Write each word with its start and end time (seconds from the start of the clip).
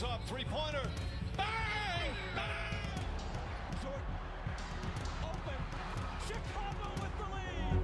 Pulls 0.00 0.12
up, 0.12 0.26
three-pointer. 0.28 0.88
Bang! 1.36 2.14
Bang! 2.34 3.04
Jordan 3.82 4.00
open. 5.22 5.60
Chicago 6.26 6.88
with 7.02 7.14
the 7.18 7.26
lead. 7.34 7.76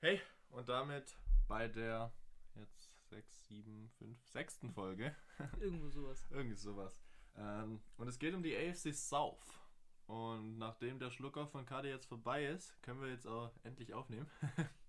Hey, 0.00 0.20
und 0.50 0.66
damit 0.66 1.14
bei 1.46 1.68
der 1.68 2.10
jetzt 2.54 3.10
6, 3.10 3.48
7, 3.48 3.90
5, 3.98 4.18
sechsten 4.28 4.72
Folge. 4.72 5.14
Irgendwo 5.60 5.90
sowas. 5.90 6.26
Irgendwie 6.30 6.56
sowas. 6.56 6.98
Ähm, 7.36 7.82
und 7.98 8.08
es 8.08 8.18
geht 8.18 8.32
um 8.32 8.42
die 8.42 8.56
AFC 8.56 8.94
South. 8.94 9.60
Und 10.06 10.56
nachdem 10.56 10.98
der 10.98 11.10
Schlucker 11.10 11.46
von 11.46 11.66
KD 11.66 11.90
jetzt 11.90 12.06
vorbei 12.06 12.46
ist, 12.46 12.80
können 12.82 13.02
wir 13.02 13.10
jetzt 13.10 13.26
auch 13.26 13.50
endlich 13.62 13.92
aufnehmen. 13.92 14.30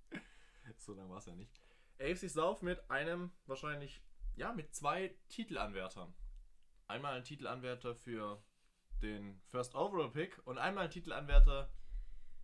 so 0.83 0.93
lange 0.93 1.09
war 1.09 1.17
es 1.17 1.25
ja 1.25 1.35
nicht. 1.35 1.59
AFC 1.99 2.29
South 2.29 2.61
mit 2.61 2.89
einem 2.89 3.31
wahrscheinlich, 3.45 4.01
ja, 4.35 4.51
mit 4.53 4.73
zwei 4.73 5.15
Titelanwärtern. 5.29 6.13
Einmal 6.87 7.15
ein 7.15 7.23
Titelanwärter 7.23 7.95
für 7.95 8.43
den 9.01 9.41
First 9.47 9.75
Overall 9.75 10.11
Pick 10.11 10.39
und 10.45 10.57
einmal 10.57 10.85
ein 10.85 10.91
Titelanwärter 10.91 11.71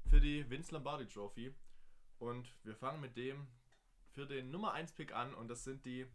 für 0.08 0.20
die 0.20 0.50
Vince 0.50 0.74
Lombardi 0.74 1.08
Trophy. 1.08 1.56
Und 2.18 2.54
wir 2.64 2.76
fangen 2.76 3.02
mit 3.02 3.16
dem 3.16 3.48
für 4.12 4.26
den 4.26 4.52
Nummer 4.52 4.74
1 4.74 4.94
Pick 4.94 5.14
an 5.14 5.34
und 5.34 5.48
das 5.48 5.64
sind 5.64 5.86
die 5.86 6.06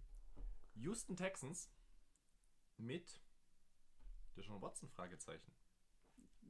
Houston 0.74 1.16
Texans 1.16 1.72
mit 2.76 3.22
Deshaun 4.36 4.60
Watson 4.60 4.88
Fragezeichen. 4.88 5.52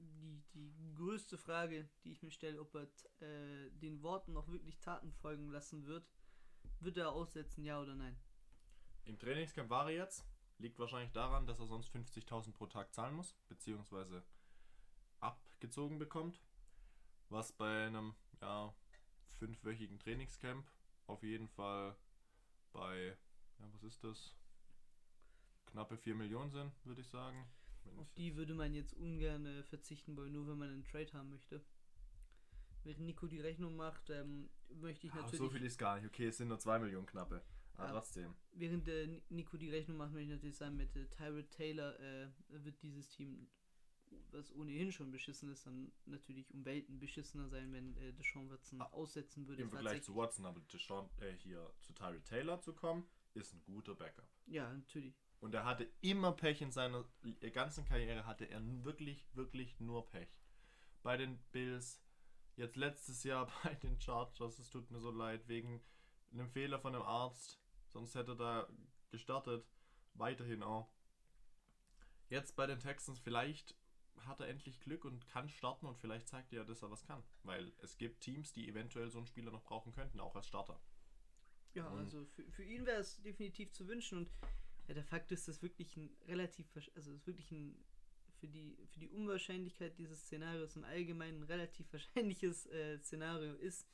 Die, 0.05 0.43
die 0.55 0.95
größte 0.95 1.39
Frage, 1.39 1.89
die 2.05 2.13
ich 2.13 2.23
mir 2.23 2.31
stelle, 2.31 2.61
ob 2.61 2.75
er 2.75 2.89
äh, 3.21 3.71
den 3.71 4.03
Worten 4.03 4.33
noch 4.33 4.49
wirklich 4.49 4.79
Taten 4.81 5.13
folgen 5.13 5.51
lassen 5.51 5.87
wird, 5.87 6.07
wird 6.81 6.97
er 6.97 7.13
aussetzen, 7.13 7.65
ja 7.65 7.81
oder 7.81 7.95
nein? 7.95 8.17
Im 9.05 9.19
Trainingscamp 9.19 9.71
war 9.71 9.91
er 9.91 9.97
jetzt. 9.97 10.25
Liegt 10.59 10.79
wahrscheinlich 10.79 11.13
daran, 11.13 11.47
dass 11.47 11.59
er 11.59 11.67
sonst 11.67 11.95
50.000 11.95 12.53
pro 12.53 12.67
Tag 12.67 12.95
zahlen 12.95 13.17
muss, 13.17 13.35
beziehungsweise 13.49 14.25
abgezogen 15.21 15.99
bekommt. 15.99 16.41
Was 17.29 17.53
bei 17.53 17.87
einem 17.87 18.15
ja, 18.41 18.73
fünfwöchigen 19.39 19.99
Trainingscamp 19.99 20.67
auf 21.07 21.23
jeden 21.23 21.49
Fall 21.49 21.97
bei, 22.73 23.17
ja, 23.59 23.73
was 23.73 23.83
ist 23.83 24.05
das? 24.05 24.35
Knappe 25.67 25.97
4 25.97 26.15
Millionen 26.15 26.51
sind, 26.51 26.73
würde 26.85 27.01
ich 27.01 27.09
sagen. 27.09 27.47
Auf 27.97 28.11
die 28.15 28.35
würde 28.37 28.55
man 28.55 28.75
jetzt 28.75 28.95
ungern 28.95 29.47
äh, 29.47 29.63
verzichten 29.65 30.17
wollen, 30.17 30.33
nur 30.33 30.47
wenn 30.49 30.59
man 30.59 30.71
einen 30.71 30.85
Trade 30.85 31.13
haben 31.13 31.31
möchte. 31.31 31.65
Während 32.83 33.05
Nico 33.07 33.27
die 33.27 33.41
Rechnung 33.41 33.77
macht, 33.77 34.11
ähm, 34.11 34.51
möchte 34.69 35.07
ich 35.07 35.13
Ah, 35.15 35.17
natürlich. 35.17 35.39
so 35.39 35.49
viel 35.49 35.65
ist 35.65 35.79
gar 35.79 35.97
nicht. 35.97 36.07
Okay, 36.07 36.27
es 36.27 36.37
sind 36.37 36.49
nur 36.49 36.59
2 36.59 36.79
Millionen 36.79 37.07
knappe. 37.07 37.43
Aber 37.77 37.87
Ja. 37.87 37.93
trotzdem. 37.93 38.35
Während 38.53 38.87
äh, 38.89 39.07
Ni- 39.07 39.23
Nico 39.31 39.57
die 39.57 39.71
Rechnung 39.71 39.97
macht, 39.97 40.13
möchte 40.13 40.25
ich 40.27 40.31
natürlich 40.37 40.57
sagen, 40.57 40.77
mit 40.77 40.95
äh, 40.95 41.07
Tyrod 41.09 41.51
Taylor 41.51 41.99
äh, 41.99 42.29
wird 42.49 42.81
dieses 42.83 43.09
Team, 43.09 43.49
was 44.31 44.53
ohnehin 44.55 44.93
schon 44.93 45.11
beschissen 45.11 45.51
ist, 45.51 45.67
dann 45.67 45.91
natürlich 46.05 46.53
um 46.53 46.65
Welten 46.65 46.99
beschissener 47.01 47.49
sein, 47.49 47.73
wenn 47.73 47.97
äh, 47.97 48.13
Deshaun 48.13 48.49
Watson 48.51 48.81
Ah, 48.83 48.87
aussetzen 48.93 49.49
würde. 49.49 49.63
Im 49.63 49.71
Vergleich 49.71 50.03
zu 50.03 50.15
Watson, 50.15 50.45
aber 50.45 50.61
Deshaun, 50.73 51.09
äh, 51.21 51.33
hier 51.39 51.73
zu 51.81 51.93
Tyree 51.95 52.21
Taylor 52.21 52.61
zu 52.61 52.75
kommen, 52.75 53.07
ist 53.33 53.55
ein 53.55 53.63
guter 53.65 53.95
Backup. 53.95 54.29
Ja, 54.47 54.73
natürlich. 54.73 55.15
Und 55.45 55.53
er 55.53 55.67
hatte 55.67 55.87
immer 56.01 56.33
Pech 56.33 56.63
in 56.63 56.73
seiner 56.73 57.05
äh, 57.43 57.51
ganzen 57.51 57.85
Karriere, 57.85 58.25
hatte 58.25 58.47
er 58.47 58.63
wirklich, 58.83 59.27
wirklich 59.35 59.79
nur 59.79 60.09
Pech. 60.09 60.41
Bei 61.03 61.19
den 61.19 61.37
Bills, 61.53 62.01
jetzt 62.57 62.77
letztes 62.77 63.25
Jahr 63.25 63.53
bei 63.63 63.75
den 63.75 64.01
Chargers, 64.01 64.59
es 64.59 64.71
tut 64.71 64.91
mir 64.91 65.01
so 65.01 65.11
leid, 65.11 65.47
wegen 65.47 65.83
einem 66.33 66.49
Fehler 66.49 66.79
von 66.79 66.95
einem 66.95 67.05
Arzt, 67.05 67.61
sonst 67.93 68.15
hätte 68.15 68.33
er 68.33 68.37
da 68.37 68.69
gestartet, 69.11 69.67
weiterhin 70.15 70.63
auch. 70.63 70.89
Jetzt 72.31 72.57
bei 72.57 72.67
den 72.67 72.81
Texans, 72.81 73.19
vielleicht 73.19 73.75
hat 74.21 74.41
er 74.41 74.49
endlich 74.49 74.81
Glück 74.81 75.05
und 75.05 75.27
kann 75.27 75.51
starten 75.51 75.85
und 75.85 75.99
vielleicht 75.99 76.27
zeigt 76.27 76.55
er, 76.55 76.65
dass 76.65 76.81
er 76.81 76.91
was 76.91 77.05
kann. 77.05 77.23
Weil 77.43 77.71
es 77.83 77.99
gibt 77.99 78.23
Teams, 78.23 78.55
die 78.55 78.67
eventuell 78.67 79.11
so 79.11 79.19
einen 79.19 79.27
Spieler 79.27 79.51
noch 79.51 79.63
brauchen 79.65 79.93
könnten, 79.93 80.21
auch 80.21 80.35
als 80.37 80.47
Starter. 80.49 80.81
Ja, 81.75 81.87
Und- 81.89 81.99
also 81.99 82.25
für, 82.25 82.51
für 82.51 82.65
ihn 82.65 82.87
wäre 82.87 83.01
es 83.01 83.21
definitiv 83.21 83.73
zu 83.73 83.87
wünschen 83.87 84.17
und 84.21 84.31
ja, 84.89 84.95
der 84.95 85.05
Fakt 85.05 85.33
ist, 85.33 85.49
dass 85.49 85.63
wirklich 85.63 85.97
ein 85.97 86.15
relativ, 86.27 86.67
also 86.95 87.11
es 87.13 87.21
ist 87.21 87.27
wirklich 87.27 87.51
ein 87.53 87.85
für 88.39 88.49
die, 88.49 88.77
für 88.93 89.01
die 89.01 89.09
Unwahrscheinlichkeit 89.09 89.97
dieses 89.99 90.21
Szenarios 90.27 90.77
im 90.77 90.85
Allgemeinen 90.85 91.41
ein 91.41 91.45
relativ 91.45 91.91
wahrscheinliches 91.93 92.67
äh, 92.67 92.99
Szenario 92.99 93.55
ist, 93.55 93.87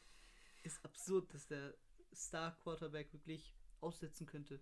ist 0.63 0.85
absurd, 0.85 1.33
dass 1.35 1.47
der 1.47 1.75
Star 2.15 2.57
Quarterback 2.59 3.13
wirklich 3.13 3.55
aussetzen 3.81 4.27
könnte. 4.27 4.61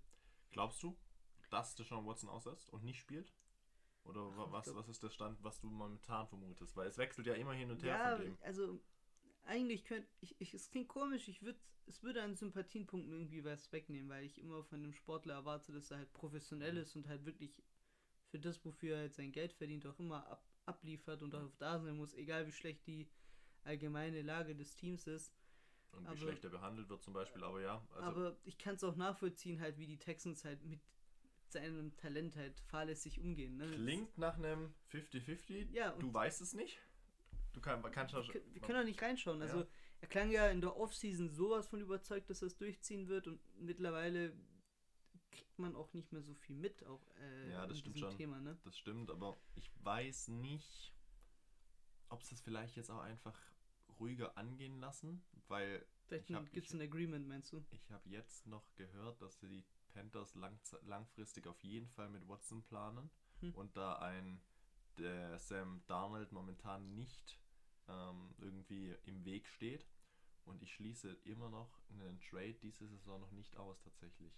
Glaubst 0.51 0.83
du, 0.83 0.97
dass 1.51 1.75
Deshaun 1.75 2.07
Watson 2.07 2.29
aussetzt 2.29 2.71
und 2.71 2.85
nicht 2.85 2.99
spielt? 3.01 3.33
Oder 4.05 4.29
ich 4.31 4.37
was, 4.53 4.65
glaub- 4.65 4.77
was 4.77 4.89
ist 4.89 5.03
der 5.03 5.11
Stand, 5.11 5.43
was 5.43 5.59
du 5.61 5.69
momentan 5.71 6.27
vermutest? 6.29 6.77
Weil 6.77 6.89
es 6.89 6.99
wechselt 6.99 7.27
ja 7.27 7.35
immer 7.35 7.53
hin 7.55 7.71
und 7.71 7.83
her 7.83 7.97
Ja, 7.97 8.17
von 8.17 8.25
dem. 8.25 8.39
also 8.43 8.81
eigentlich 9.49 9.85
könnte 9.85 10.09
ich, 10.21 10.37
ich, 10.41 10.55
es 10.55 10.71
klingt 10.71 10.89
komisch, 10.89 11.29
ich 11.29 11.43
würde 11.43 11.59
es 11.87 12.03
würde 12.03 12.23
an 12.23 12.35
Sympathienpunkten 12.37 13.13
irgendwie 13.13 13.45
was 13.45 13.73
wegnehmen, 13.73 14.11
weil 14.11 14.25
ich 14.25 14.39
immer 14.39 14.63
von 14.63 14.83
einem 14.83 14.93
Sportler 14.93 15.35
erwarte, 15.35 15.73
dass 15.73 15.91
er 15.91 15.99
halt 15.99 16.13
professionell 16.13 16.77
ist 16.77 16.95
und 16.97 17.09
halt 17.09 17.25
wirklich 17.25 17.63
für 18.31 18.39
das, 18.39 18.63
wofür 18.63 18.97
er 18.97 19.01
halt 19.01 19.15
sein 19.15 19.33
Geld 19.33 19.55
verdient, 19.55 19.87
auch 19.87 19.99
immer 19.99 20.27
ab, 20.27 20.47
abliefert 20.67 21.23
und 21.23 21.35
auch 21.35 21.51
da 21.59 21.81
sein 21.81 21.97
muss, 21.97 22.13
egal 22.15 22.47
wie 22.47 22.53
schlecht 22.53 22.87
die 22.87 23.09
allgemeine 23.65 24.21
Lage 24.21 24.55
des 24.55 24.75
Teams 24.75 25.07
ist. 25.07 25.35
Und 25.93 26.05
wie 26.05 26.09
aber- 26.09 26.19
schlecht 26.19 26.45
er 26.45 26.51
behandelt 26.51 26.91
wird 26.91 27.03
zum 27.03 27.15
Beispiel, 27.15 27.43
aber 27.43 27.63
ja. 27.63 27.83
Also, 27.95 28.03
Aber 28.03 28.37
ich 28.45 28.59
kann 28.59 28.75
es 28.75 28.85
auch 28.85 28.97
nachvollziehen, 28.97 29.59
halt, 29.61 29.79
wie 29.79 29.87
die 29.87 29.99
Texans 29.99 30.45
halt 30.45 30.63
mit 30.65 30.81
seinem 31.49 31.97
Talent 31.97 32.37
halt 32.37 32.61
fahrlässig 32.61 33.19
umgehen. 33.21 33.57
Ne? 33.57 33.71
klingt 33.71 34.19
nach 34.19 34.37
einem 34.37 34.75
50-50. 34.93 35.73
Ja, 35.73 35.93
du 35.93 36.13
weißt 36.13 36.43
es 36.43 36.53
nicht. 36.53 36.79
Du 37.59 37.63
kann, 37.63 37.83
kannst 37.91 38.15
ja 38.15 38.23
Wir, 38.23 38.55
wir 38.55 38.61
können 38.61 38.79
auch 38.79 38.85
nicht 38.85 39.03
reinschauen. 39.03 39.43
Also 39.43 39.63
Ja. 39.63 39.67
er 40.01 40.09
klang 40.09 40.31
ja 40.31 40.49
in 40.49 40.61
der 40.61 40.77
Offseason 40.77 41.29
sowas 41.29 41.67
von 41.67 41.81
überzeugt, 41.81 42.31
dass 42.31 42.41
er 42.41 42.47
es 42.47 42.57
durchziehen 42.57 43.09
wird 43.09 43.27
und 43.27 43.41
mittlerweile 43.59 44.33
kriegt 45.33 45.59
man 45.59 45.75
auch 45.75 45.93
nicht 45.93 46.13
mehr 46.13 46.23
so 46.23 46.35
viel 46.35 46.55
mit, 46.55 46.87
auch 46.87 47.05
äh, 47.17 47.51
Ja, 47.51 47.67
das 47.67 47.81
stimmt 47.81 47.99
schon. 47.99 48.17
Thema, 48.17 48.41
ne? 48.41 48.57
Das 48.63 48.79
stimmt, 48.79 49.11
aber 49.11 49.37
ich 49.57 49.73
weiß 49.83 50.29
nicht, 50.29 50.95
ob 52.11 52.23
sie 52.23 52.37
es 52.37 52.41
vielleicht 52.41 52.77
jetzt 52.77 52.91
auch 52.91 53.01
einfach 53.01 53.37
ruhiger 53.99 54.39
angehen 54.39 54.79
lassen, 54.79 55.25
weil 55.49 55.85
Vielleicht 56.07 56.29
gibt 56.53 56.69
es 56.69 56.73
ein 56.75 56.81
Agreement, 56.81 57.27
meinst 57.27 57.53
du? 57.53 57.65
Ich 57.73 57.91
habe 57.91 58.09
jetzt 58.09 58.47
noch 58.47 58.73
gehört, 58.77 59.21
dass 59.21 59.37
die 59.41 59.65
Panthers 59.93 60.37
lang, 60.37 60.59
langfristig 60.83 61.49
auf 61.49 61.63
jeden 61.65 61.89
Fall 61.89 62.09
mit 62.09 62.27
Watson 62.29 62.63
planen 62.63 63.11
Hm. 63.41 63.53
und 63.55 63.77
da 63.77 63.97
ein 63.97 64.41
Sam 65.37 65.83
Darnold 65.87 66.33
momentan 66.33 66.95
nicht 66.95 67.39
ähm, 67.89 68.35
irgendwie 68.39 68.95
im 69.07 69.25
Weg 69.25 69.47
steht. 69.49 69.87
Und 70.45 70.63
ich 70.63 70.73
schließe 70.73 71.13
immer 71.25 71.51
noch 71.51 71.79
einen 71.91 72.21
Trade 72.21 72.55
diese 72.55 72.87
Saison 72.87 73.21
noch 73.21 73.33
nicht 73.33 73.57
aus 73.57 73.81
tatsächlich. 73.83 74.33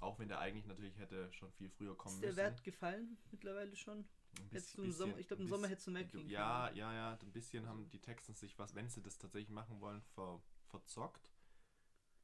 Auch 0.00 0.18
wenn 0.18 0.28
der 0.28 0.38
eigentlich 0.38 0.64
natürlich 0.64 0.96
hätte 0.96 1.30
schon 1.34 1.52
viel 1.52 1.68
früher 1.70 1.94
kommen 1.96 2.14
Ist 2.14 2.22
der 2.22 2.28
müssen. 2.30 2.36
Wert 2.38 2.64
gefallen 2.64 3.18
mittlerweile 3.30 3.76
schon? 3.76 3.98
Ein 4.38 4.48
Hättest 4.50 4.78
du 4.78 4.82
bisschen- 4.82 4.84
im 4.84 4.92
Sommer, 4.92 5.06
bisschen- 5.12 5.20
ich 5.20 5.26
glaube, 5.28 5.42
im 5.42 5.48
Sommer 5.48 5.58
bisschen- 5.62 5.70
hättest 5.70 5.86
du 5.86 5.90
mehr 5.90 6.04
kriegen 6.06 6.28
Ja, 6.30 6.66
können. 6.66 6.78
ja, 6.78 6.94
ja, 6.94 7.18
ein 7.20 7.32
bisschen 7.32 7.66
haben 7.66 7.90
die 7.90 8.00
Texans 8.00 8.40
sich 8.40 8.58
was, 8.58 8.74
wenn 8.74 8.88
sie 8.88 9.02
das 9.02 9.18
tatsächlich 9.18 9.50
machen 9.50 9.80
wollen, 9.80 10.00
ver, 10.14 10.42
verzockt. 10.68 11.30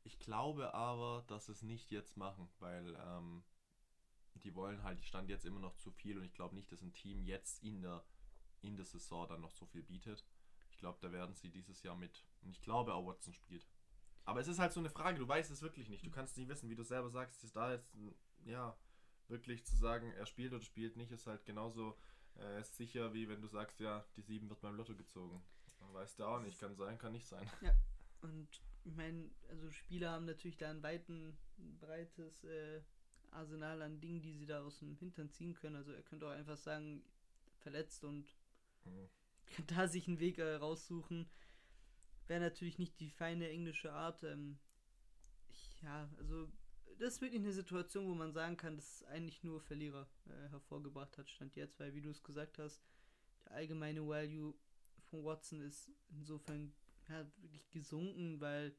Ich 0.05 0.19
glaube 0.19 0.73
aber, 0.75 1.25
dass 1.29 1.47
sie 1.47 1.53
es 1.53 1.63
nicht 1.63 1.91
jetzt 1.91 2.17
machen, 2.17 2.49
weil 2.59 2.97
ähm, 2.99 3.45
die 4.35 4.55
wollen 4.55 4.83
halt, 4.83 4.99
die 5.01 5.05
stand 5.05 5.29
jetzt 5.29 5.45
immer 5.45 5.61
noch 5.61 5.77
zu 5.77 5.91
viel 5.91 6.17
und 6.19 6.25
ich 6.25 6.33
glaube 6.33 6.55
nicht, 6.55 6.73
dass 6.73 6.81
ein 6.81 6.93
Team 6.95 7.23
jetzt 7.23 7.63
in 7.63 7.83
der, 7.83 8.03
in 8.63 8.77
der 8.77 8.85
Saison 8.85 9.29
dann 9.29 9.41
noch 9.41 9.53
so 9.53 9.67
viel 9.67 9.83
bietet. 9.83 10.25
Ich 10.71 10.79
glaube, 10.79 10.99
da 11.01 11.13
werden 11.13 11.35
sie 11.35 11.51
dieses 11.51 11.83
Jahr 11.83 11.97
mit, 11.97 12.25
und 12.43 12.51
ich 12.51 12.63
glaube 12.63 12.95
auch 12.95 13.07
Watson 13.07 13.35
spielt. 13.35 13.67
Aber 14.25 14.41
es 14.41 14.49
ist 14.49 14.59
halt 14.59 14.73
so 14.73 14.81
eine 14.81 14.91
Frage, 14.91 15.19
du 15.19 15.27
weißt 15.27 15.51
es 15.51 15.63
wirklich 15.63 15.89
nicht. 15.89 16.05
Du 16.07 16.11
kannst 16.11 16.37
nicht 16.37 16.49
wissen, 16.49 16.71
wie 16.71 16.77
du 16.77 16.85
selber 16.85 17.11
sagst, 17.11 17.43
ist 17.43 17.57
da 17.57 17.73
jetzt, 17.73 17.97
ja, 18.45 18.77
wirklich 19.29 19.65
zu 19.65 19.77
sagen, 19.77 20.13
er 20.13 20.27
spielt 20.27 20.53
oder 20.53 20.63
spielt 20.63 20.97
nicht, 20.97 21.11
ist 21.11 21.27
halt 21.27 21.45
genauso 21.45 21.97
äh, 22.37 22.63
sicher, 22.63 23.13
wie 23.13 23.29
wenn 23.29 23.41
du 23.41 23.49
sagst, 23.49 23.81
ja, 23.81 24.05
die 24.17 24.23
7 24.23 24.49
wird 24.49 24.61
beim 24.61 24.77
Lotto 24.77 24.95
gezogen. 24.95 25.43
Dann 25.81 25.93
weißt 25.93 26.19
du 26.19 26.25
auch 26.25 26.41
nicht, 26.41 26.61
kann 26.61 26.75
sein, 26.77 26.99
kann 26.99 27.13
nicht 27.13 27.27
sein. 27.27 27.49
Und 28.21 28.49
ich 28.85 28.95
meine, 28.95 29.31
also 29.49 29.71
Spieler 29.71 30.13
haben 30.13 30.27
natürlich 30.27 30.57
da 30.57 30.71
ein 30.71 30.83
weiten, 30.83 31.37
breites 31.81 32.45
äh, 32.45 32.81
Arsenal 33.33 33.83
an 33.83 34.01
Dingen, 34.01 34.23
die 34.23 34.33
sie 34.33 34.47
da 34.47 34.63
aus 34.63 34.79
dem 34.79 34.95
Hintern 34.97 35.31
ziehen 35.31 35.55
können. 35.55 35.77
Also 35.77 35.93
er 35.93 36.03
könnte 36.03 36.27
auch 36.27 36.33
einfach 36.33 36.57
sagen, 36.57 37.03
verletzt 37.59 38.05
und 38.05 38.33
Mhm. 38.85 39.09
da 39.67 39.89
sich 39.89 40.09
einen 40.09 40.21
Weg 40.21 40.39
äh, 40.39 40.55
raussuchen. 40.55 41.29
Wäre 42.27 42.41
natürlich 42.41 42.79
nicht 42.79 42.99
die 43.01 43.11
feine 43.11 43.49
englische 43.49 43.93
Art. 43.93 44.23
Ähm, 44.23 44.59
ich, 45.49 45.83
ja, 45.83 46.09
also 46.19 46.49
das 46.99 47.15
ist 47.15 47.21
wirklich 47.21 47.43
eine 47.43 47.53
Situation, 47.53 48.07
wo 48.07 48.15
man 48.15 48.33
sagen 48.33 48.57
kann, 48.57 48.77
dass 48.77 49.01
es 49.01 49.05
eigentlich 49.05 49.43
nur 49.43 49.61
Verlierer 49.61 50.09
äh, 50.27 50.49
hervorgebracht 50.51 51.19
hat, 51.19 51.29
stand 51.31 51.57
jetzt, 51.57 51.79
weil 51.81 51.95
wie 51.95 52.01
du 52.03 52.11
es 52.11 52.23
gesagt 52.23 52.59
hast, 52.59 52.83
der 53.45 53.53
allgemeine 53.53 54.07
Value 54.07 54.55
von 55.11 55.25
Watson 55.25 55.61
ist 55.61 55.91
insofern 56.11 56.73
ja, 57.09 57.27
wirklich 57.39 57.69
gesunken, 57.71 58.41
weil 58.41 58.75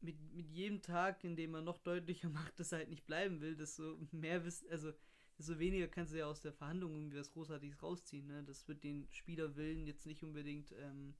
mit, 0.00 0.20
mit 0.32 0.50
jedem 0.50 0.82
Tag, 0.82 1.24
in 1.24 1.36
dem 1.36 1.54
er 1.54 1.62
noch 1.62 1.78
deutlicher 1.78 2.28
macht, 2.30 2.58
dass 2.58 2.72
er 2.72 2.78
halt 2.78 2.90
nicht 2.90 3.06
bleiben 3.06 3.40
will, 3.40 3.56
desto 3.56 3.96
mehr 4.12 4.44
wisst, 4.44 4.68
also 4.68 4.92
desto 5.40 5.58
weniger 5.58 5.88
kannst 5.88 6.12
du 6.12 6.18
ja 6.18 6.26
aus 6.26 6.42
der 6.42 6.52
Verhandlung 6.52 6.94
irgendwie 6.94 7.18
was 7.18 7.30
Großartiges 7.32 7.82
rausziehen. 7.82 8.26
Ne? 8.26 8.44
Das 8.44 8.68
wird 8.68 8.84
den 8.84 9.08
Spielerwillen 9.10 9.86
jetzt 9.86 10.04
nicht 10.04 10.22
unbedingt 10.22 10.70
ähm, 10.72 11.14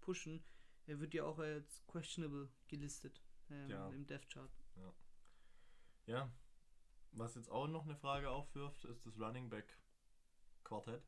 pushen. 0.00 0.42
Er 0.86 0.98
wird 0.98 1.12
ja 1.12 1.24
auch 1.24 1.38
als 1.38 1.84
questionable 1.86 2.48
gelistet 2.68 3.20
ähm, 3.50 3.68
Ja. 3.68 3.88
im 3.90 4.06
Death 4.06 4.26
Chart. 4.30 4.50
Ja. 6.06 6.32
Was 7.12 7.34
jetzt 7.34 7.50
auch 7.50 7.68
noch 7.68 7.84
eine 7.84 7.96
Frage 7.96 8.30
aufwirft, 8.30 8.84
ist 8.86 9.04
das 9.04 9.18
Running 9.20 9.50
Back 9.50 9.78
Quartett. 10.64 11.02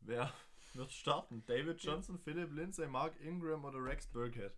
Wer 0.00 0.32
wird 0.74 0.92
starten? 0.92 1.44
David 1.46 1.82
Ja. 1.82 1.92
Johnson, 1.94 2.18
Philip 2.18 2.52
Lindsay, 2.52 2.86
Mark 2.86 3.20
Ingram 3.20 3.64
oder 3.64 3.82
Rex 3.82 4.06
Burkhead? 4.06 4.52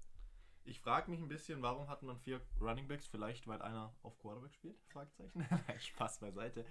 Ich 0.68 0.80
frage 0.80 1.10
mich 1.10 1.20
ein 1.20 1.28
bisschen, 1.28 1.62
warum 1.62 1.88
hat 1.88 2.02
man 2.02 2.18
vier 2.18 2.42
Running 2.60 2.86
Backs? 2.88 3.06
Vielleicht, 3.06 3.46
weil 3.46 3.62
einer 3.62 3.96
auf 4.02 4.18
Quarterback 4.18 4.52
spielt? 4.52 4.78
Fragezeichen. 4.88 5.46
Spaß 5.80 6.20
beiseite. 6.20 6.66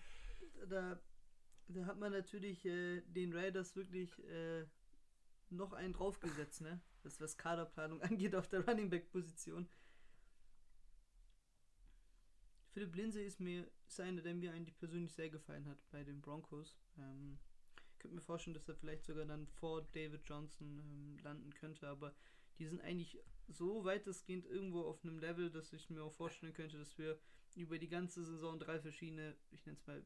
Da, 0.70 1.00
da 1.68 1.86
hat 1.86 1.98
man 1.98 2.12
natürlich 2.12 2.64
äh, 2.66 3.02
den 3.02 3.34
Raiders 3.34 3.76
wirklich 3.76 4.24
äh, 4.26 4.66
noch 5.50 5.74
einen 5.74 5.94
draufgesetzt, 5.94 6.62
ne? 6.62 6.80
Das, 7.02 7.20
was 7.20 7.38
Kaderplanung 7.38 8.02
angeht 8.04 8.36
auf 8.36 8.48
der 8.48 8.68
Running 8.68 8.90
Back 8.92 9.10
Position. 9.10 9.68
Philipp 12.74 12.96
Lindsay 12.96 13.26
ist 13.26 13.40
mir 13.40 13.68
ist 13.88 14.00
einer, 14.00 14.22
der 14.22 14.36
mir 14.36 14.54
eigentlich 14.54 14.78
persönlich 14.78 15.14
sehr 15.14 15.32
gefallen 15.32 15.68
hat 15.68 15.80
bei 15.90 16.04
den 16.04 16.22
Broncos. 16.22 16.78
Ähm, 17.00 17.40
könnte 17.98 18.14
mir 18.14 18.22
vorstellen, 18.22 18.54
dass 18.54 18.70
er 18.70 18.76
vielleicht 18.76 19.06
sogar 19.06 19.26
dann 19.26 19.48
vor 19.48 19.82
David 19.82 20.22
Johnson 20.26 20.78
ähm, 20.78 21.18
landen 21.24 21.52
könnte, 21.56 21.88
aber 21.88 22.14
die 22.60 22.68
sind 22.68 22.82
eigentlich 22.82 23.20
so 23.48 23.84
weitestgehend 23.84 24.46
irgendwo 24.46 24.82
auf 24.84 25.04
einem 25.04 25.20
Level, 25.20 25.50
dass 25.50 25.74
ich 25.74 25.90
mir 25.90 26.04
auch 26.04 26.14
vorstellen 26.14 26.54
könnte, 26.54 26.78
dass 26.78 26.98
wir 26.98 27.20
über 27.56 27.80
die 27.80 27.90
ganze 27.90 28.24
Saison 28.24 28.60
drei 28.60 28.80
verschiedene, 28.80 29.36
ich 29.52 29.66
nenne 29.66 29.78
es 29.78 29.88
mal 29.88 30.06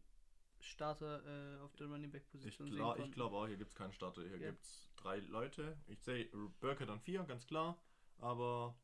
Starter 0.60 1.24
äh, 1.26 1.60
auf 1.62 1.76
der 1.76 1.88
Running 1.88 2.12
Back 2.12 2.24
Ich, 2.26 2.32
Position 2.32 2.68
sehen 2.68 2.78
klar, 2.78 3.00
ich 3.00 3.12
glaube 3.12 3.36
auch, 3.36 3.48
hier 3.48 3.58
gibt 3.58 3.72
es 3.72 3.76
keinen 3.76 3.94
Starter. 3.94 4.22
Hier 4.22 4.38
Ja. 4.38 4.52
gibt 4.52 4.64
es 4.64 4.90
drei 4.96 5.18
Leute. 5.20 5.78
Ich 5.88 6.02
sehe 6.04 6.26
Burkhead 6.60 6.90
an 6.90 7.00
vier, 7.00 7.24
ganz 7.24 7.48
klar. 7.48 7.82
Aber 8.20 8.80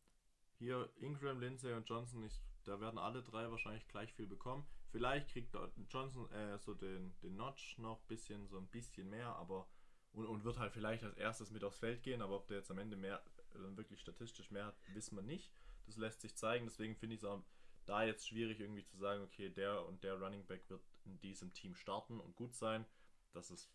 hier 0.57 0.89
Ingram, 0.98 1.39
Lindsay 1.39 1.71
und 1.74 1.88
Johnson, 1.88 2.24
ich, 2.24 2.42
da 2.63 2.80
werden 2.80 2.98
alle 2.98 3.21
drei 3.21 3.50
wahrscheinlich 3.51 3.88
gleich 3.88 4.12
viel 4.13 4.25
bekommen. 4.25 4.65
Vielleicht 4.89 5.30
kriegt 5.30 5.56
Johnson 5.89 6.31
äh, 6.31 6.57
so 6.57 6.74
den, 6.74 7.15
den 7.21 7.36
Notch 7.36 7.77
noch 7.77 8.01
bisschen, 8.06 8.48
so 8.48 8.57
ein 8.57 8.68
bisschen 8.68 9.09
mehr, 9.09 9.36
aber 9.36 9.69
und, 10.13 10.25
und 10.25 10.44
wird 10.44 10.57
halt 10.57 10.74
vielleicht 10.74 11.04
als 11.04 11.15
erstes 11.15 11.51
mit 11.51 11.63
aufs 11.63 11.77
Feld 11.77 12.01
gehen, 12.01 12.21
aber 12.21 12.38
ob 12.38 12.48
der 12.48 12.57
jetzt 12.57 12.71
am 12.71 12.80
Ende 12.80 12.98
mehr, 12.98 13.24
äh, 13.57 13.77
wirklich 13.77 14.00
statistisch 14.00 14.51
mehr 14.51 14.65
hat, 14.65 14.77
wissen 14.94 15.15
wir 15.15 15.24
nicht. 15.24 15.51
Das 15.86 15.98
lässt 15.98 16.21
sich 16.21 16.36
zeigen, 16.36 16.65
deswegen 16.65 16.95
finde 16.95 17.15
ich 17.15 17.21
es 17.21 17.25
auch 17.25 17.44
da 17.86 18.04
jetzt 18.04 18.27
schwierig 18.27 18.59
irgendwie 18.59 18.83
zu 18.83 18.98
sagen, 18.98 19.24
okay, 19.24 19.50
der 19.50 19.86
und 19.86 20.04
der 20.04 20.19
Running 20.19 20.45
Back 20.45 20.69
wird 20.69 20.86
in 21.06 21.19
diesem 21.19 21.54
Team 21.54 21.74
starten 21.74 22.19
und 22.19 22.36
gut 22.36 22.54
sein. 22.54 22.86
Das 23.31 23.50
ist 23.50 23.71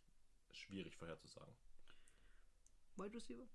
schwierig 0.50 0.96
vorherzusagen. 0.96 1.54
Wide 2.96 3.14
Receiver? 3.14 3.48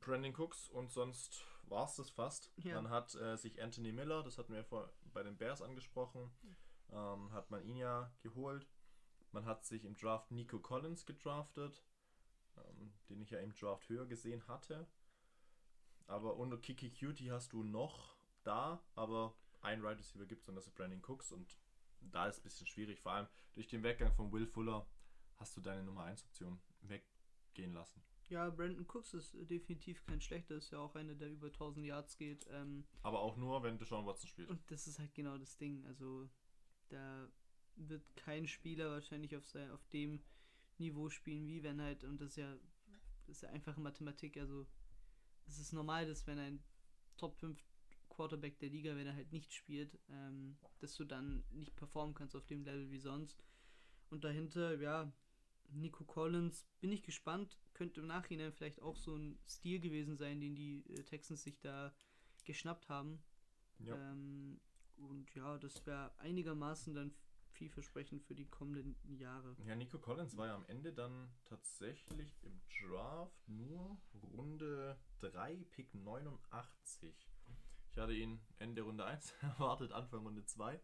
Brandon 0.00 0.34
Cooks 0.34 0.68
und 0.70 0.90
sonst 0.90 1.44
war 1.64 1.84
es 1.84 1.96
das 1.96 2.10
fast. 2.10 2.52
Ja. 2.56 2.80
Man 2.80 2.90
hat 2.90 3.14
äh, 3.14 3.36
sich 3.36 3.62
Anthony 3.62 3.92
Miller, 3.92 4.22
das 4.22 4.38
hatten 4.38 4.52
wir 4.52 4.64
vor, 4.64 4.92
bei 5.12 5.22
den 5.22 5.36
Bears 5.36 5.62
angesprochen, 5.62 6.30
ähm, 6.90 7.32
hat 7.32 7.50
man 7.50 7.62
ihn 7.62 7.76
ja 7.76 8.12
geholt. 8.22 8.66
Man 9.30 9.46
hat 9.46 9.64
sich 9.64 9.84
im 9.84 9.94
Draft 9.94 10.30
Nico 10.30 10.58
Collins 10.58 11.06
gedraftet, 11.06 11.82
ähm, 12.56 12.92
den 13.08 13.20
ich 13.20 13.30
ja 13.30 13.38
im 13.38 13.54
Draft 13.54 13.88
höher 13.88 14.06
gesehen 14.06 14.46
hatte. 14.48 14.86
Aber 16.12 16.36
unter 16.36 16.58
Kiki 16.58 16.90
Cutie 16.90 17.30
hast 17.30 17.52
du 17.54 17.64
noch 17.64 18.14
da, 18.44 18.84
aber 18.94 19.34
ein 19.62 19.80
Right 19.80 19.98
Receiver 19.98 20.26
gibt 20.26 20.42
es 20.42 20.48
und 20.48 20.56
das 20.56 20.66
ist 20.66 20.74
Brandon 20.74 21.00
Cooks 21.02 21.32
und 21.32 21.56
da 22.00 22.26
ist 22.26 22.36
es 22.36 22.40
ein 22.40 22.44
bisschen 22.44 22.66
schwierig. 22.66 23.00
Vor 23.00 23.12
allem 23.12 23.28
durch 23.54 23.66
den 23.66 23.82
Weggang 23.82 24.12
von 24.12 24.30
Will 24.30 24.46
Fuller 24.46 24.86
hast 25.38 25.56
du 25.56 25.62
deine 25.62 25.82
Nummer 25.82 26.04
1 26.04 26.24
Option 26.24 26.60
weggehen 26.82 27.72
lassen. 27.72 28.02
Ja, 28.28 28.50
Brandon 28.50 28.86
Cooks 28.88 29.14
ist 29.14 29.34
definitiv 29.50 30.04
kein 30.04 30.20
schlechter, 30.20 30.56
ist 30.56 30.70
ja 30.70 30.80
auch 30.80 30.94
einer, 30.94 31.14
der 31.14 31.30
über 31.30 31.46
1000 31.46 31.86
Yards 31.86 32.16
geht. 32.18 32.46
Ähm, 32.50 32.84
Aber 33.02 33.20
auch 33.20 33.36
nur, 33.36 33.62
wenn 33.62 33.78
Deshaun 33.78 34.04
Watson 34.04 34.28
spielt. 34.28 34.50
und 34.50 34.70
das 34.70 34.86
ist 34.86 34.98
halt 34.98 35.14
genau 35.14 35.38
das 35.38 35.56
Ding. 35.56 35.84
Also, 35.86 36.28
da 36.90 37.28
wird 37.76 38.04
kein 38.16 38.46
Spieler 38.46 38.90
wahrscheinlich 38.90 39.34
auf, 39.34 39.46
sein, 39.46 39.70
auf 39.70 39.86
dem 39.88 40.22
Niveau 40.78 41.08
spielen, 41.08 41.46
wie 41.46 41.62
wenn 41.62 41.80
halt, 41.80 42.04
und 42.04 42.20
das 42.20 42.30
ist 42.30 42.36
ja, 42.36 42.54
das 43.26 43.36
ist 43.36 43.42
ja 43.42 43.48
einfache 43.50 43.80
Mathematik, 43.80 44.36
also 44.36 44.66
es 45.46 45.58
ist 45.58 45.72
normal, 45.72 46.06
dass 46.06 46.26
wenn 46.26 46.38
ein 46.38 46.62
Top 47.16 47.36
5 47.36 47.62
Quarterback 48.08 48.58
der 48.58 48.68
Liga, 48.68 48.94
wenn 48.96 49.06
er 49.06 49.14
halt 49.14 49.32
nicht 49.32 49.52
spielt, 49.52 49.98
ähm, 50.10 50.56
dass 50.80 50.94
du 50.94 51.04
dann 51.04 51.44
nicht 51.50 51.74
performen 51.76 52.14
kannst 52.14 52.36
auf 52.36 52.46
dem 52.46 52.64
Level 52.64 52.90
wie 52.90 52.98
sonst. 52.98 53.42
Und 54.10 54.24
dahinter, 54.24 54.78
ja, 54.80 55.10
Nico 55.70 56.04
Collins, 56.04 56.66
bin 56.80 56.92
ich 56.92 57.02
gespannt, 57.02 57.58
könnte 57.72 58.00
im 58.00 58.06
Nachhinein 58.06 58.52
vielleicht 58.52 58.82
auch 58.82 58.96
so 58.96 59.16
ein 59.16 59.38
Stil 59.46 59.80
gewesen 59.80 60.16
sein, 60.16 60.40
den 60.40 60.54
die 60.54 60.84
äh, 60.90 61.02
Texans 61.04 61.42
sich 61.42 61.58
da 61.60 61.94
geschnappt 62.44 62.88
haben. 62.88 63.22
Ja. 63.78 63.96
Ähm, 63.96 64.60
und 64.96 65.34
ja, 65.34 65.58
das 65.58 65.84
wäre 65.86 66.12
einigermaßen 66.18 66.94
dann 66.94 67.14
vielversprechend 67.52 68.22
für 68.22 68.34
die 68.34 68.48
kommenden 68.48 68.96
Jahre. 69.16 69.56
Ja, 69.64 69.76
Nico 69.76 69.98
Collins 69.98 70.36
war 70.36 70.46
ja 70.46 70.54
am 70.54 70.66
Ende 70.66 70.92
dann 70.92 71.32
tatsächlich 71.44 72.36
im 72.42 72.60
Draft 72.68 73.48
nur 73.48 74.00
Runde 74.32 74.98
3, 75.20 75.56
Pick 75.70 75.94
89. 75.94 77.30
Ich 77.90 77.98
hatte 77.98 78.14
ihn 78.14 78.40
Ende 78.58 78.82
Runde 78.82 79.04
1 79.04 79.32
erwartet, 79.42 79.92
Anfang 79.92 80.22
Runde 80.24 80.44
2. 80.44 80.80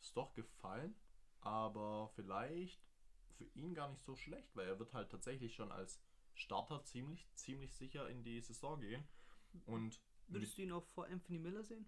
Ist 0.00 0.16
doch 0.16 0.34
gefallen, 0.34 0.94
aber 1.40 2.10
vielleicht 2.14 2.80
für 3.36 3.44
ihn 3.54 3.74
gar 3.74 3.90
nicht 3.90 4.02
so 4.02 4.16
schlecht, 4.16 4.54
weil 4.54 4.68
er 4.68 4.78
wird 4.78 4.92
halt 4.94 5.10
tatsächlich 5.10 5.54
schon 5.54 5.72
als 5.72 6.00
Starter 6.34 6.84
ziemlich, 6.84 7.28
ziemlich 7.34 7.74
sicher 7.74 8.08
in 8.08 8.22
die 8.22 8.40
Saison 8.40 8.80
gehen. 8.80 9.04
Und 9.66 10.00
Würdest 10.26 10.56
du 10.56 10.62
ihn 10.62 10.72
auch 10.72 10.86
vor 10.86 11.06
Anthony 11.06 11.38
Miller 11.38 11.62
sehen? 11.62 11.86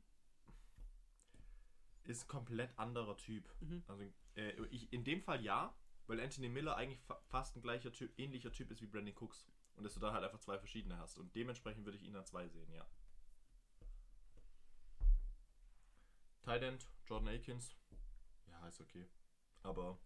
ist 2.08 2.28
komplett 2.28 2.76
anderer 2.78 3.16
Typ. 3.16 3.48
Mhm. 3.60 3.82
Also 3.86 4.04
äh, 4.36 4.52
ich, 4.70 4.92
in 4.92 5.04
dem 5.04 5.22
Fall 5.22 5.42
ja, 5.42 5.74
weil 6.06 6.20
Anthony 6.20 6.48
Miller 6.48 6.76
eigentlich 6.76 7.00
fa 7.00 7.20
fast 7.28 7.56
ein 7.56 7.62
gleicher 7.62 7.92
Typ, 7.92 8.12
ähnlicher 8.18 8.52
Typ 8.52 8.70
ist 8.70 8.80
wie 8.80 8.86
Brandon 8.86 9.14
Cooks. 9.16 9.46
Und 9.76 9.84
dass 9.84 9.94
du 9.94 10.00
da 10.00 10.12
halt 10.12 10.24
einfach 10.24 10.40
zwei 10.40 10.58
verschiedene 10.58 10.98
hast. 10.98 11.18
Und 11.18 11.34
dementsprechend 11.34 11.84
würde 11.84 11.98
ich 11.98 12.04
ihn 12.04 12.16
an 12.16 12.24
zwei 12.24 12.48
sehen, 12.48 12.72
ja. 12.72 12.86
Tight 16.42 16.62
End, 16.62 16.88
Jordan 17.06 17.28
Akins. 17.28 17.76
Ja, 18.46 18.68
ist 18.68 18.80
okay. 18.80 19.06
Aber 19.62 19.98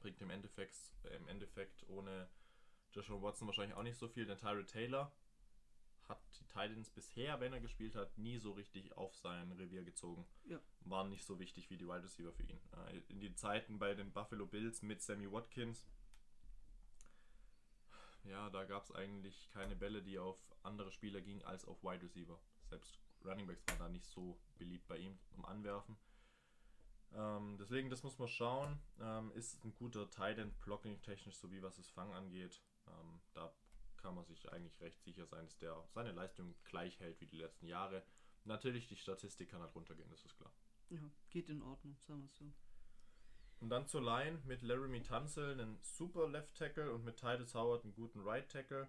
bringt 0.00 0.20
im 0.22 0.30
Endeffekt, 0.30 0.76
äh, 1.04 1.16
im 1.16 1.28
Endeffekt 1.28 1.88
ohne 1.88 2.28
Joshua 2.92 3.20
Watson 3.20 3.46
wahrscheinlich 3.46 3.76
auch 3.76 3.82
nicht 3.82 3.98
so 3.98 4.08
viel, 4.08 4.24
denn 4.24 4.38
Tyrell 4.38 4.64
Taylor 4.64 5.12
hat 6.08 6.20
die 6.40 6.44
Titans 6.46 6.90
bisher, 6.90 7.40
wenn 7.40 7.52
er 7.52 7.60
gespielt 7.60 7.94
hat, 7.94 8.16
nie 8.16 8.38
so 8.38 8.52
richtig 8.52 8.96
auf 8.96 9.14
sein 9.14 9.52
Revier 9.52 9.84
gezogen. 9.84 10.26
Ja. 10.44 10.58
Waren 10.80 11.10
nicht 11.10 11.24
so 11.24 11.38
wichtig 11.38 11.70
wie 11.70 11.76
die 11.76 11.86
Wide 11.86 12.02
Receiver 12.02 12.32
für 12.32 12.44
ihn. 12.44 12.60
Äh, 12.72 12.98
In 13.08 13.20
den 13.20 13.36
Zeiten 13.36 13.78
bei 13.78 13.94
den 13.94 14.12
Buffalo 14.12 14.46
Bills 14.46 14.82
mit 14.82 15.02
Sammy 15.02 15.30
Watkins, 15.30 15.86
ja, 18.24 18.50
da 18.50 18.64
gab 18.64 18.84
es 18.84 18.92
eigentlich 18.92 19.48
keine 19.50 19.76
Bälle, 19.76 20.02
die 20.02 20.18
auf 20.18 20.38
andere 20.62 20.90
Spieler 20.92 21.20
gingen, 21.20 21.42
als 21.44 21.64
auf 21.64 21.82
Wide 21.82 22.02
Receiver. 22.02 22.38
Selbst 22.68 22.98
Running 23.24 23.46
Backs 23.46 23.66
waren 23.68 23.78
da 23.78 23.88
nicht 23.88 24.06
so 24.06 24.38
beliebt 24.58 24.86
bei 24.86 24.98
ihm 24.98 25.18
zum 25.28 25.44
Anwerfen. 25.44 25.96
Ähm, 27.14 27.56
deswegen, 27.58 27.88
das 27.88 28.02
muss 28.02 28.18
man 28.18 28.28
schauen. 28.28 28.78
Ähm, 29.00 29.32
ist 29.32 29.64
ein 29.64 29.74
guter 29.74 30.10
Tight 30.10 30.38
End 30.38 30.60
Blocking 30.60 31.00
technisch 31.02 31.36
sowie 31.36 31.62
was 31.62 31.76
das 31.76 31.88
Fang 31.88 32.12
angeht. 32.12 32.60
Ähm, 32.86 33.20
da 33.32 33.52
kann 34.08 34.14
man 34.14 34.24
sich 34.24 34.50
eigentlich 34.50 34.80
recht 34.80 35.02
sicher 35.02 35.26
sein, 35.26 35.44
dass 35.44 35.58
der 35.58 35.84
seine 35.92 36.12
Leistung 36.12 36.54
gleich 36.64 36.98
hält 36.98 37.20
wie 37.20 37.26
die 37.26 37.36
letzten 37.36 37.66
Jahre. 37.66 38.02
Natürlich, 38.44 38.88
die 38.88 38.96
Statistik 38.96 39.50
kann 39.50 39.60
halt 39.60 39.74
runtergehen, 39.74 40.08
das 40.08 40.24
ist 40.24 40.34
klar. 40.34 40.50
Ja, 40.88 41.10
geht 41.28 41.50
in 41.50 41.60
Ordnung, 41.60 41.94
sagen 42.06 42.22
wir 42.22 42.26
es 42.30 42.36
so. 42.38 42.50
Und 43.60 43.68
dann 43.68 43.86
zur 43.86 44.00
Line 44.00 44.40
mit 44.46 44.62
Laramie 44.62 45.02
Tunzel, 45.02 45.52
einen 45.52 45.78
super 45.82 46.26
Left 46.26 46.56
Tackle 46.56 46.90
und 46.90 47.04
mit 47.04 47.18
Titus 47.18 47.54
Howard 47.54 47.84
einen 47.84 47.92
guten 47.92 48.20
Right 48.20 48.50
Tackle. 48.50 48.88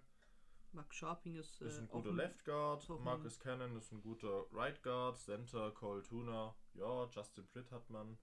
Mark 0.72 0.96
Sharping 0.96 1.36
ist, 1.36 1.60
Ist 1.60 1.80
äh, 1.80 1.82
ein 1.82 1.90
auch 1.90 1.96
guter 1.96 2.14
Left 2.14 2.46
Guard. 2.46 2.82
ist 2.82 2.90
Marcus 3.02 3.40
Cannon 3.42 3.76
ist 3.76 3.92
ein 3.92 4.02
guter 4.02 4.46
Right 4.54 4.82
Guard. 4.84 5.18
Center 5.18 5.72
Cole 5.72 6.02
Tuna. 6.02 6.56
Ja, 6.76 7.10
Justin 7.10 7.46
Britt 7.48 7.70
hat 7.74 7.90
man. 7.90 8.18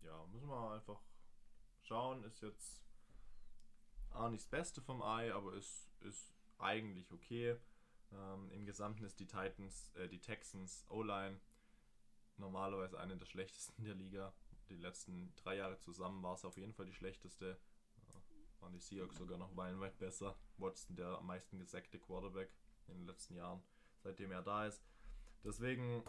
Ja, 0.00 0.26
müssen 0.32 0.48
wir 0.48 0.72
einfach 0.72 1.00
schauen. 1.82 2.24
Ist 2.24 2.40
jetzt 2.40 2.87
auch 4.18 4.30
nicht 4.30 4.42
das 4.42 4.50
Beste 4.50 4.80
vom 4.80 5.02
Ei, 5.02 5.32
aber 5.32 5.54
ist, 5.54 5.88
ist 6.00 6.32
eigentlich 6.58 7.10
okay. 7.12 7.56
Ähm, 8.12 8.50
Im 8.52 8.66
Gesamten 8.66 9.04
ist 9.04 9.20
die 9.20 9.26
Titans, 9.26 9.90
äh, 9.94 10.08
die 10.08 10.20
Texans 10.20 10.84
O-Line 10.88 11.40
normalerweise 12.36 12.98
eine 12.98 13.16
der 13.16 13.26
schlechtesten 13.26 13.84
der 13.84 13.94
Liga. 13.94 14.32
Die 14.68 14.76
letzten 14.76 15.34
drei 15.36 15.56
Jahre 15.56 15.78
zusammen 15.78 16.22
war 16.22 16.34
es 16.34 16.44
auf 16.44 16.56
jeden 16.56 16.72
Fall 16.72 16.86
die 16.86 16.94
schlechteste. 16.94 17.58
Ja, 18.08 18.14
waren 18.60 18.72
die 18.72 18.80
Seahawks 18.80 19.16
sogar 19.16 19.38
noch 19.38 19.52
meilenweit 19.54 19.98
besser. 19.98 20.36
Watson 20.56 20.96
der 20.96 21.18
am 21.18 21.26
meisten 21.26 21.58
gesackte 21.58 21.98
Quarterback 21.98 22.50
in 22.88 22.98
den 22.98 23.06
letzten 23.06 23.34
Jahren. 23.34 23.62
seitdem 24.02 24.30
er 24.30 24.42
da 24.42 24.66
ist. 24.66 24.82
Deswegen, 25.44 26.02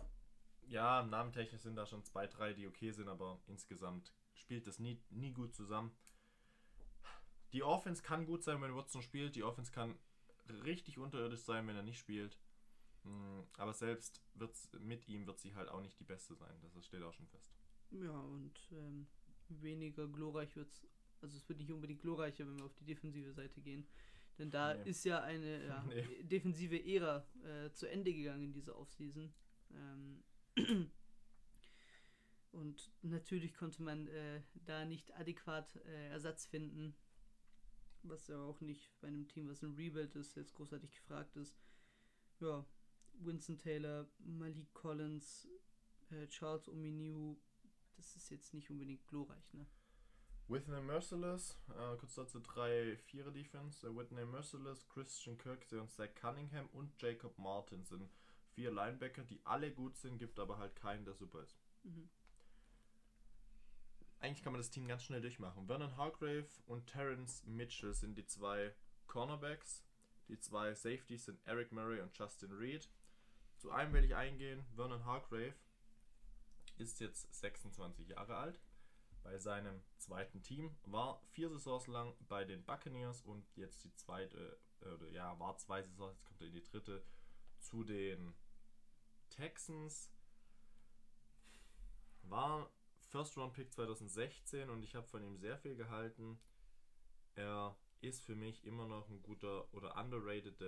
ja, 0.67 1.03
namentechnisch 1.03 1.61
sind 1.61 1.75
da 1.75 1.85
schon 1.85 2.03
zwei, 2.03 2.27
drei, 2.27 2.53
die 2.53 2.67
okay 2.67 2.91
sind, 2.91 3.07
aber 3.07 3.39
insgesamt 3.47 4.13
spielt 4.33 4.67
das 4.67 4.79
nie, 4.79 5.01
nie 5.09 5.33
gut 5.33 5.53
zusammen. 5.53 5.91
Die 7.53 7.63
Offense 7.63 8.01
kann 8.03 8.25
gut 8.25 8.43
sein, 8.43 8.61
wenn 8.61 8.75
Watson 8.75 9.01
spielt. 9.01 9.35
Die 9.35 9.43
Offense 9.43 9.71
kann 9.71 9.97
richtig 10.63 10.97
unterirdisch 10.97 11.41
sein, 11.41 11.67
wenn 11.67 11.75
er 11.75 11.83
nicht 11.83 11.97
spielt. 11.99 12.37
Mm, 13.03 13.41
Aber 13.57 13.73
selbst 13.73 14.21
wird's, 14.35 14.69
mit 14.79 15.07
ihm 15.07 15.25
wird 15.25 15.39
sie 15.39 15.55
halt 15.55 15.69
auch 15.69 15.81
nicht 15.81 15.99
die 15.99 16.03
beste 16.03 16.35
sein. 16.35 16.53
Das 16.61 16.85
steht 16.85 17.01
auch 17.03 17.13
schon 17.13 17.27
fest. 17.27 17.51
Ja, 17.91 18.11
und 18.11 18.59
ähm, 18.71 19.07
weniger 19.49 20.07
glorreich 20.07 20.55
wird's. 20.55 20.85
Also 21.21 21.37
es 21.37 21.47
wird 21.49 21.59
nicht 21.59 21.71
unbedingt 21.71 22.01
glorreicher, 22.01 22.45
wenn 22.47 22.57
wir 22.57 22.65
auf 22.65 22.75
die 22.75 22.85
defensive 22.85 23.33
Seite 23.33 23.61
gehen. 23.61 23.87
Denn 24.37 24.51
da 24.51 24.73
Nee. 24.73 24.89
ist 24.89 25.03
ja 25.05 25.21
eine 25.21 25.65
ja, 25.65 25.83
Nee. 25.87 26.23
defensive 26.23 26.81
Ära 26.85 27.25
äh, 27.43 27.71
zu 27.71 27.89
Ende 27.89 28.13
gegangen 28.13 28.43
in 28.43 28.53
dieser 28.53 28.77
Offseason. 28.77 29.33
Ähm, 29.71 30.23
und 32.51 32.91
natürlich 33.01 33.53
konnte 33.53 33.83
man 33.83 34.07
äh, 34.07 34.41
da 34.65 34.85
nicht 34.85 35.13
adäquat 35.15 35.75
äh, 35.85 36.09
Ersatz 36.09 36.45
finden. 36.45 36.95
Was 38.03 38.27
ja 38.27 38.39
auch 38.41 38.61
nicht 38.61 38.93
bei 39.01 39.07
einem 39.07 39.27
Team, 39.27 39.49
was 39.49 39.61
ein 39.61 39.75
Rebuild 39.75 40.15
ist, 40.15 40.35
jetzt 40.35 40.53
großartig 40.53 40.91
gefragt 40.91 41.35
ist. 41.35 41.57
Ja, 42.39 42.65
Winston 43.13 43.57
Taylor, 43.57 44.07
Malik 44.19 44.73
Collins, 44.73 45.47
äh, 46.11 46.27
Charles 46.27 46.69
Ominiu, 46.69 47.37
das 47.97 48.15
ist 48.15 48.29
jetzt 48.29 48.53
nicht 48.53 48.69
unbedingt 48.69 49.05
glorreich, 49.07 49.53
ne? 49.53 49.65
Whitney 50.47 50.81
Merciless, 50.81 51.55
äh, 51.69 51.95
kurz 51.97 52.15
dazu 52.15 52.39
drei 52.39 52.97
Vierer 52.97 53.31
Defense. 53.31 53.85
Äh, 53.85 53.95
Whitney 53.95 54.25
Merciless, 54.25 54.87
Christian 54.89 55.37
Kirksey 55.37 55.77
und 55.77 55.91
Zach 55.91 56.09
Cunningham 56.15 56.67
und 56.71 56.99
Jacob 56.99 57.37
Martin 57.37 57.83
sind 57.83 58.09
vier 58.53 58.71
Linebacker, 58.71 59.23
die 59.23 59.39
alle 59.45 59.71
gut 59.71 59.95
sind, 59.97 60.17
gibt 60.17 60.39
aber 60.39 60.57
halt 60.57 60.75
keinen, 60.75 61.05
der 61.05 61.13
super 61.13 61.43
ist. 61.43 61.59
Mhm. 61.83 62.09
Eigentlich 64.19 64.43
kann 64.43 64.51
man 64.51 64.59
das 64.59 64.69
Team 64.69 64.87
ganz 64.87 65.03
schnell 65.03 65.21
durchmachen. 65.21 65.67
Vernon 65.67 65.95
Hargrave 65.95 66.47
und 66.67 66.87
Terrence 66.87 67.43
Mitchell 67.45 67.93
sind 67.93 68.17
die 68.17 68.25
zwei 68.25 68.73
Cornerbacks. 69.07 69.83
Die 70.27 70.39
zwei 70.39 70.73
Safeties 70.73 71.25
sind 71.25 71.39
Eric 71.45 71.71
Murray 71.71 72.01
und 72.01 72.15
Justin 72.17 72.51
Reed. 72.51 72.89
Zu 73.57 73.71
einem 73.71 73.93
will 73.93 74.03
ich 74.03 74.15
eingehen. 74.15 74.65
Vernon 74.75 75.05
Hargrave 75.05 75.55
ist 76.77 76.99
jetzt 76.99 77.33
26 77.33 78.09
Jahre 78.09 78.35
alt. 78.35 78.59
Bei 79.23 79.37
seinem 79.37 79.81
zweiten 79.97 80.41
Team 80.41 80.75
war 80.85 81.21
vier 81.31 81.49
Saisons 81.49 81.87
lang 81.87 82.13
bei 82.27 82.45
den 82.45 82.63
Buccaneers 82.63 83.21
und 83.21 83.45
jetzt 83.55 83.83
die 83.83 83.93
zweite, 83.95 84.57
äh, 84.81 85.13
ja, 85.13 85.37
war 85.39 85.57
zwei 85.57 85.81
Saisons, 85.81 86.13
jetzt 86.13 86.25
kommt 86.25 86.41
er 86.41 86.47
in 86.47 86.53
die 86.53 86.63
dritte 86.63 87.03
zu 87.59 87.83
den 87.83 88.33
Texans. 89.29 90.09
War 92.23 92.69
First 93.09 93.37
Round 93.37 93.53
Pick 93.53 93.71
2016 93.73 94.69
und 94.69 94.83
ich 94.83 94.95
habe 94.95 95.07
von 95.07 95.23
ihm 95.23 95.37
sehr 95.37 95.57
viel 95.57 95.75
gehalten. 95.75 96.39
Er 97.35 97.75
ist 98.01 98.21
für 98.21 98.35
mich 98.35 98.63
immer 98.65 98.87
noch 98.87 99.09
ein 99.09 99.21
guter 99.23 99.73
oder 99.73 99.95
underrated 99.97 100.61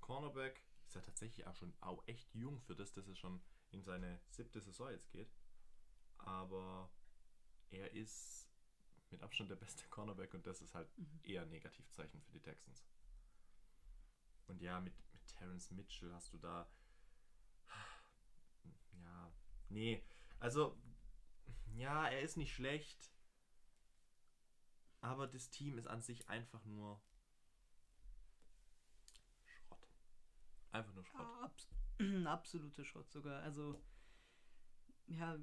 Cornerback. 0.00 0.62
Ist 0.86 0.94
ja 0.96 1.00
tatsächlich 1.00 1.46
auch 1.46 1.54
schon 1.56 1.74
auch 1.80 2.02
echt 2.06 2.34
jung 2.34 2.60
für 2.60 2.74
das, 2.76 2.92
dass 2.92 3.08
er 3.08 3.14
schon 3.16 3.42
in 3.70 3.82
seine 3.82 4.20
siebte 4.28 4.60
Saison 4.60 4.90
jetzt 4.90 5.10
geht. 5.10 5.32
Aber 6.18 6.90
er 7.70 7.92
ist 7.92 8.50
mit 9.10 9.22
Abstand 9.22 9.50
der 9.50 9.56
beste 9.56 9.86
Cornerback 9.88 10.34
und 10.34 10.46
das 10.46 10.60
ist 10.62 10.74
halt 10.74 10.88
Mhm. 10.98 11.20
eher 11.22 11.42
ein 11.42 11.50
Negativzeichen 11.50 12.20
für 12.22 12.32
die 12.32 12.40
Texans. 12.42 12.84
Und 14.46 14.60
ja, 14.62 14.80
mit, 14.80 14.94
mit 15.12 15.26
Terrence 15.26 15.70
Mitchell 15.70 16.12
hast 16.12 16.32
du 16.32 16.38
da. 16.38 16.68
Ja, 19.02 19.32
nee. 19.68 20.02
Also, 20.40 20.76
ja, 21.76 22.08
er 22.08 22.20
ist 22.20 22.36
nicht 22.36 22.52
schlecht. 22.52 23.10
Aber 25.00 25.26
das 25.26 25.50
Team 25.50 25.76
ist 25.76 25.86
an 25.86 26.00
sich 26.00 26.28
einfach 26.28 26.64
nur 26.64 27.00
Schrott. 29.44 29.86
Einfach 30.70 30.94
nur 30.94 31.04
Schrott. 31.04 31.42
Abs 31.42 31.68
absolute 32.26 32.84
Schrott 32.84 33.10
sogar. 33.10 33.42
Also, 33.42 33.82
ja, 35.06 35.38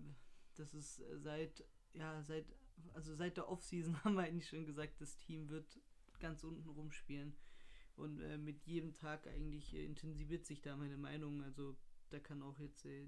das 0.55 0.73
ist 0.73 0.99
äh, 0.99 1.19
seit, 1.19 1.63
ja, 1.93 2.23
seit, 2.23 2.47
also 2.93 3.13
seit 3.13 3.37
der 3.37 3.49
Offseason 3.49 3.95
haben 4.03 4.15
wir 4.15 4.23
eigentlich 4.23 4.49
schon 4.49 4.65
gesagt, 4.65 4.99
das 4.99 5.17
Team 5.17 5.49
wird 5.49 5.79
ganz 6.19 6.43
unten 6.43 6.67
rumspielen. 6.67 7.37
Und 7.95 8.19
äh, 8.21 8.37
mit 8.37 8.65
jedem 8.65 8.95
Tag 8.95 9.27
eigentlich 9.27 9.75
äh, 9.75 9.85
intensiviert 9.85 10.45
sich 10.45 10.61
da 10.61 10.75
meine 10.75 10.97
Meinung. 10.97 11.43
Also, 11.43 11.77
da 12.09 12.19
kann 12.19 12.41
auch 12.41 12.57
jetzt, 12.57 12.85
äh, 12.85 13.05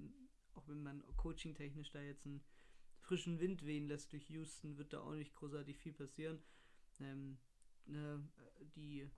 auch 0.53 0.67
wenn 0.67 0.83
man 0.83 1.03
coaching-technisch 1.17 1.91
da 1.91 2.01
jetzt 2.01 2.25
einen 2.25 2.43
frischen 3.03 3.39
Wind 3.39 3.65
wehen 3.65 3.87
lässt 3.87 4.11
durch 4.13 4.29
Houston, 4.29 4.77
wird 4.77 4.93
da 4.93 5.01
auch 5.01 5.13
nicht 5.13 5.35
großartig 5.35 5.77
viel 5.77 5.93
passieren. 5.93 6.41
Ähm, 6.99 7.37
ne, 7.85 8.23
die 8.75 9.09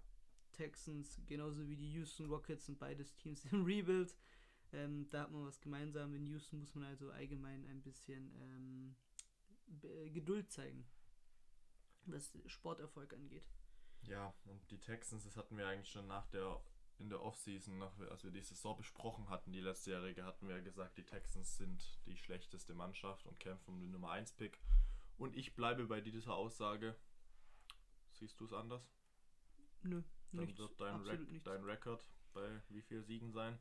Texans 0.53 1.21
genauso 1.27 1.67
wie 1.67 1.75
die 1.75 1.91
Houston 1.93 2.27
Rockets 2.27 2.65
sind 2.65 2.79
beides 2.79 3.15
Teams 3.15 3.45
im 3.51 3.63
Rebuild. 3.63 4.15
Ähm, 4.73 5.07
da 5.09 5.23
hat 5.23 5.31
man 5.31 5.45
was 5.45 5.61
gemeinsam. 5.61 6.13
In 6.15 6.25
Houston 6.25 6.59
muss 6.59 6.73
man 6.73 6.85
also 6.85 7.09
allgemein 7.11 7.65
ein 7.67 7.81
bisschen 7.81 8.33
ähm, 8.41 8.95
Geduld 10.13 10.51
zeigen, 10.51 10.85
was 12.05 12.37
Sporterfolg 12.47 13.13
angeht. 13.13 13.47
Ja, 14.03 14.33
und 14.45 14.69
die 14.69 14.79
Texans, 14.79 15.23
das 15.23 15.37
hatten 15.37 15.57
wir 15.57 15.67
eigentlich 15.67 15.89
schon 15.89 16.07
nach 16.07 16.27
der, 16.27 16.61
in 16.97 17.09
der 17.09 17.21
Offseason, 17.21 17.77
nach, 17.77 17.97
als 18.09 18.23
wir 18.23 18.31
die 18.31 18.41
Saison 18.41 18.77
besprochen 18.77 19.29
hatten, 19.29 19.51
die 19.51 19.59
letztjährige, 19.61 20.23
hatten 20.25 20.47
wir 20.47 20.61
gesagt, 20.61 20.97
die 20.97 21.03
Texans 21.05 21.57
sind 21.57 21.99
die 22.05 22.15
schlechteste 22.17 22.73
Mannschaft 22.73 23.25
und 23.25 23.39
kämpfen 23.39 23.73
um 23.73 23.81
den 23.81 23.91
Nummer 23.91 24.11
1 24.11 24.33
Pick. 24.33 24.59
Und 25.17 25.35
ich 25.35 25.55
bleibe 25.55 25.85
bei 25.87 26.01
dieser 26.01 26.33
Aussage. 26.33 26.95
Siehst 28.11 28.39
du 28.39 28.45
es 28.45 28.53
anders? 28.53 28.89
Nö, 29.83 30.01
Dann 30.31 30.45
nichts, 30.45 30.59
wird 30.59 30.79
dein, 30.79 31.01
Rek 31.01 31.19
nichts. 31.29 31.43
dein 31.43 31.63
Rekord 31.63 32.05
bei 32.33 32.61
wie 32.69 32.81
viel 32.81 33.03
Siegen 33.03 33.31
sein? 33.31 33.59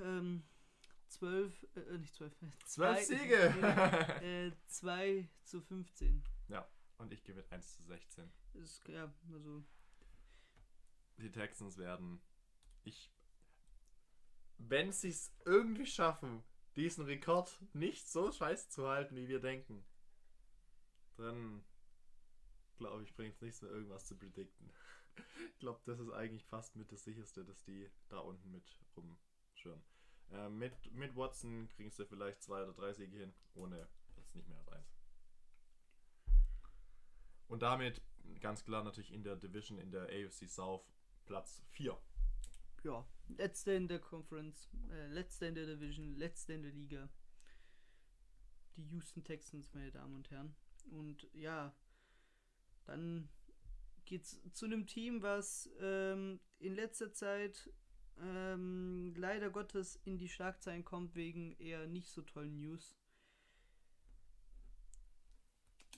Ähm, 0.00 0.44
zwölf, 1.08 1.66
äh, 1.74 1.98
nicht 1.98 2.14
zwölf, 2.14 2.32
äh, 2.42 2.50
Zwölf 2.64 2.98
zwei- 2.98 3.04
Siege! 3.04 4.20
äh, 4.22 4.52
2 4.68 5.28
zu 5.44 5.60
15. 5.60 6.22
und 6.98 7.12
ich 7.12 7.22
gebe 7.22 7.44
1 7.50 7.76
zu 7.76 7.82
16. 7.84 8.28
Ist, 8.54 8.86
ja, 8.88 9.12
also, 9.32 9.62
Die 11.18 11.30
Texans 11.30 11.78
werden. 11.78 12.20
Ich. 12.84 13.12
Wenn 14.56 14.92
sie 14.92 15.10
es 15.10 15.32
irgendwie 15.44 15.86
schaffen, 15.86 16.42
diesen 16.76 17.04
Rekord 17.04 17.52
nicht 17.74 18.08
so 18.08 18.32
scheiße 18.32 18.70
zu 18.70 18.88
halten, 18.88 19.16
wie 19.16 19.28
wir 19.28 19.40
denken, 19.40 19.84
dann 21.16 21.64
glaube 22.78 23.02
ich, 23.02 23.14
bringt 23.14 23.34
es 23.34 23.42
nichts 23.42 23.62
mehr, 23.62 23.70
irgendwas 23.70 24.06
zu 24.06 24.16
predikten. 24.16 24.72
Ich 25.52 25.58
glaube, 25.58 25.80
das 25.86 25.98
ist 25.98 26.12
eigentlich 26.12 26.44
fast 26.44 26.76
mit 26.76 26.92
das 26.92 27.02
sicherste, 27.02 27.44
dass 27.44 27.64
die 27.64 27.90
da 28.08 28.18
unten 28.20 28.52
mit 28.52 28.78
rumschwirren. 28.96 29.82
Äh, 30.30 30.48
mit, 30.48 30.92
mit 30.92 31.16
Watson 31.16 31.68
kriegen 31.70 31.90
sie 31.90 32.06
vielleicht 32.06 32.40
zwei 32.40 32.62
oder 32.62 32.72
drei 32.72 32.92
Siege 32.92 33.16
hin, 33.16 33.34
ohne 33.54 33.88
jetzt 34.14 34.36
nicht 34.36 34.46
mehr 34.48 34.58
als 34.58 34.68
eins. 34.68 34.94
Und 37.48 37.62
damit 37.62 38.00
ganz 38.40 38.64
klar 38.64 38.84
natürlich 38.84 39.12
in 39.12 39.24
der 39.24 39.34
Division, 39.34 39.78
in 39.78 39.90
der 39.90 40.04
AFC 40.04 40.48
South 40.48 40.86
Platz 41.28 41.62
4. 41.72 41.94
ja, 42.84 43.06
letzter 43.28 43.76
in 43.76 43.86
der 43.86 43.98
Conference, 43.98 44.70
äh, 44.90 45.08
letzter 45.08 45.46
in 45.46 45.54
der 45.54 45.66
Division, 45.66 46.16
letzter 46.16 46.54
in 46.54 46.62
der 46.62 46.72
Liga. 46.72 47.10
Die 48.76 48.88
Houston 48.88 49.22
Texans, 49.22 49.74
meine 49.74 49.92
Damen 49.92 50.14
und 50.14 50.30
Herren. 50.30 50.56
Und 50.90 51.28
ja, 51.34 51.76
dann 52.86 53.28
geht's 54.06 54.40
zu 54.54 54.64
einem 54.64 54.86
Team, 54.86 55.20
was 55.20 55.68
ähm, 55.80 56.40
in 56.60 56.74
letzter 56.74 57.12
Zeit 57.12 57.70
ähm, 58.22 59.12
leider 59.14 59.50
Gottes 59.50 59.96
in 60.06 60.16
die 60.16 60.30
Schlagzeilen 60.30 60.82
kommt 60.82 61.14
wegen 61.14 61.56
eher 61.58 61.86
nicht 61.86 62.08
so 62.08 62.22
tollen 62.22 62.58
News. 62.58 62.96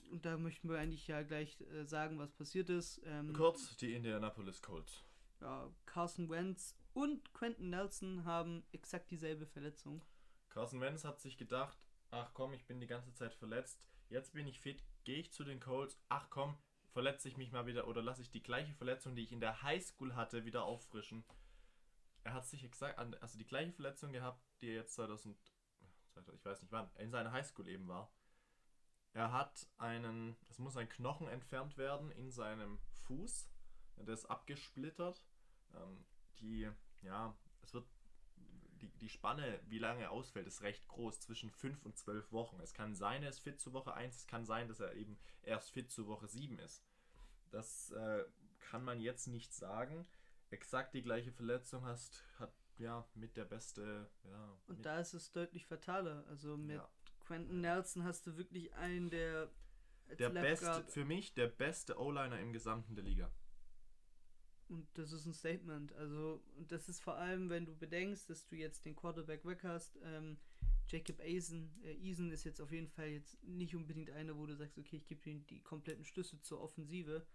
Und 0.09 0.25
da 0.25 0.37
möchten 0.37 0.67
wir 0.67 0.77
eigentlich 0.77 1.07
ja 1.07 1.21
gleich 1.21 1.61
äh, 1.61 1.85
sagen, 1.85 2.19
was 2.19 2.33
passiert 2.33 2.69
ist. 2.69 3.01
Ähm, 3.05 3.31
Kurz 3.31 3.77
die 3.77 3.93
Indianapolis 3.93 4.61
Colts. 4.61 5.05
Ja, 5.41 5.69
Carson 5.85 6.29
Wentz 6.29 6.75
und 6.93 7.33
Quentin 7.33 7.69
Nelson 7.69 8.25
haben 8.25 8.63
exakt 8.71 9.11
dieselbe 9.11 9.45
Verletzung. 9.45 10.03
Carson 10.49 10.81
Wentz 10.81 11.03
hat 11.03 11.19
sich 11.19 11.37
gedacht, 11.37 11.77
ach 12.11 12.33
komm, 12.33 12.53
ich 12.53 12.65
bin 12.65 12.79
die 12.79 12.87
ganze 12.87 13.13
Zeit 13.13 13.33
verletzt, 13.33 13.81
jetzt 14.09 14.33
bin 14.33 14.47
ich 14.47 14.59
fit, 14.59 14.83
gehe 15.03 15.19
ich 15.19 15.31
zu 15.31 15.43
den 15.43 15.59
Colts, 15.59 15.99
ach 16.09 16.29
komm, 16.29 16.57
verletze 16.91 17.27
ich 17.27 17.37
mich 17.37 17.51
mal 17.51 17.65
wieder 17.65 17.87
oder 17.87 18.01
lasse 18.01 18.21
ich 18.21 18.31
die 18.31 18.43
gleiche 18.43 18.73
Verletzung, 18.73 19.15
die 19.15 19.23
ich 19.23 19.31
in 19.31 19.39
der 19.39 19.63
Highschool 19.63 20.15
hatte, 20.15 20.45
wieder 20.45 20.63
auffrischen. 20.63 21.23
Er 22.23 22.33
hat 22.33 22.45
sich 22.45 22.63
exakt, 22.63 22.99
also 22.99 23.37
die 23.37 23.47
gleiche 23.47 23.71
Verletzung 23.71 24.11
gehabt, 24.11 24.43
die 24.61 24.67
er 24.67 24.75
jetzt 24.75 24.93
2000, 24.93 25.37
2000 26.13 26.37
ich 26.37 26.45
weiß 26.45 26.61
nicht 26.61 26.71
wann, 26.71 26.89
in 26.97 27.11
seiner 27.11 27.31
Highschool 27.31 27.67
eben 27.67 27.87
war. 27.87 28.11
Er 29.13 29.31
hat 29.31 29.67
einen, 29.77 30.37
es 30.49 30.59
muss 30.59 30.77
ein 30.77 30.87
Knochen 30.87 31.27
entfernt 31.27 31.77
werden 31.77 32.11
in 32.11 32.29
seinem 32.29 32.79
Fuß, 33.05 33.49
der 33.97 34.13
ist 34.13 34.25
abgesplittert. 34.25 35.23
Ähm, 35.75 36.05
die, 36.39 36.69
ja, 37.01 37.35
es 37.61 37.73
wird 37.73 37.85
die, 38.81 38.89
die 38.99 39.09
Spanne, 39.09 39.59
wie 39.67 39.79
lange 39.79 40.01
er 40.01 40.11
ausfällt, 40.11 40.47
ist 40.47 40.61
recht 40.61 40.87
groß, 40.87 41.19
zwischen 41.19 41.51
5 41.51 41.85
und 41.85 41.97
12 41.97 42.31
Wochen. 42.31 42.59
Es 42.61 42.73
kann 42.73 42.95
sein, 42.95 43.23
er 43.23 43.29
ist 43.29 43.39
fit 43.39 43.59
zu 43.59 43.73
Woche 43.73 43.93
1, 43.93 44.15
es 44.15 44.27
kann 44.27 44.45
sein, 44.45 44.67
dass 44.67 44.79
er 44.79 44.93
eben 44.95 45.17
erst 45.43 45.71
fit 45.71 45.91
zu 45.91 46.07
Woche 46.07 46.27
7 46.27 46.57
ist. 46.59 46.83
Das 47.51 47.91
äh, 47.91 48.23
kann 48.59 48.83
man 48.83 48.99
jetzt 48.99 49.27
nicht 49.27 49.53
sagen. 49.53 50.07
Exakt 50.49 50.93
die 50.93 51.01
gleiche 51.01 51.31
Verletzung 51.31 51.85
hast, 51.85 52.23
hat 52.39 52.53
ja 52.77 53.05
mit 53.13 53.37
der 53.37 53.45
beste, 53.45 54.09
ja. 54.23 54.57
Und 54.67 54.85
da 54.85 54.99
ist 54.99 55.13
es 55.13 55.31
deutlich 55.31 55.65
fataler. 55.65 56.25
Also 56.27 56.57
mit 56.57 56.77
Ja. 56.77 56.89
Quentin 57.25 57.61
Nelson 57.61 58.03
hast 58.03 58.27
du 58.27 58.35
wirklich 58.35 58.73
einen, 58.73 59.09
der 59.09 59.49
der 60.19 60.29
beste, 60.29 60.83
für 60.89 61.05
mich 61.05 61.33
der 61.33 61.47
beste 61.47 61.97
O-Liner 61.97 62.39
im 62.39 62.51
Gesamten 62.51 62.95
der 62.95 63.03
Liga. 63.05 63.31
Und 64.71 64.87
das 64.93 65.11
ist 65.11 65.25
ein 65.25 65.33
Statement. 65.33 65.91
Also, 65.95 66.41
und 66.55 66.71
das 66.71 66.87
ist 66.87 67.01
vor 67.01 67.15
allem, 67.15 67.49
wenn 67.49 67.65
du 67.65 67.75
bedenkst, 67.75 68.29
dass 68.29 68.47
du 68.47 68.55
jetzt 68.55 68.85
den 68.85 68.95
Quarterback 68.95 69.43
weg 69.45 69.63
hast. 69.63 69.99
Ähm, 70.01 70.37
Jacob 70.87 71.19
Eason, 71.19 71.69
äh, 71.83 71.93
Eason 71.95 72.31
ist 72.31 72.45
jetzt 72.45 72.61
auf 72.61 72.71
jeden 72.71 72.87
Fall 72.87 73.09
jetzt 73.09 73.43
nicht 73.43 73.75
unbedingt 73.75 74.09
einer, 74.11 74.37
wo 74.37 74.45
du 74.45 74.55
sagst, 74.55 74.77
okay, 74.77 74.95
ich 74.95 75.07
gebe 75.07 75.29
ihm 75.29 75.45
die 75.47 75.61
kompletten 75.61 76.05
Schlüsse 76.05 76.39
zur 76.41 76.61
Offensive. 76.61 77.25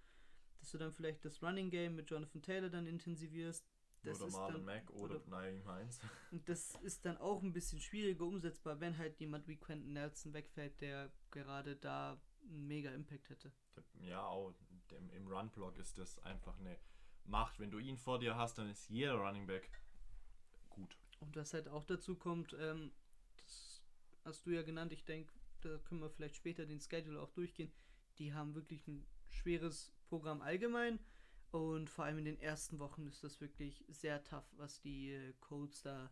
Dass 0.61 0.71
du 0.71 0.79
dann 0.79 0.93
vielleicht 0.93 1.27
das 1.27 1.43
Running 1.43 1.69
Game 1.69 1.95
mit 1.95 2.11
Jonathan 2.11 2.41
Taylor 2.41 2.71
dann 2.71 2.87
intensivierst. 2.87 3.69
Das 4.03 4.23
oder 4.23 4.31
Marlon 4.31 4.65
Mack 4.65 4.91
oder, 4.93 5.17
oder- 5.17 5.29
Naeem 5.29 5.67
Heinz. 5.67 6.01
Und 6.31 6.49
das 6.49 6.75
ist 6.77 7.05
dann 7.05 7.19
auch 7.19 7.43
ein 7.43 7.53
bisschen 7.53 7.81
schwieriger 7.81 8.25
umsetzbar, 8.25 8.81
wenn 8.81 8.97
halt 8.97 9.21
jemand 9.21 9.47
wie 9.47 9.57
Quentin 9.57 9.93
Nelson 9.93 10.33
wegfällt, 10.33 10.81
der 10.81 11.13
gerade 11.31 11.77
da 11.77 12.19
einen 12.49 12.67
mega 12.67 12.91
Impact 12.93 13.29
hätte. 13.29 13.53
Ja, 14.01 14.25
auch 14.25 14.55
im 14.89 15.29
Run-Block 15.29 15.77
ist 15.79 15.99
das 15.99 16.19
einfach 16.21 16.59
eine 16.61 16.79
Macht. 17.29 17.59
Wenn 17.59 17.71
du 17.71 17.79
ihn 17.79 17.99
vor 17.99 18.19
dir 18.19 18.37
hast, 18.37 18.59
dann 18.59 18.69
ist 18.69 18.89
jeder 18.89 19.15
Running 19.15 19.47
Back 19.47 19.69
gut. 20.71 20.97
Und 21.21 21.35
was 21.37 21.55
halt 21.55 21.69
auch 21.69 21.85
dazu 21.85 22.15
kommt, 22.15 22.55
ähm, 22.59 22.93
das 23.37 23.83
hast 24.25 24.47
du 24.47 24.51
ja 24.51 24.63
genannt, 24.63 24.93
ich 24.93 25.05
denke, 25.05 25.33
da 25.63 25.79
können 25.79 26.01
wir 26.01 26.11
vielleicht 26.11 26.37
später 26.37 26.67
den 26.67 26.81
Schedule 26.81 27.21
auch 27.21 27.31
durchgehen. 27.33 27.73
Die 28.19 28.33
haben 28.33 28.55
wirklich 28.55 28.87
ein 28.87 29.07
schweres 29.31 29.93
Programm 30.09 30.43
allgemein 30.43 31.01
und 31.51 31.91
vor 31.91 32.05
allem 32.05 32.19
in 32.19 32.25
den 32.25 32.41
ersten 32.41 32.79
Wochen 32.79 33.07
ist 33.07 33.25
das 33.25 33.41
wirklich 33.41 33.85
sehr 33.89 34.23
tough, 34.25 34.47
was 34.57 34.81
die 34.81 35.11
äh, 35.11 35.33
Colts 35.41 35.83
da 35.83 36.11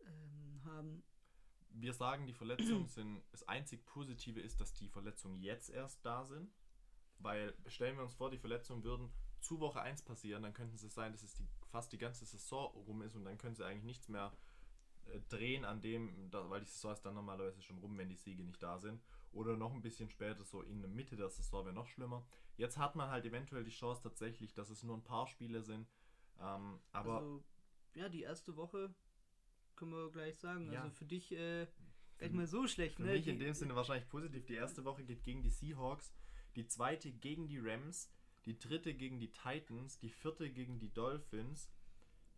ähm, 0.00 0.60
haben. 0.64 1.02
Wir 1.70 1.92
sagen, 1.92 2.26
die 2.26 2.32
Verletzungen 2.32 2.86
sind. 2.88 3.22
Das 3.30 3.46
einzig 3.46 3.84
Positive 3.84 4.40
ist, 4.40 4.60
dass 4.60 4.72
die 4.72 4.88
Verletzungen 4.88 5.40
jetzt 5.42 5.70
erst 5.70 6.04
da 6.04 6.24
sind. 6.24 6.50
Weil 7.18 7.54
stellen 7.66 7.96
wir 7.96 8.04
uns 8.04 8.14
vor, 8.14 8.30
die 8.30 8.38
Verletzungen 8.38 8.84
würden 8.84 9.10
zu 9.40 9.60
Woche 9.60 9.80
1 9.80 10.02
passieren, 10.02 10.42
dann 10.42 10.52
könnten 10.52 10.74
es 10.74 10.94
sein, 10.94 11.12
dass 11.12 11.22
es 11.22 11.34
die, 11.34 11.46
fast 11.70 11.92
die 11.92 11.98
ganze 11.98 12.24
Saison 12.24 12.72
rum 12.86 13.02
ist 13.02 13.14
und 13.14 13.24
dann 13.24 13.38
können 13.38 13.54
sie 13.54 13.64
eigentlich 13.64 13.84
nichts 13.84 14.08
mehr 14.08 14.32
äh, 15.06 15.20
drehen 15.28 15.64
an 15.64 15.80
dem, 15.80 16.30
da, 16.30 16.48
weil 16.50 16.60
die 16.60 16.66
Saison 16.66 16.92
ist 16.92 17.02
dann 17.02 17.14
normalerweise 17.14 17.62
schon 17.62 17.78
rum, 17.78 17.96
wenn 17.98 18.08
die 18.08 18.16
Siege 18.16 18.42
nicht 18.42 18.62
da 18.62 18.78
sind. 18.78 19.02
Oder 19.32 19.56
noch 19.56 19.74
ein 19.74 19.82
bisschen 19.82 20.08
später, 20.08 20.44
so 20.44 20.62
in 20.62 20.80
der 20.80 20.90
Mitte 20.90 21.16
der 21.16 21.28
Saison 21.28 21.64
wäre 21.64 21.74
noch 21.74 21.86
schlimmer. 21.86 22.26
Jetzt 22.56 22.78
hat 22.78 22.96
man 22.96 23.10
halt 23.10 23.24
eventuell 23.24 23.64
die 23.64 23.70
Chance 23.70 24.02
tatsächlich, 24.02 24.54
dass 24.54 24.70
es 24.70 24.82
nur 24.82 24.96
ein 24.96 25.04
paar 25.04 25.26
Spiele 25.26 25.62
sind. 25.62 25.86
Ähm, 26.40 26.80
aber 26.92 27.18
also, 27.18 27.44
ja, 27.94 28.08
die 28.08 28.22
erste 28.22 28.56
Woche 28.56 28.94
können 29.76 29.92
wir 29.92 30.10
gleich 30.10 30.38
sagen. 30.38 30.72
Ja. 30.72 30.82
Also 30.82 30.94
für 30.94 31.04
dich 31.04 31.32
äh, 31.32 31.66
nicht 32.20 32.34
mal 32.34 32.46
so 32.46 32.66
schlecht, 32.66 32.96
Für 32.96 33.04
ne? 33.04 33.12
mich 33.12 33.28
in 33.28 33.38
dem 33.38 33.54
Sinne 33.54 33.76
wahrscheinlich 33.76 34.08
positiv. 34.08 34.44
Die 34.46 34.54
erste 34.54 34.84
Woche 34.84 35.04
geht 35.04 35.22
gegen 35.22 35.42
die 35.42 35.50
Seahawks, 35.50 36.12
die 36.56 36.66
zweite 36.66 37.12
gegen 37.12 37.46
die 37.46 37.58
Rams, 37.58 38.10
die 38.48 38.58
dritte 38.58 38.94
gegen 38.94 39.20
die 39.20 39.30
Titans, 39.30 39.98
die 39.98 40.08
vierte 40.08 40.50
gegen 40.50 40.78
die 40.78 40.88
Dolphins, 40.88 41.70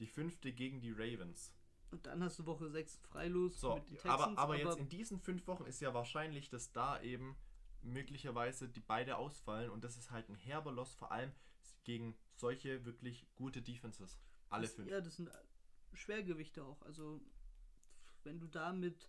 die 0.01 0.07
fünfte 0.07 0.53
gegen 0.53 0.81
die 0.81 0.91
Ravens. 0.91 1.55
Und 1.93 2.05
dann 2.07 2.23
hast 2.23 2.39
du 2.41 2.47
Woche 2.47 2.69
6 2.69 2.99
freilos 2.99 3.61
So, 3.61 3.77
mit 3.77 3.89
den 3.89 3.97
Texans. 3.97 4.37
aber, 4.37 4.39
aber 4.39 4.59
jetzt 4.59 4.79
in 4.79 4.89
diesen 4.89 5.21
fünf 5.21 5.47
Wochen 5.47 5.67
ist 5.67 5.81
ja 5.81 5.95
wahrscheinlich, 5.95 6.49
dass 6.49 6.73
da 6.73 7.01
eben 7.01 7.37
möglicherweise 7.83 8.69
die 8.69 8.81
beide 8.81 9.17
ausfallen 9.17 9.71
und 9.71 9.85
das 9.85 9.97
ist 9.97 10.11
halt 10.11 10.29
ein 10.29 10.35
herber 10.35 10.73
Loss, 10.73 10.95
vor 10.95 11.13
allem 11.13 11.33
gegen 11.85 12.17
solche 12.35 12.85
wirklich 12.85 13.27
gute 13.37 13.63
Defenses. 13.63 14.19
Alle 14.49 14.67
das, 14.67 14.75
fünf. 14.75 14.91
Ja, 14.91 15.01
das 15.01 15.17
sind 15.17 15.31
Schwergewichte 15.93 16.65
auch. 16.65 16.83
Also, 16.83 17.21
wenn 18.25 18.41
du 18.41 18.49
da 18.49 18.73
mit 18.73 19.09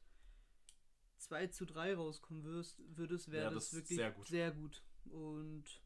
2 1.18 1.48
zu 1.48 1.66
3 1.66 1.96
rauskommen 1.96 2.44
wirst, 2.44 2.82
würdest, 2.96 3.32
wäre 3.32 3.46
Wär 3.46 3.52
das, 3.52 3.72
das 3.72 3.80
wirklich 3.80 3.98
sehr 3.98 4.12
gut. 4.12 4.28
sehr 4.28 4.52
gut. 4.52 4.84
Und 5.06 5.82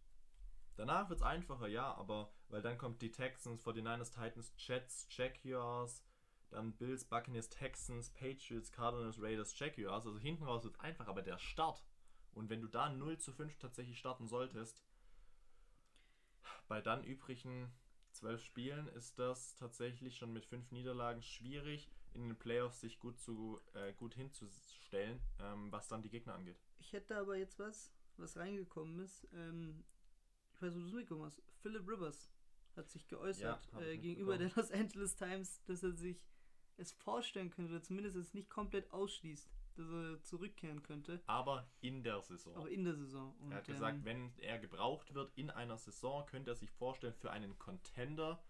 Danach 0.75 1.09
wird 1.09 1.19
es 1.19 1.25
einfacher, 1.25 1.67
ja, 1.67 1.93
aber 1.93 2.31
weil 2.49 2.61
dann 2.61 2.77
kommt 2.77 3.01
die 3.01 3.11
Texans, 3.11 3.63
49ers, 3.63 4.13
Titans, 4.13 4.53
Jets, 4.57 5.07
Jaguars, 5.09 6.03
dann 6.49 6.73
Bills, 6.73 7.05
Buccaneers, 7.05 7.49
Texans, 7.49 8.09
Patriots, 8.11 8.71
Cardinals, 8.71 9.21
Raiders, 9.21 9.57
Jaguars. 9.57 10.05
Also 10.05 10.19
hinten 10.19 10.43
raus 10.43 10.63
wird 10.63 10.75
es 10.75 10.79
einfach, 10.79 11.07
aber 11.07 11.21
der 11.21 11.37
Start. 11.37 11.83
Und 12.33 12.49
wenn 12.49 12.61
du 12.61 12.67
da 12.67 12.89
0 12.89 13.17
zu 13.17 13.31
5 13.31 13.57
tatsächlich 13.57 13.97
starten 13.97 14.27
solltest, 14.27 14.83
bei 16.67 16.81
dann 16.81 17.03
übrigen 17.03 17.71
12 18.11 18.43
Spielen 18.43 18.87
ist 18.89 19.19
das 19.19 19.55
tatsächlich 19.55 20.17
schon 20.17 20.33
mit 20.33 20.45
5 20.45 20.71
Niederlagen 20.71 21.21
schwierig, 21.21 21.89
in 22.13 22.29
den 22.29 22.37
Playoffs 22.37 22.79
sich 22.79 22.99
gut, 22.99 23.19
zu, 23.19 23.59
äh, 23.73 23.93
gut 23.93 24.15
hinzustellen, 24.15 25.21
ähm, 25.39 25.71
was 25.71 25.87
dann 25.87 26.01
die 26.01 26.09
Gegner 26.09 26.33
angeht. 26.33 26.57
ich 26.79 26.93
hätte 26.93 27.17
aber 27.17 27.35
jetzt 27.35 27.59
was, 27.59 27.91
was 28.17 28.37
reingekommen 28.37 28.99
ist. 28.99 29.27
Ähm, 29.33 29.83
ich 30.65 30.71
weiß, 30.71 30.75
wo 30.75 30.79
du 30.81 30.87
es 30.87 30.93
mitgekommen 30.93 31.25
hast. 31.25 31.41
Philip 31.61 31.87
Rivers 31.87 32.31
hat 32.75 32.89
sich 32.89 33.07
geäußert 33.07 33.67
ich 33.71 33.81
äh, 33.81 33.97
gegenüber 33.97 34.37
der. 34.37 34.51
Los 34.55 34.71
Angeles 34.71 35.15
Times, 35.15 35.63
dass 35.65 35.83
er 35.83 35.93
sich 35.93 36.25
es 36.77 36.91
vorstellen 36.91 37.49
könnte, 37.49 37.71
oder 37.71 37.81
zumindest 37.81 38.17
es 38.17 38.33
nicht 38.33 38.49
komplett 38.49 38.91
ausschließt, 38.91 39.49
dass 39.75 39.89
er 39.89 40.21
zurückkehren 40.23 40.83
könnte. 40.83 41.21
Aber 41.25 41.69
in 41.81 42.03
der 42.03 42.21
Saison. 42.21 42.55
Aber 42.55 42.69
in 42.69 42.83
der 42.83 42.95
Saison. 42.95 43.33
Und, 43.39 43.51
Er 43.51 43.57
hat 43.57 43.65
gesagt, 43.65 43.97
ähm, 43.99 44.05
wenn 44.05 44.33
er 44.39 44.59
gebraucht 44.59 45.13
wird 45.13 45.31
in 45.35 45.49
einer 45.49 45.77
Saison, 45.77 46.25
könnte 46.25 46.51
er 46.51 46.55
sich 46.55 46.71
vorstellen, 46.71 47.13
für 47.13 47.31
einen 47.31 47.57
Contender 47.59 48.43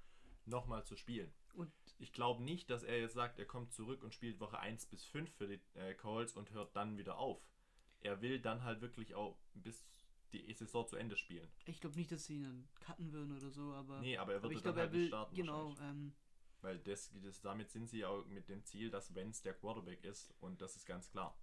nochmal 0.46 0.84
zu 0.86 0.96
spielen. 0.96 1.32
und 1.56 1.72
Ich 1.98 2.14
glaube 2.14 2.44
nicht, 2.44 2.70
dass 2.70 2.84
er 2.84 3.00
jetzt 3.00 3.14
sagt, 3.14 3.40
er 3.40 3.46
kommt 3.46 3.74
zurück 3.74 4.04
und 4.04 4.14
spielt 4.14 4.40
Woche 4.40 4.60
1 4.60 4.88
bis 4.88 5.04
5 5.06 5.32
für 5.32 5.48
die 5.48 5.60
äh, 5.74 5.94
Colts 5.96 6.34
und 6.34 6.52
hört 6.52 6.76
dann 6.76 6.98
wieder 6.98 7.18
auf. 7.18 7.42
Er 8.02 8.22
will 8.22 8.40
dann 8.40 8.64
halt 8.64 8.82
wirklich 8.82 9.16
auch 9.16 9.38
bis 9.56 9.84
die 10.34 10.54
Saison 10.54 10.88
zu 10.88 10.96
Ende 10.96 11.16
spielen. 11.16 11.48
ich 11.66 11.80
glaube 11.80 11.96
nicht, 11.96 12.12
dass 12.12 12.26
sie 12.26 12.36
ihn 12.36 12.44
dann 12.44 12.68
cutten 12.80 13.12
würden 13.12 13.36
oder 13.36 13.50
so, 13.50 13.74
aber. 13.74 14.02
Nee, 14.02 14.18
aber 14.18 14.34
er 14.34 14.44
wird 14.44 14.54
dann 14.54 14.62
glaube, 14.62 14.80
halt 14.80 14.90
er 14.90 14.94
will, 14.94 15.00
nicht 15.02 15.10
starten. 15.10 15.36
genau, 15.36 15.76
ähm, 15.82 16.14
Weil 16.62 16.80
das, 16.80 17.12
das, 17.22 17.42
damit 17.42 17.70
sind 17.72 17.88
sie 17.88 18.06
auch 18.06 18.26
mit 18.28 18.50
dem 18.50 18.64
Ziel, 18.64 18.90
dass 18.90 19.14
Wenz 19.16 19.42
der 19.42 19.54
Quarterback 19.54 20.04
ist 20.04 20.34
und 20.40 20.62
das 20.62 20.76
ist 20.76 20.86
ganz 20.86 21.10
klar. 21.10 21.38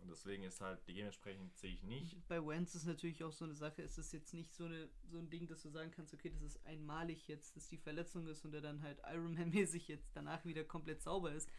Und 0.00 0.08
deswegen 0.08 0.44
ist 0.44 0.60
halt, 0.62 0.80
dementsprechend 0.88 1.54
sehe 1.58 1.74
ich 1.74 1.82
nicht. 1.82 2.26
bei 2.26 2.44
Wentz 2.44 2.74
ist 2.74 2.86
natürlich 2.86 3.22
auch 3.22 3.32
so 3.32 3.44
eine 3.44 3.54
Sache, 3.54 3.82
es 3.82 3.98
ist 3.98 4.12
jetzt 4.12 4.32
nicht 4.32 4.54
so, 4.54 4.64
eine, 4.64 4.88
so 5.04 5.18
ein 5.18 5.28
Ding, 5.28 5.46
dass 5.46 5.62
du 5.62 5.68
sagen 5.68 5.90
kannst, 5.90 6.14
okay, 6.14 6.30
das 6.30 6.40
ist 6.42 6.64
einmalig 6.64 7.28
jetzt, 7.28 7.54
dass 7.54 7.68
die 7.68 7.76
Verletzung 7.76 8.26
ist 8.26 8.44
und 8.44 8.54
er 8.54 8.62
dann 8.62 8.82
halt 8.82 8.98
Ironman-mäßig 9.04 9.88
jetzt 9.88 10.16
danach 10.16 10.44
wieder 10.46 10.64
komplett 10.64 11.02
sauber 11.02 11.32
ist. 11.32 11.50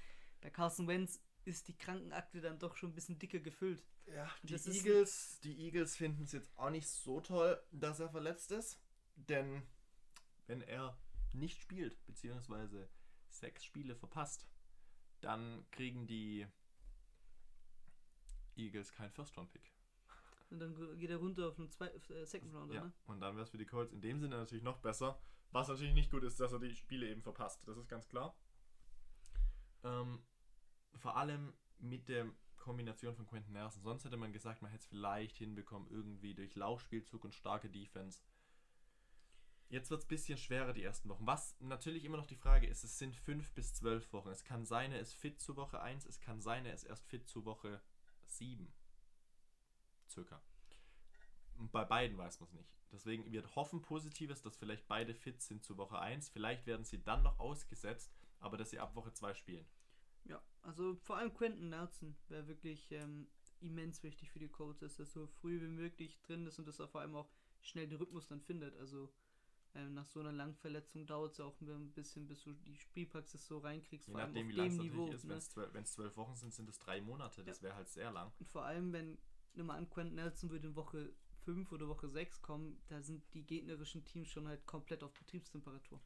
Bei 0.41 0.49
Carson 0.49 0.87
Wentz 0.87 1.21
ist 1.45 1.67
die 1.67 1.77
Krankenakte 1.77 2.41
dann 2.41 2.59
doch 2.59 2.75
schon 2.75 2.91
ein 2.91 2.95
bisschen 2.95 3.19
dicker 3.19 3.39
gefüllt. 3.39 3.83
Ja, 4.07 4.29
die 4.43 4.55
Eagles, 4.55 5.39
die 5.41 5.57
Eagles 5.65 5.95
finden 5.95 6.23
es 6.23 6.31
jetzt 6.31 6.51
auch 6.57 6.69
nicht 6.69 6.87
so 6.87 7.21
toll, 7.21 7.61
dass 7.71 7.99
er 7.99 8.09
verletzt 8.09 8.51
ist. 8.51 8.79
Denn 9.15 9.63
wenn 10.47 10.61
er 10.61 10.97
nicht 11.33 11.61
spielt, 11.61 12.03
beziehungsweise 12.05 12.89
sechs 13.29 13.63
Spiele 13.63 13.95
verpasst, 13.95 14.47
dann 15.21 15.65
kriegen 15.71 16.07
die 16.07 16.47
Eagles 18.55 18.91
keinen 18.91 19.11
First-Round-Pick. 19.11 19.71
Und 20.49 20.59
dann 20.59 20.97
geht 20.99 21.09
er 21.09 21.17
runter 21.17 21.47
auf 21.47 21.57
einen 21.57 21.69
zwei, 21.69 21.87
äh, 21.87 22.25
Second 22.25 22.53
Rounder, 22.53 22.75
Ja, 22.75 22.83
ne? 22.83 22.93
und 23.07 23.21
dann 23.21 23.35
wäre 23.35 23.43
es 23.43 23.51
für 23.51 23.57
die 23.57 23.65
Colts 23.65 23.93
in 23.93 24.01
dem 24.01 24.19
Sinne 24.19 24.35
natürlich 24.37 24.63
noch 24.63 24.79
besser. 24.79 25.17
Was 25.51 25.69
natürlich 25.69 25.93
nicht 25.93 26.11
gut 26.11 26.23
ist, 26.23 26.39
dass 26.39 26.51
er 26.51 26.59
die 26.59 26.75
Spiele 26.75 27.07
eben 27.09 27.21
verpasst. 27.21 27.65
Das 27.67 27.77
ist 27.77 27.87
ganz 27.87 28.07
klar. 28.07 28.35
Ähm, 29.83 30.21
vor 30.97 31.17
allem 31.17 31.53
mit 31.79 32.07
der 32.09 32.25
Kombination 32.57 33.15
von 33.15 33.25
Quentin 33.25 33.53
Nelson. 33.53 33.81
Sonst 33.81 34.05
hätte 34.05 34.17
man 34.17 34.31
gesagt, 34.31 34.61
man 34.61 34.71
hätte 34.71 34.83
es 34.83 34.87
vielleicht 34.87 35.37
hinbekommen, 35.37 35.89
irgendwie 35.89 36.33
durch 36.33 36.55
Laufspielzug 36.55 37.23
und 37.23 37.33
starke 37.33 37.69
Defense. 37.69 38.21
Jetzt 39.69 39.89
wird 39.89 40.01
es 40.01 40.05
ein 40.05 40.09
bisschen 40.09 40.37
schwerer 40.37 40.73
die 40.73 40.83
ersten 40.83 41.09
Wochen. 41.09 41.25
Was 41.25 41.55
natürlich 41.59 42.03
immer 42.03 42.17
noch 42.17 42.25
die 42.25 42.35
Frage 42.35 42.67
ist, 42.67 42.83
es 42.83 42.97
sind 42.97 43.15
5 43.15 43.53
bis 43.53 43.73
12 43.73 44.11
Wochen. 44.13 44.29
Es 44.29 44.43
kann 44.43 44.65
sein, 44.65 44.91
er 44.91 44.99
ist 44.99 45.13
fit 45.13 45.39
zu 45.39 45.55
Woche 45.55 45.81
1, 45.81 46.05
es 46.05 46.19
kann 46.19 46.41
sein, 46.41 46.65
er 46.65 46.73
ist 46.73 46.83
erst 46.83 47.05
fit 47.07 47.27
zu 47.27 47.45
Woche 47.45 47.81
7. 48.25 48.71
Circa. 50.09 50.41
Und 51.57 51.71
bei 51.71 51.85
beiden 51.85 52.17
weiß 52.17 52.39
man 52.41 52.49
es 52.49 52.53
nicht. 52.53 52.69
Deswegen 52.91 53.31
wird 53.31 53.55
hoffen 53.55 53.81
Positives, 53.81 54.41
dass 54.41 54.57
vielleicht 54.57 54.87
beide 54.87 55.15
fit 55.15 55.41
sind 55.41 55.63
zu 55.63 55.77
Woche 55.77 55.99
1. 55.99 56.29
Vielleicht 56.29 56.67
werden 56.67 56.83
sie 56.83 57.01
dann 57.01 57.23
noch 57.23 57.39
ausgesetzt, 57.39 58.13
aber 58.39 58.57
dass 58.57 58.71
sie 58.71 58.79
ab 58.79 58.95
Woche 58.95 59.13
2 59.13 59.33
spielen. 59.35 59.65
Ja, 60.25 60.41
also 60.61 60.95
vor 60.95 61.17
allem 61.17 61.33
Quentin 61.33 61.69
Nelson 61.69 62.15
wäre 62.29 62.47
wirklich 62.47 62.91
ähm, 62.91 63.27
immens 63.59 64.03
wichtig 64.03 64.31
für 64.31 64.39
die 64.39 64.49
Colts, 64.49 64.79
dass 64.79 64.99
er 64.99 65.05
so 65.05 65.27
früh 65.27 65.61
wie 65.61 65.67
möglich 65.67 66.19
drin 66.21 66.45
ist 66.47 66.59
und 66.59 66.67
dass 66.67 66.79
er 66.79 66.87
vor 66.87 67.01
allem 67.01 67.15
auch 67.15 67.29
schnell 67.61 67.87
den 67.87 67.97
Rhythmus 67.97 68.27
dann 68.27 68.41
findet. 68.41 68.75
Also 68.77 69.11
Ähm, 69.73 69.93
nach 69.93 70.05
so 70.05 70.19
einer 70.19 70.33
langen 70.33 70.55
Verletzung 70.55 71.05
dauert 71.05 71.31
es 71.31 71.37
ja 71.37 71.45
auch 71.45 71.59
ein 71.61 71.91
bisschen, 71.93 72.27
bis 72.27 72.43
du 72.43 72.53
die 72.53 72.75
Spielpraxis 72.75 73.47
so 73.47 73.59
reinkriegst. 73.59 74.07
Je 74.07 74.11
vor 74.13 74.21
allem 74.21 74.33
nachdem, 74.33 74.47
auf 74.47 74.49
wie 74.49 74.55
lang 74.57 74.67
es 74.67 74.73
dem 74.73 74.77
natürlich 74.77 74.93
Niveau. 74.93 75.11
ist. 75.13 75.23
ne? 75.25 75.29
Wenn 75.73 75.83
es 75.83 75.91
zwölf 75.93 76.17
Wochen 76.17 76.35
sind, 76.35 76.53
sind 76.53 76.67
es 76.69 76.77
drei 76.79 76.99
Monate. 77.01 77.43
Das 77.45 77.61
wäre 77.61 77.75
halt 77.75 77.87
sehr 77.89 78.11
lang. 78.11 78.33
Und 78.39 78.49
vor 78.49 78.65
allem, 78.65 78.91
wenn, 78.91 79.17
nimm 79.53 79.67
mal 79.67 79.77
an, 79.77 79.89
Quentin 79.89 80.15
Nelson 80.15 80.49
würde 80.49 80.67
in 80.67 80.75
Woche 80.75 81.13
5 81.45 81.71
oder 81.71 81.87
Woche 81.87 82.09
6 82.09 82.41
kommen, 82.41 82.81
da 82.87 83.01
sind 83.01 83.23
die 83.33 83.43
gegnerischen 83.45 84.03
Teams 84.03 84.29
schon 84.29 84.47
halt 84.47 84.65
komplett 84.65 85.03
auf 85.03 85.13
Betriebstemperatur. 85.13 86.01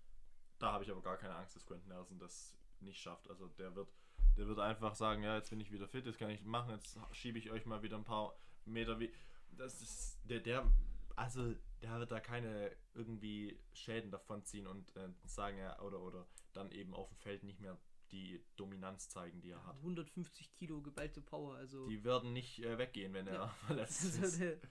Da 0.59 0.71
habe 0.73 0.83
ich 0.83 0.91
aber 0.91 1.01
gar 1.01 1.17
keine 1.17 1.35
Angst, 1.35 1.55
dass 1.55 1.65
Quentin 1.65 1.89
Nelson 1.89 2.19
das 2.19 2.55
nicht 2.81 2.99
schafft. 3.01 3.27
Also 3.29 3.47
der 3.47 3.75
wird, 3.75 3.89
der 4.37 4.47
wird 4.47 4.59
einfach 4.59 4.95
sagen, 4.95 5.23
ja, 5.23 5.35
jetzt 5.37 5.49
bin 5.49 5.59
ich 5.59 5.71
wieder 5.71 5.87
fit, 5.87 6.05
jetzt 6.05 6.17
kann 6.19 6.29
ich 6.29 6.43
machen, 6.43 6.71
jetzt 6.71 6.97
schiebe 7.11 7.39
ich 7.39 7.51
euch 7.51 7.65
mal 7.65 7.81
wieder 7.83 7.97
ein 7.97 8.03
paar 8.03 8.37
Meter 8.65 8.99
wie. 8.99 9.13
Das 9.51 9.81
ist 9.81 10.19
der, 10.23 10.39
der, 10.41 10.69
also 11.15 11.53
der 11.81 11.99
wird 11.99 12.11
da 12.11 12.19
keine 12.19 12.75
irgendwie 12.93 13.59
Schäden 13.73 14.11
davon 14.11 14.43
ziehen 14.43 14.67
und 14.67 14.95
äh, 14.97 15.09
sagen 15.25 15.57
ja, 15.57 15.79
oder 15.81 16.01
oder 16.01 16.27
dann 16.53 16.71
eben 16.71 16.93
auf 16.93 17.07
dem 17.09 17.17
Feld 17.17 17.43
nicht 17.43 17.59
mehr 17.59 17.77
die 18.11 18.43
Dominanz 18.55 19.09
zeigen, 19.09 19.41
die 19.41 19.49
er 19.51 19.65
hat. 19.65 19.77
150 19.77 20.53
Kilo 20.53 20.81
geballte 20.81 21.21
Power, 21.21 21.55
also. 21.55 21.87
Die 21.87 22.03
werden 22.03 22.33
nicht 22.33 22.59
äh, 22.63 22.77
weggehen, 22.77 23.13
wenn 23.13 23.27
er 23.27 23.33
Ja. 23.35 23.47
verletzt 23.67 24.03
Also 24.03 24.19
ist. 24.25 24.61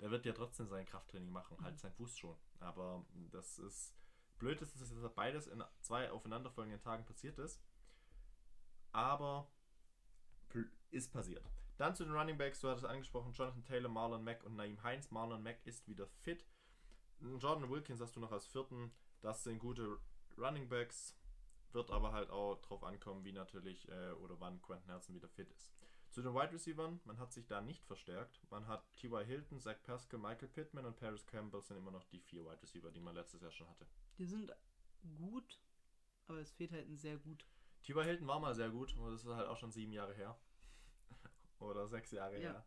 der- 0.00 0.10
wird 0.10 0.26
ja 0.26 0.32
trotzdem 0.32 0.66
sein 0.66 0.84
Krafttraining 0.84 1.30
machen, 1.30 1.56
Mhm. 1.60 1.64
halt 1.64 1.78
sein 1.78 1.92
Fuß 1.92 2.18
schon. 2.18 2.36
Aber 2.58 3.06
das 3.30 3.58
ist 3.58 3.94
blöd, 4.38 4.60
ist, 4.60 4.80
dass 4.80 4.92
das 4.92 5.14
beides 5.14 5.46
in 5.46 5.62
zwei 5.80 6.10
aufeinanderfolgenden 6.10 6.80
Tagen 6.82 7.04
passiert 7.04 7.38
ist. 7.38 7.62
Aber 8.92 9.48
ist 10.92 11.12
passiert. 11.12 11.44
Dann 11.78 11.94
zu 11.94 12.04
den 12.04 12.14
Running 12.14 12.38
Backs, 12.38 12.60
du 12.60 12.68
hattest 12.68 12.86
angesprochen, 12.86 13.32
Jonathan 13.32 13.64
Taylor, 13.64 13.88
Marlon 13.88 14.22
Mack 14.22 14.44
und 14.44 14.56
Naeem 14.56 14.82
Heinz. 14.82 15.10
Marlon 15.10 15.42
Mack 15.42 15.58
ist 15.64 15.88
wieder 15.88 16.06
fit. 16.06 16.46
Jordan 17.20 17.70
Wilkins 17.70 18.00
hast 18.00 18.14
du 18.14 18.20
noch 18.20 18.32
als 18.32 18.46
vierten. 18.46 18.92
Das 19.20 19.42
sind 19.44 19.58
gute 19.58 19.98
Running 20.36 20.68
Backs. 20.68 21.16
Wird 21.72 21.90
aber 21.90 22.12
halt 22.12 22.30
auch 22.30 22.60
drauf 22.60 22.84
ankommen, 22.84 23.24
wie 23.24 23.32
natürlich 23.32 23.88
äh, 23.88 24.12
oder 24.12 24.38
wann 24.38 24.60
Quentin 24.60 24.88
Nelson 24.88 25.14
wieder 25.14 25.28
fit 25.28 25.50
ist. 25.50 25.72
Zu 26.10 26.20
den 26.20 26.34
Wide 26.34 26.52
Receivers, 26.52 26.92
man 27.06 27.18
hat 27.18 27.32
sich 27.32 27.46
da 27.46 27.62
nicht 27.62 27.86
verstärkt. 27.86 28.38
Man 28.50 28.66
hat 28.66 28.84
T.Y. 28.96 29.24
Hilton, 29.24 29.58
Zach 29.58 29.82
Pascal, 29.82 30.20
Michael 30.20 30.48
Pittman 30.48 30.84
und 30.84 30.96
Paris 30.96 31.24
Campbell 31.24 31.62
sind 31.62 31.78
immer 31.78 31.90
noch 31.90 32.04
die 32.04 32.20
vier 32.20 32.44
Wide 32.44 32.60
Receiver, 32.60 32.90
die 32.90 33.00
man 33.00 33.14
letztes 33.14 33.40
Jahr 33.40 33.50
schon 33.50 33.68
hatte. 33.70 33.86
Die 34.18 34.26
sind 34.26 34.52
gut, 35.16 35.58
aber 36.26 36.38
es 36.38 36.52
fehlt 36.52 36.72
halt 36.72 36.86
ein 36.86 36.98
sehr 36.98 37.16
gut. 37.16 37.46
T.Y. 37.82 38.04
Hilton 38.04 38.26
war 38.28 38.38
mal 38.40 38.54
sehr 38.54 38.70
gut, 38.70 38.94
aber 38.96 39.10
das 39.10 39.22
ist 39.24 39.28
halt 39.28 39.48
auch 39.48 39.56
schon 39.56 39.72
sieben 39.72 39.92
Jahre 39.92 40.14
her. 40.14 40.38
Oder 41.58 41.86
sechs 41.88 42.10
Jahre 42.10 42.34
Ja. 42.40 42.52
her. 42.52 42.64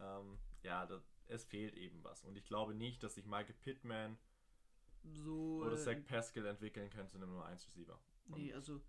Ähm, 0.00 0.38
ja, 0.62 0.86
das, 0.86 1.14
es 1.26 1.44
fehlt 1.44 1.74
eben 1.74 2.02
was. 2.04 2.24
Und 2.24 2.36
ich 2.36 2.44
glaube 2.46 2.74
nicht, 2.74 3.02
dass 3.02 3.14
sich 3.14 3.26
Michael 3.26 3.54
Pittman 3.54 4.18
So. 5.02 5.60
oder 5.62 5.74
äh, 5.74 5.78
Zach 5.78 5.96
Pascal 6.06 6.46
entwickeln 6.46 6.90
können 6.90 7.08
zu 7.08 7.16
einem 7.18 7.30
Nummer 7.30 7.46
1 7.46 7.66
Receiver. 7.66 7.98
Und 8.26 8.38
nee, 8.38 8.52
also 8.54 8.80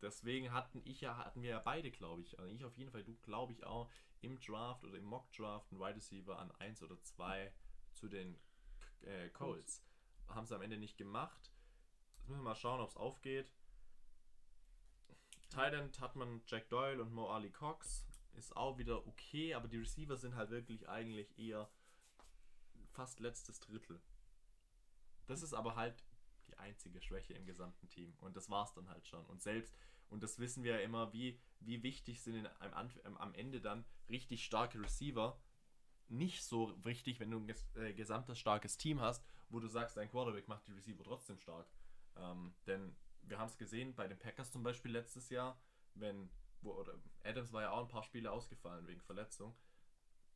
deswegen 0.00 0.52
hatten 0.52 0.80
ich 0.84 1.00
ja, 1.00 1.16
hatten 1.16 1.42
wir 1.42 1.50
ja 1.50 1.58
beide, 1.58 1.90
glaube 1.90 2.22
ich, 2.22 2.38
also 2.38 2.50
ich 2.50 2.64
auf 2.64 2.76
jeden 2.76 2.90
Fall, 2.92 3.02
du 3.04 3.14
glaube 3.22 3.52
ich 3.52 3.64
auch, 3.64 3.90
im 4.20 4.38
Draft 4.40 4.84
oder 4.84 4.96
im 4.98 5.04
Mock 5.04 5.30
Draft 5.32 5.70
einen 5.72 5.80
Wide 5.80 5.96
Receiver 5.96 6.38
an 6.38 6.50
1 6.52 6.82
oder 6.82 7.00
2 7.02 7.52
zu 7.92 8.08
den 8.08 8.38
äh, 9.02 9.28
Colts. 9.30 9.84
Haben 10.28 10.46
sie 10.46 10.54
am 10.54 10.62
Ende 10.62 10.78
nicht 10.78 10.96
gemacht. 10.96 11.52
Jetzt 12.18 12.28
müssen 12.28 12.40
wir 12.40 12.44
mal 12.50 12.54
schauen, 12.56 12.80
ob 12.80 12.88
es 12.90 12.96
aufgeht. 12.96 13.52
Thailand 15.48 16.00
hat 16.00 16.16
man 16.16 16.42
Jack 16.46 16.68
Doyle 16.68 17.00
und 17.02 17.12
Mo 17.12 17.28
Ali 17.30 17.50
Cox. 17.50 18.06
Ist 18.34 18.56
auch 18.56 18.76
wieder 18.78 19.06
okay, 19.06 19.54
aber 19.54 19.68
die 19.68 19.78
Receiver 19.78 20.16
sind 20.16 20.34
halt 20.34 20.50
wirklich 20.50 20.88
eigentlich 20.88 21.38
eher 21.38 21.70
fast 22.92 23.20
letztes 23.20 23.60
Drittel. 23.60 24.00
Das 25.26 25.42
ist 25.42 25.54
aber 25.54 25.76
halt 25.76 26.04
die 26.48 26.56
einzige 26.58 27.00
Schwäche 27.00 27.34
im 27.34 27.46
gesamten 27.46 27.88
Team. 27.88 28.14
Und 28.20 28.36
das 28.36 28.50
war's 28.50 28.72
dann 28.74 28.88
halt 28.88 29.06
schon. 29.06 29.24
Und 29.26 29.42
selbst, 29.42 29.76
und 30.08 30.22
das 30.22 30.38
wissen 30.38 30.62
wir 30.62 30.74
ja 30.74 30.80
immer, 30.80 31.12
wie, 31.12 31.40
wie 31.60 31.82
wichtig 31.82 32.22
sind 32.22 32.36
in, 32.36 32.48
am, 32.60 32.90
am 33.16 33.34
Ende 33.34 33.60
dann 33.60 33.84
richtig 34.08 34.44
starke 34.44 34.80
Receiver. 34.80 35.40
Nicht 36.08 36.44
so 36.44 36.72
wichtig, 36.84 37.18
wenn 37.18 37.30
du 37.30 37.38
ein 37.38 37.46
ges 37.46 37.66
äh, 37.74 37.92
gesamtes 37.92 38.38
starkes 38.38 38.76
Team 38.76 39.00
hast, 39.00 39.24
wo 39.48 39.58
du 39.58 39.66
sagst, 39.66 39.96
dein 39.96 40.08
Quarterback 40.08 40.46
macht 40.46 40.66
die 40.68 40.72
Receiver 40.72 41.02
trotzdem 41.02 41.38
stark. 41.38 41.66
Ähm, 42.16 42.54
denn 42.66 42.94
wir 43.26 43.38
haben 43.38 43.48
es 43.48 43.58
gesehen 43.58 43.94
bei 43.94 44.06
den 44.08 44.18
Packers 44.18 44.50
zum 44.52 44.62
Beispiel 44.62 44.92
letztes 44.92 45.28
Jahr, 45.30 45.60
wenn, 45.94 46.30
wo, 46.60 46.72
oder 46.72 46.94
Adams 47.24 47.52
war 47.52 47.62
ja 47.62 47.70
auch 47.70 47.82
ein 47.82 47.88
paar 47.88 48.02
Spiele 48.02 48.30
ausgefallen 48.30 48.86
wegen 48.86 49.00
Verletzung. 49.00 49.54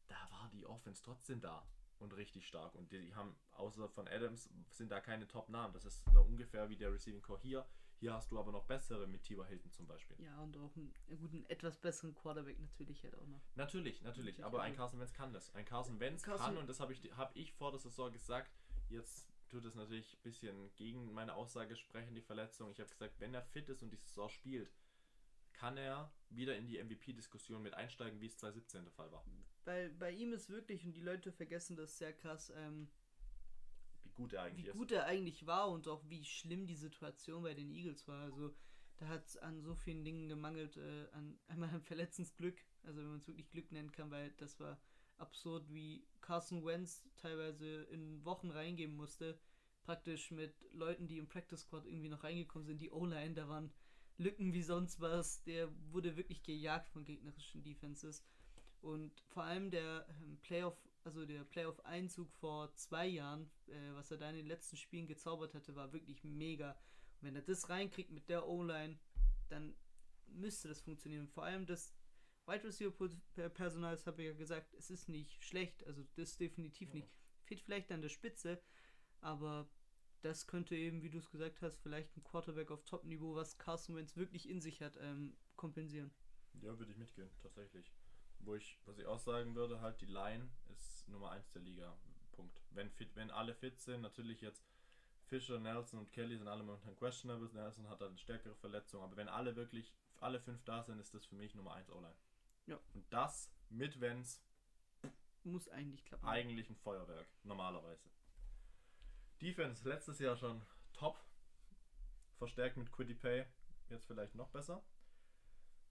Da 0.09 0.17
war 0.31 0.49
die 0.53 0.67
Offense 0.67 1.03
trotzdem 1.03 1.41
da 1.41 1.67
und 1.99 2.13
richtig 2.15 2.47
stark. 2.47 2.75
Und 2.75 2.91
die 2.93 3.15
haben, 3.15 3.37
außer 3.53 3.89
von 3.89 4.09
Adams, 4.09 4.51
sind 4.71 4.91
da 4.91 5.01
keine 5.01 5.29
Top-Namen. 5.29 5.73
Das 5.73 5.85
ist 5.85 6.05
so 6.13 6.23
ungefähr 6.23 6.69
wie 6.69 6.77
der 6.77 6.93
Receiving 6.93 7.23
Core 7.23 7.41
hier. 7.41 7.67
Hier 7.99 8.15
hast 8.15 8.33
du 8.33 8.39
aber 8.39 8.51
noch 8.51 8.65
bessere 8.65 9.07
mit 9.07 9.23
T.Y. 9.25 9.47
Hilton 9.47 9.71
zum 9.73 9.87
Beispiel. 9.87 10.17
ja, 10.25 10.41
und 10.41 10.57
auch 10.57 10.75
einen, 10.75 10.93
einen 11.09 11.19
guten, 11.19 11.45
etwas 11.51 11.77
besseren 11.77 12.15
Quarterback 12.15 12.59
natürlich 12.59 13.05
halt 13.05 13.15
auch 13.15 13.27
noch. 13.27 13.43
Natürlich, 13.57 14.01
natürlich. 14.01 14.39
Natürlich, 14.39 14.45
Aber 14.45 14.63
ein 14.63 14.71
also- 14.73 14.79
Carson 14.79 15.01
Wentz 15.01 15.13
kann 15.13 15.33
das. 15.35 15.55
Ein 15.55 15.67
Carson 15.67 16.01
Wentz 16.01 16.23
Carson- 16.23 16.47
kann, 16.47 16.57
und 16.57 16.67
das 16.67 16.81
habe 16.81 16.95
ich, 16.95 17.13
hab 17.15 17.37
ich 17.37 17.53
vor 17.53 17.71
der 17.73 17.79
Saison 17.79 18.11
gesagt, 18.11 18.51
jetzt 18.89 19.30
tut 19.51 19.65
es 19.65 19.75
natürlich 19.75 20.15
ein 20.15 20.23
bisschen 20.23 20.75
gegen 20.77 21.13
meine 21.13 21.35
Aussage 21.35 21.77
sprechen, 21.77 22.15
die 22.15 22.23
Verletzung. 22.23 22.71
Ich 22.71 22.81
habe 22.81 22.91
gesagt, 22.91 23.19
wenn 23.21 23.35
er 23.35 23.43
fit 23.43 23.69
ist 23.69 23.83
und 23.83 23.91
die 23.91 23.97
Saison 23.97 24.29
spielt, 24.29 24.73
kann 25.53 25.77
er 25.77 26.13
wieder 26.31 26.57
in 26.57 26.67
die 26.67 26.83
MVP-Diskussion 26.83 27.63
mit 27.63 27.75
einsteigen, 27.75 28.21
wie 28.21 28.27
es 28.27 28.37
2017 28.39 28.85
der 28.85 28.93
Fall 28.93 29.11
war. 29.13 29.25
Bei, 29.65 29.89
bei 29.99 30.11
ihm 30.13 30.33
ist 30.33 30.49
wirklich, 30.49 30.85
und 30.87 30.93
die 30.95 31.01
Leute 31.03 31.33
vergessen 31.33 31.77
das 31.77 31.99
sehr 31.99 32.13
krass, 32.13 32.51
ähm, 32.57 32.89
Wie 34.05 34.11
gut 34.11 34.33
er 34.33 34.45
wie 34.47 34.47
eigentlich 34.47 34.67
ist. 34.67 34.73
gut 34.73 34.93
er 34.93 35.07
eigentlich 35.07 35.47
war 35.47 35.69
und 35.71 35.87
auch 35.89 36.03
wie 36.09 36.25
schlimm 36.25 36.67
die 36.67 36.77
Situation 36.77 37.43
bei 37.43 37.55
den 37.55 37.71
Eagles 37.71 38.07
war. 38.09 38.23
Also 38.23 38.55
da 38.99 39.09
hat 39.09 39.27
es 39.27 39.37
an 39.37 39.63
so 39.63 39.75
vielen 39.75 40.05
Dingen 40.05 40.29
gemangelt, 40.29 40.77
äh, 40.77 41.09
an 41.13 41.39
einmal 41.49 41.71
an 41.75 41.83
Verletzungsglück, 41.83 42.65
also 42.85 43.01
wenn 43.01 43.09
man 43.09 43.19
es 43.19 43.27
wirklich 43.29 43.51
Glück 43.51 43.71
nennen 43.73 43.93
kann, 43.93 44.11
weil 44.11 44.31
das 44.39 44.59
war 44.61 44.81
absurd, 45.21 45.65
wie 45.73 46.05
Carson 46.21 46.65
Wentz 46.65 47.05
teilweise 47.17 47.83
in 47.85 48.25
Wochen 48.25 48.51
reingehen 48.51 48.95
musste, 48.95 49.39
praktisch 49.83 50.31
mit 50.31 50.55
Leuten, 50.73 51.09
die 51.09 51.19
im 51.19 51.29
Practice 51.29 51.63
Squad 51.63 51.87
irgendwie 51.87 52.09
noch 52.09 52.25
reingekommen 52.25 52.67
sind, 52.67 52.81
die 52.81 52.91
O-Line, 52.91 53.35
da 53.35 53.49
waren 53.49 53.73
Lücken 54.19 54.53
wie 54.53 54.63
sonst 54.63 55.01
was, 55.01 55.43
der 55.45 55.71
wurde 55.91 56.17
wirklich 56.17 56.43
gejagt 56.43 56.91
von 56.91 57.05
gegnerischen 57.05 57.63
Defenses. 57.63 58.23
Und 58.83 59.13
vor 59.29 59.45
allem 59.45 59.71
der 59.71 60.07
ähm, 60.09 60.39
Playoff, 60.43 60.77
also 61.05 61.25
der 61.25 61.45
Playoff-Einzug 61.45 62.31
vor 62.33 62.75
zwei 62.75 63.07
Jahren, 63.07 63.51
äh, 63.67 63.95
was 63.95 64.11
er 64.11 64.19
da 64.19 64.29
in 64.31 64.37
den 64.37 64.47
letzten 64.47 64.77
Spielen 64.77 65.07
gezaubert 65.07 65.55
hatte, 65.55 65.75
war 65.75 65.93
wirklich 65.93 66.23
mega. 66.23 66.73
Und 67.21 67.29
wenn 67.29 67.37
er 67.37 67.43
das 67.43 67.69
reinkriegt 67.69 68.11
mit 68.11 68.29
der 68.29 68.47
O-Line, 68.47 68.99
dann 69.49 69.75
müsste 70.27 70.69
das 70.69 70.81
funktionieren. 70.83 71.29
Vor 71.29 71.45
allem 71.45 71.67
das 71.67 71.95
Wide 72.51 72.65
Receiver-Personal, 72.65 73.93
das 73.93 74.07
habe 74.07 74.23
ich 74.23 74.29
ja 74.29 74.35
gesagt, 74.35 74.75
es 74.75 74.91
ist 74.91 75.09
nicht 75.09 75.43
schlecht, 75.45 75.87
also 75.87 76.05
das 76.17 76.37
definitiv 76.37 76.93
nicht. 76.93 77.09
Fehlt 77.45 77.61
vielleicht 77.61 77.93
an 77.93 78.03
der 78.03 78.09
Spitze, 78.09 78.61
aber 79.21 79.69
das 80.23 80.49
könnte 80.49 80.75
eben, 80.75 81.03
wie 81.03 81.11
du 81.11 81.19
es 81.19 81.31
gesagt 81.31 81.63
hast, 81.63 81.79
vielleicht 81.79 82.17
ein 82.17 82.25
Quarterback 82.25 82.73
auf 82.73 82.85
Top-Niveau, 82.85 83.37
was 83.37 83.57
Carson 83.59 83.95
Wentz 83.95 84.17
wirklich 84.17 84.49
in 84.49 84.61
sich 84.61 84.83
hat, 84.83 84.97
ähm, 85.01 85.37
kompensieren. 85.55 86.11
Ja, 86.61 86.77
würde 86.77 86.91
ich 86.91 86.99
mitgehen, 86.99 87.31
tatsächlich. 87.41 87.93
Wo 88.41 88.57
ich, 88.57 88.81
was 88.85 88.99
ich 88.99 89.07
auch 89.07 89.21
sagen 89.21 89.55
würde, 89.55 89.81
halt, 89.81 90.01
die 90.01 90.07
Line 90.07 90.51
ist 90.73 91.09
Nummer 91.09 91.31
1 91.31 91.53
der 91.53 91.63
Liga. 91.63 91.97
Punkt. 92.33 92.61
Wenn 92.71 92.91
fit, 92.91 93.15
wenn 93.15 93.31
alle 93.31 93.55
fit 93.55 93.79
sind, 93.79 94.01
natürlich 94.01 94.41
jetzt 94.41 94.65
Fischer, 95.27 95.61
Nelson 95.61 96.01
und 96.01 96.11
Kelly 96.11 96.37
sind 96.37 96.49
alle 96.49 96.65
momentan 96.65 96.97
questionable. 96.97 97.49
Nelson 97.53 97.89
hat 97.89 98.01
halt 98.01 98.11
eine 98.11 98.19
stärkere 98.19 98.57
Verletzung, 98.57 99.03
aber 99.03 99.17
wenn 99.17 99.29
alle 99.29 99.55
wirklich, 99.55 99.93
alle 100.19 100.41
fünf 100.41 100.65
da 100.65 100.83
sind, 100.83 100.99
ist 100.99 101.15
das 101.15 101.27
für 101.27 101.37
mich 101.37 101.55
Nummer 101.55 101.75
1 101.75 101.91
O-Line. 101.91 102.17
Ja. 102.67 102.79
Und 102.95 103.05
das 103.13 103.51
mit 103.69 104.01
Wenz 104.01 104.43
Muss 105.45 105.69
eigentlich 105.69 106.05
klappen. 106.05 106.27
eigentlich 106.27 106.69
ein 106.71 106.77
Feuerwerk, 106.77 107.27
normalerweise. 107.45 108.11
Defense 109.41 109.89
letztes 109.89 110.19
Jahr 110.19 110.37
schon 110.37 110.63
top. 110.93 111.19
Verstärkt 112.37 112.77
mit 112.77 112.91
Quiddy 112.93 113.15
Pay, 113.15 113.47
jetzt 113.89 114.07
vielleicht 114.07 114.35
noch 114.35 114.49
besser. 114.49 114.83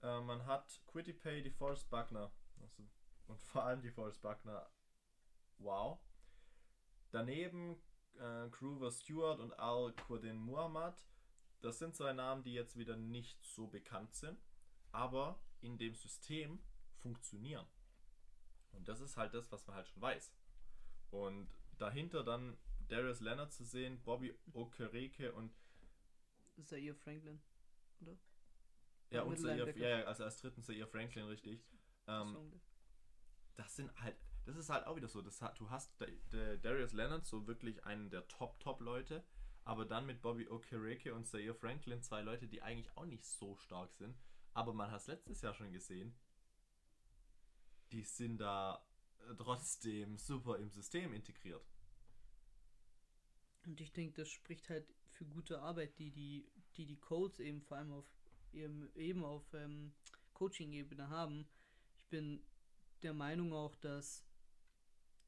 Äh, 0.02 0.20
man 0.20 0.46
hat 0.46 0.80
Quiddy 0.86 1.12
Pay, 1.12 1.42
die 1.42 1.50
Forrest 1.50 1.88
Buckner. 1.90 2.32
Also, 2.60 2.82
und 3.26 3.40
vor 3.42 3.64
allem 3.64 3.82
die 3.82 3.90
Forrest 3.90 4.20
Buckner. 4.22 4.68
Wow. 5.58 6.00
Daneben 7.10 7.80
äh, 8.18 8.48
Groover 8.50 8.90
Stewart 8.90 9.40
und 9.40 9.52
Al 9.58 9.92
Qudin 10.06 10.36
Muhammad. 10.36 11.06
Das 11.60 11.78
sind 11.78 11.94
zwei 11.94 12.12
Namen, 12.12 12.42
die 12.42 12.54
jetzt 12.54 12.76
wieder 12.76 12.96
nicht 12.96 13.44
so 13.44 13.66
bekannt 13.66 14.14
sind, 14.14 14.40
aber 14.92 15.38
in 15.60 15.78
dem 15.78 15.94
System 15.94 16.60
funktionieren. 16.96 17.66
Und 18.72 18.88
das 18.88 19.00
ist 19.00 19.16
halt 19.16 19.34
das, 19.34 19.50
was 19.50 19.66
man 19.66 19.76
halt 19.76 19.88
schon 19.88 20.00
weiß. 20.00 20.32
Und 21.10 21.48
dahinter 21.78 22.22
dann 22.22 22.56
Darius 22.88 23.20
Leonard 23.20 23.52
zu 23.52 23.64
sehen, 23.64 24.00
Bobby 24.02 24.34
Okereke 24.52 25.32
und 25.32 25.52
ihr 26.72 26.94
Franklin, 26.94 27.40
oder? 28.00 28.16
ja, 29.10 29.22
und 29.22 29.38
Zaire, 29.38 29.76
ja, 29.78 30.04
also 30.04 30.24
als 30.24 30.40
dritten 30.40 30.62
Zaire 30.62 30.86
Franklin, 30.86 31.24
richtig. 31.26 31.64
Ähm, 32.06 32.32
Song. 32.32 32.60
das 33.56 33.76
sind 33.76 34.00
halt, 34.00 34.16
das 34.44 34.56
ist 34.56 34.70
halt 34.70 34.86
auch 34.86 34.96
wieder 34.96 35.08
so. 35.08 35.22
Das 35.22 35.40
hat, 35.42 35.58
du 35.58 35.70
hast 35.70 35.92
Darius 36.62 36.92
Leonard 36.92 37.26
so 37.26 37.46
wirklich 37.46 37.84
einen 37.84 38.10
der 38.10 38.26
Top-Top-Leute, 38.28 39.24
aber 39.64 39.84
dann 39.84 40.06
mit 40.06 40.22
Bobby 40.22 40.48
Okereke 40.48 41.14
und 41.14 41.26
Zaire 41.26 41.54
Franklin 41.54 42.02
zwei 42.02 42.22
Leute, 42.22 42.46
die 42.46 42.62
eigentlich 42.62 42.94
auch 42.96 43.06
nicht 43.06 43.24
so 43.24 43.56
stark 43.56 43.92
sind. 43.94 44.16
Aber 44.52 44.72
man 44.72 44.90
hat 44.90 45.00
es 45.00 45.06
letztes 45.06 45.42
Jahr 45.42 45.54
schon 45.54 45.72
gesehen, 45.72 46.14
die 47.92 48.02
sind 48.02 48.38
da 48.38 48.84
äh, 49.28 49.34
trotzdem 49.36 50.18
super 50.18 50.58
im 50.58 50.70
System 50.70 51.12
integriert. 51.12 51.64
Und 53.64 53.80
ich 53.80 53.92
denke, 53.92 54.14
das 54.14 54.28
spricht 54.28 54.68
halt 54.70 54.86
für 55.10 55.26
gute 55.26 55.60
Arbeit, 55.60 55.98
die 55.98 56.10
die, 56.10 56.50
die, 56.76 56.86
die 56.86 56.98
Codes 56.98 57.40
eben 57.40 57.60
vor 57.60 57.76
allem 57.76 57.92
auf 57.92 58.06
eben, 58.52 58.90
eben 58.94 59.24
auf 59.24 59.52
ähm, 59.54 59.92
Coaching-Ebene 60.34 61.08
haben. 61.08 61.46
Ich 61.96 62.06
bin 62.06 62.42
der 63.02 63.12
Meinung 63.12 63.52
auch, 63.52 63.76
dass 63.76 64.24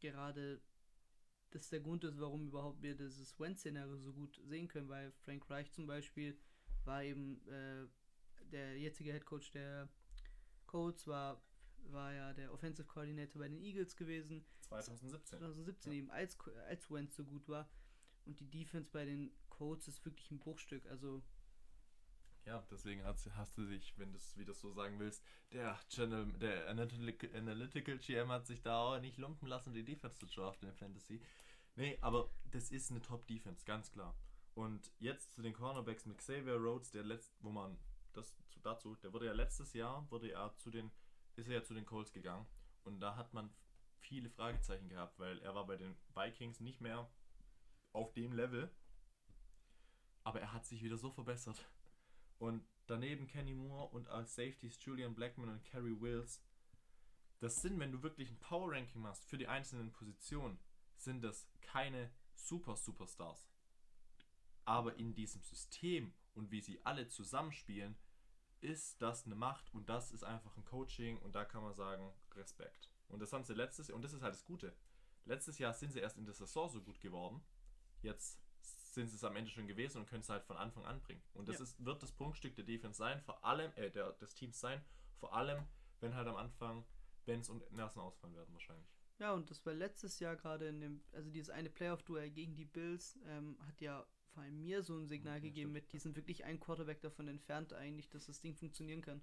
gerade 0.00 0.60
das 1.50 1.68
der 1.68 1.80
Grund 1.80 2.04
ist, 2.04 2.18
warum 2.18 2.46
überhaupt 2.46 2.82
wir 2.82 2.96
dieses 2.96 3.38
Wentz-Szenario 3.38 3.96
so 3.98 4.12
gut 4.12 4.40
sehen 4.44 4.68
können, 4.68 4.88
weil 4.88 5.12
Frank 5.12 5.48
Reich 5.50 5.70
zum 5.72 5.86
Beispiel 5.86 6.38
war 6.84 7.04
eben 7.04 7.46
äh, 7.48 7.86
der 8.52 8.78
jetzige 8.78 9.12
Head 9.12 9.24
Coach 9.24 9.50
der 9.52 9.88
Colts, 10.66 11.06
war, 11.06 11.42
war 11.90 12.12
ja 12.12 12.32
der 12.32 12.52
Offensive 12.52 12.86
Coordinator 12.86 13.40
bei 13.40 13.48
den 13.48 13.60
Eagles 13.62 13.96
gewesen. 13.96 14.44
2017. 14.62 15.38
2017 15.38 15.92
eben, 15.92 16.10
als, 16.10 16.38
als 16.68 16.90
Wentz 16.90 17.16
so 17.16 17.24
gut 17.24 17.48
war. 17.48 17.68
Und 18.24 18.38
die 18.40 18.48
Defense 18.48 18.90
bei 18.90 19.04
den 19.04 19.32
Colts 19.48 19.88
ist 19.88 20.04
wirklich 20.04 20.30
ein 20.30 20.38
Bruchstück. 20.38 20.86
Also, 20.86 21.22
Ja, 22.46 22.64
deswegen 22.70 23.04
hast, 23.04 23.28
hast 23.36 23.58
du 23.58 23.66
dich, 23.66 23.98
wenn 23.98 24.12
du 24.12 24.16
es 24.18 24.36
wieder 24.36 24.54
so 24.54 24.72
sagen 24.72 24.98
willst, 24.98 25.24
der 25.52 25.78
Channel, 25.88 26.32
der 26.38 26.68
Analytical, 26.68 27.36
Analytical 27.36 27.98
GM 27.98 28.28
hat 28.30 28.46
sich 28.46 28.62
da 28.62 28.78
auch 28.78 29.00
nicht 29.00 29.18
lumpen 29.18 29.48
lassen, 29.48 29.74
die 29.74 29.84
Defense 29.84 30.18
zu 30.18 30.26
draften 30.26 30.68
in 30.68 30.74
Fantasy. 30.74 31.20
Nee, 31.74 31.98
aber 32.00 32.30
das 32.50 32.70
ist 32.70 32.90
eine 32.90 33.02
Top-Defense, 33.02 33.64
ganz 33.64 33.90
klar. 33.90 34.14
Und 34.54 34.90
jetzt 34.98 35.32
zu 35.34 35.42
den 35.42 35.54
Cornerbacks 35.54 36.04
mit 36.06 36.18
Xavier 36.18 36.56
Rhodes, 36.56 36.90
der 36.90 37.02
letzt, 37.02 37.34
wo 37.42 37.50
man 37.50 37.78
das 38.12 38.36
zu, 38.48 38.60
dazu, 38.60 38.94
der 38.96 39.12
wurde 39.12 39.26
ja 39.26 39.32
letztes 39.32 39.72
Jahr, 39.72 40.08
wurde 40.10 40.30
er 40.30 40.56
zu 40.58 40.70
den, 40.70 40.90
ist 41.36 41.48
er 41.48 41.54
ja 41.54 41.62
zu 41.62 41.74
den 41.74 41.86
Colts 41.86 42.12
gegangen. 42.12 42.46
Und 42.84 43.00
da 43.00 43.16
hat 43.16 43.32
man 43.32 43.52
viele 44.00 44.30
Fragezeichen 44.30 44.88
gehabt, 44.88 45.18
weil 45.18 45.38
er 45.40 45.54
war 45.54 45.66
bei 45.66 45.76
den 45.76 45.96
Vikings 46.14 46.60
nicht 46.60 46.80
mehr 46.80 47.10
auf 47.92 48.12
dem 48.12 48.32
Level. 48.32 48.70
Aber 50.24 50.40
er 50.40 50.52
hat 50.52 50.66
sich 50.66 50.82
wieder 50.82 50.96
so 50.96 51.10
verbessert. 51.10 51.68
Und 52.38 52.64
daneben 52.86 53.26
Kenny 53.26 53.54
Moore 53.54 53.88
und 53.88 54.08
als 54.08 54.34
Safeties 54.34 54.78
Julian 54.84 55.14
Blackman 55.14 55.48
und 55.48 55.64
Kerry 55.64 56.00
Wills. 56.00 56.42
Das 57.40 57.60
sind, 57.60 57.78
wenn 57.80 57.92
du 57.92 58.02
wirklich 58.02 58.30
ein 58.30 58.38
Power 58.38 58.72
Ranking 58.72 59.02
machst 59.02 59.24
für 59.24 59.38
die 59.38 59.48
einzelnen 59.48 59.92
Positionen, 59.92 60.58
sind 60.96 61.22
das 61.22 61.48
keine 61.60 62.12
Super 62.34 62.76
Superstars. 62.76 63.48
Aber 64.64 64.96
in 64.96 65.14
diesem 65.14 65.42
System 65.42 66.14
und 66.34 66.50
wie 66.50 66.60
sie 66.60 66.84
alle 66.84 67.08
zusammenspielen, 67.08 67.96
ist 68.60 69.02
das 69.02 69.26
eine 69.26 69.34
Macht 69.34 69.72
und 69.74 69.88
das 69.88 70.12
ist 70.12 70.22
einfach 70.24 70.56
ein 70.56 70.64
Coaching 70.64 71.18
und 71.18 71.34
da 71.34 71.44
kann 71.44 71.62
man 71.62 71.74
sagen 71.74 72.12
Respekt. 72.34 72.90
Und 73.08 73.20
das 73.20 73.32
haben 73.32 73.44
sie 73.44 73.54
letztes 73.54 73.88
Jahr 73.88 73.96
und 73.96 74.02
das 74.02 74.12
ist 74.12 74.22
halt 74.22 74.34
das 74.34 74.44
Gute. 74.44 74.74
Letztes 75.24 75.58
Jahr 75.58 75.72
sind 75.74 75.92
sie 75.92 76.00
erst 76.00 76.16
in 76.16 76.24
der 76.24 76.34
Saison 76.34 76.68
so 76.68 76.80
gut 76.82 77.00
geworden. 77.00 77.42
Jetzt 78.02 78.40
sind 78.60 79.08
sie 79.08 79.16
es 79.16 79.24
am 79.24 79.36
Ende 79.36 79.50
schon 79.50 79.66
gewesen 79.66 79.98
und 79.98 80.06
können 80.06 80.20
es 80.22 80.28
halt 80.28 80.44
von 80.44 80.56
Anfang 80.56 80.84
an 80.84 81.00
bringen. 81.00 81.22
Und 81.34 81.48
das 81.48 81.56
Ja. 81.58 81.62
ist, 81.64 81.84
wird 81.84 82.02
das 82.02 82.12
Prunkstück 82.12 82.54
der 82.54 82.64
Defense 82.64 82.98
sein, 82.98 83.20
vor 83.22 83.44
allem, 83.44 83.72
äh, 83.76 83.90
der, 83.90 84.12
des 84.12 84.34
Teams 84.34 84.58
sein, 84.60 84.84
vor 85.18 85.34
allem, 85.34 85.66
wenn 86.00 86.14
halt 86.14 86.28
am 86.28 86.36
Anfang 86.36 86.84
Benz 87.24 87.48
und 87.48 87.70
Nelson 87.72 88.02
ausfallen 88.02 88.34
werden 88.34 88.52
wahrscheinlich. 88.52 88.88
ja, 89.18 89.32
und 89.32 89.50
das 89.50 89.64
war 89.64 89.72
letztes 89.72 90.18
Jahr 90.18 90.34
gerade 90.36 90.68
in 90.68 90.80
dem, 90.80 91.04
also 91.12 91.30
dieses 91.30 91.50
eine 91.50 91.70
Playoff-Duell 91.70 92.30
gegen 92.30 92.54
die 92.56 92.64
Bills, 92.64 93.18
ähm, 93.26 93.56
hat 93.66 93.80
ja 93.80 94.04
vor 94.32 94.42
allem 94.42 94.60
mir 94.60 94.82
so 94.82 94.96
ein 94.96 95.06
Signal 95.06 95.36
Ja, 95.36 95.40
gegeben 95.40 95.70
stimmt, 95.70 95.72
mit, 95.72 95.92
die 95.92 95.98
sind 95.98 96.16
wirklich 96.16 96.44
ein 96.44 96.60
Quarterback 96.60 97.00
davon 97.00 97.28
entfernt 97.28 97.72
eigentlich, 97.72 98.08
dass 98.08 98.26
das 98.26 98.40
Ding 98.40 98.54
funktionieren 98.54 99.02
kann. 99.02 99.22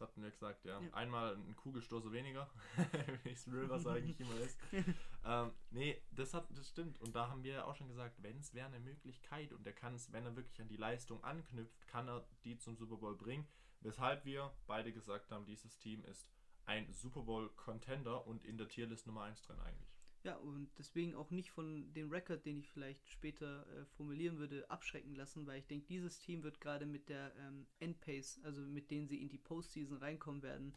Das 0.00 0.08
hatten 0.08 0.22
wir 0.22 0.30
gesagt, 0.30 0.64
ja. 0.64 0.80
Ja. 0.80 0.94
Einmal 0.94 1.36
ein 1.36 1.56
Kugelstoßer 1.56 2.10
weniger, 2.10 2.48
wie 3.24 3.30
es 3.30 3.46
Rivers 3.46 3.86
eigentlich 3.86 4.18
immer 4.20 4.36
ist. 4.36 4.58
ähm, 5.24 5.52
nee, 5.70 6.00
das, 6.12 6.32
hat, 6.32 6.46
das 6.56 6.68
stimmt. 6.68 6.98
Und 7.00 7.14
da 7.14 7.28
haben 7.28 7.42
wir 7.42 7.52
ja 7.52 7.64
auch 7.64 7.76
schon 7.76 7.88
gesagt, 7.88 8.22
wenn 8.22 8.38
es 8.38 8.54
wäre 8.54 8.66
eine 8.66 8.80
Möglichkeit 8.80 9.52
und 9.52 9.66
er 9.66 9.74
kann 9.74 9.94
es, 9.94 10.10
wenn 10.12 10.24
er 10.24 10.36
wirklich 10.36 10.60
an 10.60 10.68
die 10.68 10.76
Leistung 10.76 11.22
anknüpft, 11.22 11.86
kann 11.86 12.08
er 12.08 12.26
die 12.44 12.56
zum 12.56 12.76
Super 12.76 12.96
Bowl 12.96 13.16
bringen. 13.16 13.46
Weshalb 13.82 14.24
wir 14.24 14.54
beide 14.66 14.92
gesagt 14.92 15.30
haben, 15.30 15.44
dieses 15.44 15.76
Team 15.78 16.04
ist 16.04 16.26
ein 16.64 16.92
Super 16.92 17.22
Bowl 17.22 17.50
Contender 17.56 18.26
und 18.26 18.44
in 18.44 18.56
der 18.56 18.68
Tierlist 18.68 19.06
Nummer 19.06 19.24
1 19.24 19.42
drin 19.42 19.58
eigentlich. 19.60 19.89
Ja, 20.22 20.36
und 20.36 20.70
deswegen 20.78 21.14
auch 21.14 21.30
nicht 21.30 21.50
von 21.50 21.92
dem 21.94 22.10
Rekord, 22.10 22.44
den 22.44 22.58
ich 22.58 22.70
vielleicht 22.70 23.08
später 23.08 23.66
äh, 23.68 23.86
formulieren 23.86 24.38
würde, 24.38 24.68
abschrecken 24.70 25.14
lassen, 25.14 25.46
weil 25.46 25.60
ich 25.60 25.66
denke, 25.66 25.86
dieses 25.86 26.18
Team 26.18 26.42
wird 26.42 26.60
gerade 26.60 26.84
mit 26.84 27.08
der 27.08 27.34
ähm, 27.36 27.66
Endpace, 27.78 28.40
also 28.44 28.60
mit 28.60 28.90
denen 28.90 29.08
sie 29.08 29.22
in 29.22 29.30
die 29.30 29.38
Postseason 29.38 29.96
reinkommen 29.96 30.42
werden, 30.42 30.76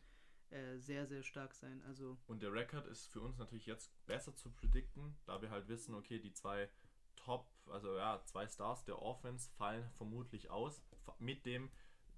äh, 0.50 0.78
sehr, 0.78 1.08
sehr 1.08 1.24
stark 1.24 1.54
sein. 1.56 1.82
Also, 1.84 2.18
Und 2.28 2.42
der 2.42 2.54
Rekord 2.54 2.88
ist 2.88 3.08
für 3.08 3.20
uns 3.20 3.38
natürlich 3.38 3.66
jetzt 3.66 3.92
besser 4.06 4.34
zu 4.34 4.50
predikten, 4.50 5.18
da 5.26 5.42
wir 5.42 5.50
halt 5.50 5.68
wissen, 5.68 5.94
okay, 5.94 6.20
die 6.20 6.32
zwei 6.32 6.70
Top, 7.16 7.50
also 7.68 7.96
ja, 7.96 8.22
zwei 8.26 8.48
Stars 8.48 8.84
der 8.86 9.02
Offense 9.02 9.50
fallen 9.58 9.90
vermutlich 9.98 10.50
aus. 10.50 10.82
Mit 11.20 11.46
dem 11.46 11.70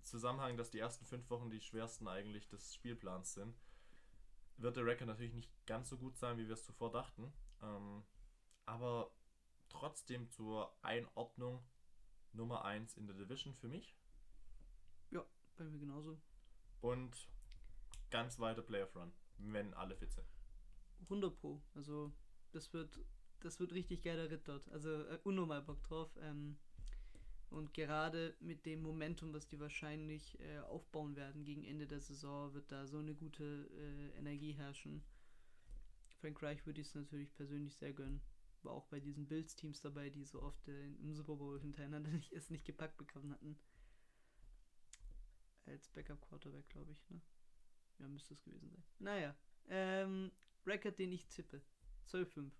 Zusammenhang, 0.04 0.58
dass 0.58 0.70
die 0.70 0.80
ersten 0.80 1.06
fünf 1.06 1.30
Wochen 1.30 1.50
die 1.50 1.60
schwersten 1.60 2.08
eigentlich 2.08 2.48
des 2.48 2.76
Spielplans 2.76 3.34
sind, 3.34 3.56
wird 4.58 4.78
der 4.78 4.86
Rekord 4.86 5.08
natürlich 5.08 5.34
nicht 5.34 5.52
ganz 5.66 5.90
so 5.90 5.98
gut 5.98 6.18
sein, 6.18 6.38
wie 6.38 6.48
wir 6.48 6.54
es 6.54 6.66
zuvor 6.66 6.92
dachten. 6.92 7.34
Ähm, 7.62 8.04
aber 8.66 9.12
trotzdem 9.70 10.30
zur 10.30 10.76
Einordnung 10.82 11.64
Nummer 12.34 12.66
1 12.66 12.98
in 12.98 13.08
der 13.08 13.16
Division 13.16 13.54
für 13.56 13.68
mich 13.68 13.96
bei 15.58 15.64
mir 15.66 15.80
genauso. 15.80 16.20
und 16.82 17.28
ganz 18.10 18.40
weiter 18.40 18.62
Playoff 18.62 18.96
Run, 18.96 19.12
wenn 19.38 19.74
alle 19.74 19.96
fit 19.96 20.12
sind. 20.12 20.28
100 21.04 21.36
Pro. 21.40 21.62
Also, 21.74 22.14
das 22.52 22.72
wird, 22.74 23.00
das 23.42 23.60
wird 23.60 23.74
richtig 23.74 24.04
geiler 24.04 24.30
Ritt 24.30 24.48
dort. 24.48 24.68
Also, 24.70 24.90
äh, 24.90 25.20
unnormal 25.24 25.62
Bock 25.62 25.82
drauf. 25.84 26.16
Ähm, 26.22 26.58
und 27.50 27.74
gerade 27.74 28.36
mit 28.40 28.66
dem 28.66 28.82
Momentum, 28.82 29.34
was 29.34 29.48
die 29.48 29.60
wahrscheinlich 29.60 30.40
äh, 30.40 30.60
aufbauen 30.60 31.16
werden 31.16 31.44
gegen 31.44 31.64
Ende 31.64 31.88
der 31.88 32.00
Saison, 32.00 32.54
wird 32.54 32.72
da 32.72 32.88
so 32.88 33.00
eine 33.00 33.14
gute 33.14 33.70
äh, 33.72 34.18
Energie 34.18 34.54
herrschen. 34.54 35.04
Frank 36.20 36.42
Reich 36.42 36.66
würde 36.66 36.82
ich 36.82 36.88
es 36.88 36.96
natürlich 36.96 37.34
persönlich 37.36 37.76
sehr 37.76 37.94
gönnen. 37.94 38.22
War 38.64 38.74
auch 38.74 38.88
bei 38.88 39.00
diesen 39.00 39.28
Bills-Teams 39.28 39.82
dabei, 39.82 40.10
die 40.10 40.24
so 40.24 40.42
oft 40.42 40.68
äh, 40.68 40.88
im 40.88 41.14
Super 41.14 41.36
Bowl 41.36 41.60
hintereinander 41.60 42.10
nicht, 42.12 42.34
es 42.34 42.50
nicht 42.50 42.66
gepackt 42.66 42.98
bekommen 42.98 43.32
hatten. 43.32 43.58
Als 45.66 45.88
Backup-Quarterback, 45.90 46.68
glaube 46.70 46.92
ich, 46.92 47.10
ne? 47.10 47.22
Ja, 48.00 48.08
müsste 48.08 48.34
es 48.34 48.44
gewesen 48.44 48.70
sein. 48.70 48.84
Naja, 49.00 49.36
ähm, 49.70 50.32
Record, 50.66 51.00
den 51.00 51.12
ich 51.12 51.28
tippe. 51.28 51.62
12-5. 52.08 52.52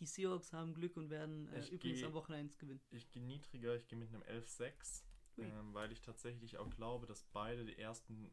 Die 0.00 0.06
Seahawks 0.06 0.52
haben 0.52 0.74
Glück 0.74 0.96
und 0.96 1.10
werden 1.10 1.46
äh, 1.52 1.60
Ich 1.60 1.72
übrigens 1.72 2.00
geh- 2.00 2.06
am 2.06 2.14
Wochenende 2.14 2.44
eins 2.46 2.58
gewinnen. 2.58 2.80
Ich 2.90 3.10
gehe 3.10 3.22
niedriger, 3.22 3.74
ich 3.76 3.86
gehe 3.86 3.98
mit 3.98 4.08
einem 4.08 4.22
11-6, 4.22 5.04
Ui. 5.38 5.44
ähm, 5.44 5.74
weil 5.74 5.92
ich 5.92 6.00
tatsächlich 6.00 6.56
auch 6.58 6.70
glaube, 6.70 7.06
dass 7.06 7.22
beide 7.32 7.64
die 7.64 7.78
ersten 7.78 8.32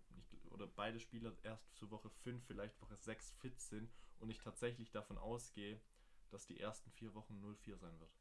oder 0.52 0.66
beide 0.66 1.00
Spieler 1.00 1.34
erst 1.44 1.76
zu 1.76 1.92
Woche 1.92 2.10
5, 2.10 2.44
vielleicht 2.46 2.82
Woche 2.82 2.96
6 2.96 3.32
fit 3.42 3.60
sind 3.60 3.92
und 4.20 4.30
ich 4.30 4.40
tatsächlich 4.40 4.92
davon 4.92 5.18
ausgehe, 5.18 5.80
dass 6.30 6.46
die 6.48 6.60
ersten 6.60 6.90
vier 6.92 7.14
Wochen 7.14 7.36
0-4 7.44 7.78
sein 7.78 8.00
wird. 8.00 8.12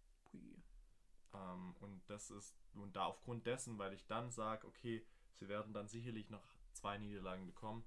Ähm, 1.34 1.74
und 1.80 2.02
das 2.08 2.30
ist, 2.30 2.56
und 2.74 2.94
da 2.96 3.06
aufgrund 3.06 3.46
dessen, 3.46 3.78
weil 3.78 3.92
ich 3.92 4.06
dann 4.06 4.30
sage, 4.30 4.66
okay, 4.66 5.04
sie 5.34 5.48
werden 5.48 5.72
dann 5.72 5.88
sicherlich 5.88 6.30
noch 6.30 6.44
zwei 6.72 6.98
Niederlagen 6.98 7.46
bekommen 7.46 7.84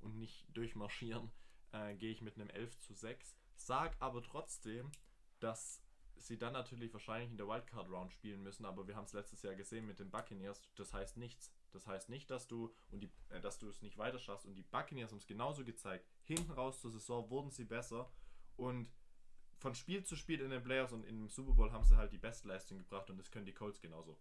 und 0.00 0.16
nicht 0.18 0.46
durchmarschieren, 0.56 1.30
äh, 1.72 1.94
gehe 1.96 2.10
ich 2.12 2.22
mit 2.22 2.36
einem 2.36 2.48
11 2.50 2.78
zu 2.78 2.94
6. 2.94 3.36
Sag 3.60 3.94
aber 4.00 4.22
trotzdem, 4.22 4.90
dass 5.38 5.82
sie 6.16 6.38
dann 6.38 6.54
natürlich 6.54 6.92
wahrscheinlich 6.94 7.30
in 7.30 7.36
der 7.36 7.46
Wildcard 7.46 7.90
Round 7.90 8.10
spielen 8.10 8.42
müssen, 8.42 8.64
aber 8.64 8.88
wir 8.88 8.96
haben 8.96 9.04
es 9.04 9.12
letztes 9.12 9.42
Jahr 9.42 9.54
gesehen 9.54 9.86
mit 9.86 10.00
den 10.00 10.10
Buccaneers, 10.10 10.62
das 10.76 10.94
heißt 10.94 11.18
nichts. 11.18 11.52
Das 11.70 11.86
heißt 11.86 12.08
nicht, 12.08 12.30
dass 12.30 12.48
du 12.48 12.74
und 12.90 13.00
die, 13.00 13.12
äh, 13.28 13.40
dass 13.40 13.58
du 13.58 13.68
es 13.68 13.82
nicht 13.82 13.98
weiter 13.98 14.18
schaffst 14.18 14.46
und 14.46 14.54
die 14.54 14.62
Buccaneers 14.62 15.10
haben 15.10 15.18
es 15.18 15.26
genauso 15.26 15.62
gezeigt. 15.62 16.08
Hinten 16.24 16.50
raus 16.52 16.80
zur 16.80 16.90
Saison 16.90 17.28
wurden 17.28 17.50
sie 17.50 17.64
besser 17.64 18.10
und 18.56 18.90
von 19.58 19.74
Spiel 19.74 20.02
zu 20.04 20.16
Spiel 20.16 20.40
in 20.40 20.50
den 20.50 20.62
Playoffs 20.62 20.94
und 20.94 21.04
im 21.04 21.28
Super 21.28 21.52
Bowl 21.52 21.70
haben 21.70 21.84
sie 21.84 21.96
halt 21.96 22.12
die 22.12 22.18
Bestleistung 22.18 22.78
gebracht 22.78 23.10
und 23.10 23.18
das 23.18 23.30
können 23.30 23.44
die 23.44 23.52
Colts 23.52 23.80
genauso. 23.82 24.18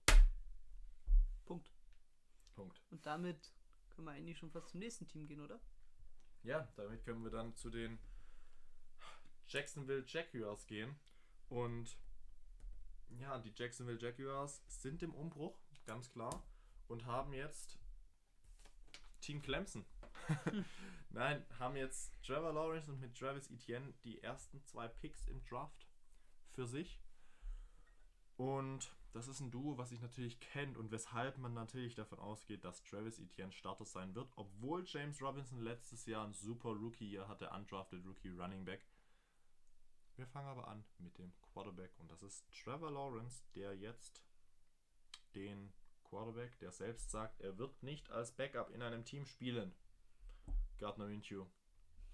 Punkt. 1.46 1.72
Punkt. 2.56 2.84
Und 2.92 3.06
damit 3.06 3.54
können 3.90 4.06
wir 4.06 4.12
eigentlich 4.12 4.38
schon 4.38 4.52
fast 4.52 4.70
zum 4.70 4.82
nächsten 4.82 5.08
Team 5.08 5.28
gehen, 5.28 5.40
oder? 5.40 5.62
Ja, 6.44 6.68
damit 6.76 7.04
können 7.04 7.24
wir 7.24 7.32
dann 7.32 7.56
zu 7.56 7.70
den 7.70 8.00
Jacksonville 9.50 10.04
Jaguars 10.08 10.66
gehen. 10.68 10.96
Und 11.50 11.98
ja, 13.20 13.40
die 13.40 13.52
Jacksonville 13.56 14.00
Jaguars 14.00 14.64
sind 14.68 15.04
im 15.04 15.14
Umbruch, 15.14 15.60
ganz 15.86 16.10
klar, 16.12 16.44
und 16.88 17.06
haben 17.06 17.34
jetzt 17.34 17.80
Team 19.22 19.42
Clemson. 19.42 19.86
Nein, 21.10 21.44
haben 21.58 21.76
jetzt 21.76 22.14
Trevor 22.24 22.54
Lawrence 22.54 22.92
und 22.92 23.00
mit 23.00 23.18
Travis 23.18 23.50
Etienne 23.50 23.94
die 24.04 24.22
ersten 24.22 24.64
zwei 24.64 24.88
Picks 24.88 25.28
im 25.28 25.44
Draft 25.46 25.88
für 26.52 26.68
sich. 26.68 27.02
Und 28.38 28.96
das 29.12 29.28
ist 29.28 29.40
ein 29.40 29.52
Duo, 29.52 29.78
was 29.78 29.90
sich 29.90 30.02
natürlich 30.02 30.40
kennt 30.40 30.78
und 30.78 30.92
weshalb 30.92 31.38
man 31.40 31.54
natürlich 31.54 31.96
davon 31.96 32.20
ausgeht, 32.20 32.64
dass 32.64 32.84
Travis 32.84 33.20
Etienne 33.20 33.52
Starter 33.52 33.86
sein 33.86 34.14
wird, 34.14 34.32
obwohl 34.36 34.84
James 34.86 35.22
Robinson 35.22 35.60
letztes 35.60 36.06
Jahr 36.06 36.26
ein 36.26 36.34
super 36.34 36.70
Rookie-Jahr 36.70 37.28
hatte, 37.28 37.50
undrafted 37.50 38.06
Rookie 38.06 38.30
Running 38.30 38.64
Back. 38.66 38.86
Wir 40.20 40.28
fangen 40.28 40.50
aber 40.50 40.68
an 40.68 40.84
mit 40.98 41.18
dem 41.18 41.32
Quarterback 41.40 41.98
und 41.98 42.12
das 42.12 42.24
ist 42.24 42.46
Trevor 42.52 42.92
Lawrence, 42.92 43.42
der 43.56 43.74
jetzt 43.74 44.22
den 45.34 45.72
Quarterback, 46.04 46.60
der 46.60 46.74
selbst 46.74 47.10
sagt, 47.10 47.40
er 47.40 47.58
wird 47.58 47.82
nicht 47.84 48.12
als 48.12 48.34
Backup 48.34 48.70
in 48.72 48.82
einem 48.82 49.06
Team 49.06 49.26
spielen. 49.26 49.74
Gardner 50.78 51.08
Minshew 51.08 51.46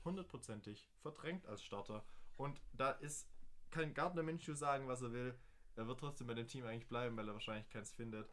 hundertprozentig 0.03 0.87
verdrängt 1.01 1.47
als 1.47 1.63
Starter 1.63 2.05
und 2.37 2.61
da 2.73 2.91
ist 2.91 3.27
kann 3.71 3.95
Gardner 3.95 4.21
Minshew 4.21 4.53
sagen, 4.53 4.87
was 4.87 5.01
er 5.01 5.11
will. 5.11 5.33
Er 5.75 5.87
wird 5.87 5.99
trotzdem 5.99 6.27
bei 6.27 6.35
dem 6.35 6.47
Team 6.47 6.63
eigentlich 6.63 6.87
bleiben, 6.87 7.17
weil 7.17 7.27
er 7.27 7.33
wahrscheinlich 7.33 7.69
keins 7.69 7.91
findet. 7.91 8.29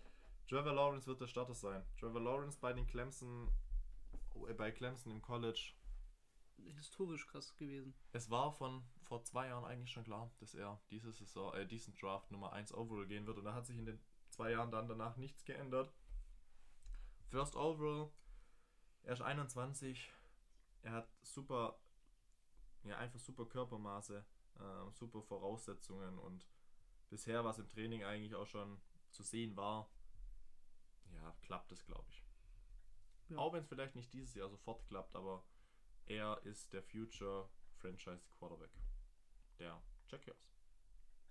Trevor 0.51 0.75
Lawrence 0.75 1.07
wird 1.07 1.23
der 1.23 1.29
Starter 1.29 1.55
sein. 1.55 1.83
Trevor 1.99 2.21
Lawrence 2.21 2.59
bei 2.61 2.75
den 2.75 2.87
Clemson, 2.87 3.51
äh, 4.47 4.53
bei 4.53 4.71
Clemson 4.71 5.13
im 5.13 5.23
College. 5.23 5.73
Historisch 6.59 7.27
krass 7.27 7.57
gewesen. 7.57 7.95
Es 8.13 8.29
war 8.29 8.53
von 8.53 8.85
vor 9.13 9.25
zwei 9.25 9.49
Jahren 9.49 9.67
eigentlich 9.67 9.93
schon 9.93 10.05
klar, 10.05 10.31
dass 10.41 10.55
er 10.55 10.81
diese 10.89 11.13
Saison, 11.13 11.53
äh, 11.53 11.67
diesen 11.67 11.95
Draft 11.97 12.31
Nummer 12.31 12.55
1 12.55 12.73
Overall 12.73 13.07
gehen 13.07 13.27
wird. 13.27 13.37
Und 13.37 13.45
da 13.45 13.53
hat 13.53 13.67
sich 13.67 13.77
in 13.77 13.85
den 13.85 14.01
zwei 14.31 14.53
Jahren 14.53 14.71
dann 14.71 14.89
danach 14.89 15.19
nichts 15.19 15.45
geändert. 15.45 15.93
First 17.29 17.55
Overall, 17.55 18.11
er 19.03 19.13
ist 19.13 19.21
21. 19.21 20.11
Er 20.81 20.93
hat 20.93 21.11
super, 21.21 21.79
ja, 22.85 22.97
einfach 22.97 23.21
super 23.21 23.45
Körpermaße, 23.45 24.25
äh, 24.55 24.91
super 24.93 25.21
Voraussetzungen 25.21 26.19
und 26.19 26.49
bisher, 27.11 27.45
was 27.45 27.59
im 27.59 27.69
Training 27.69 28.05
eigentlich 28.05 28.35
auch 28.35 28.47
schon 28.47 28.81
zu 29.11 29.23
sehen 29.23 29.55
war, 29.59 29.91
ja, 31.13 31.37
klappt 31.43 31.71
es, 31.71 31.85
glaube 31.85 32.09
ich. 32.09 32.25
Ja. 33.29 33.37
Auch 33.37 33.53
wenn 33.53 33.61
es 33.61 33.69
vielleicht 33.69 33.95
nicht 33.95 34.15
dieses 34.15 34.35
Jahr 34.35 34.49
sofort 34.49 34.87
klappt, 34.87 35.15
aber 35.15 35.45
er 36.07 36.41
ist 36.47 36.73
der 36.73 36.83
Future 36.83 37.51
Franchise 37.77 38.27
Quarterback 38.39 38.71
der 39.63 39.83
Jaguars. 40.09 40.53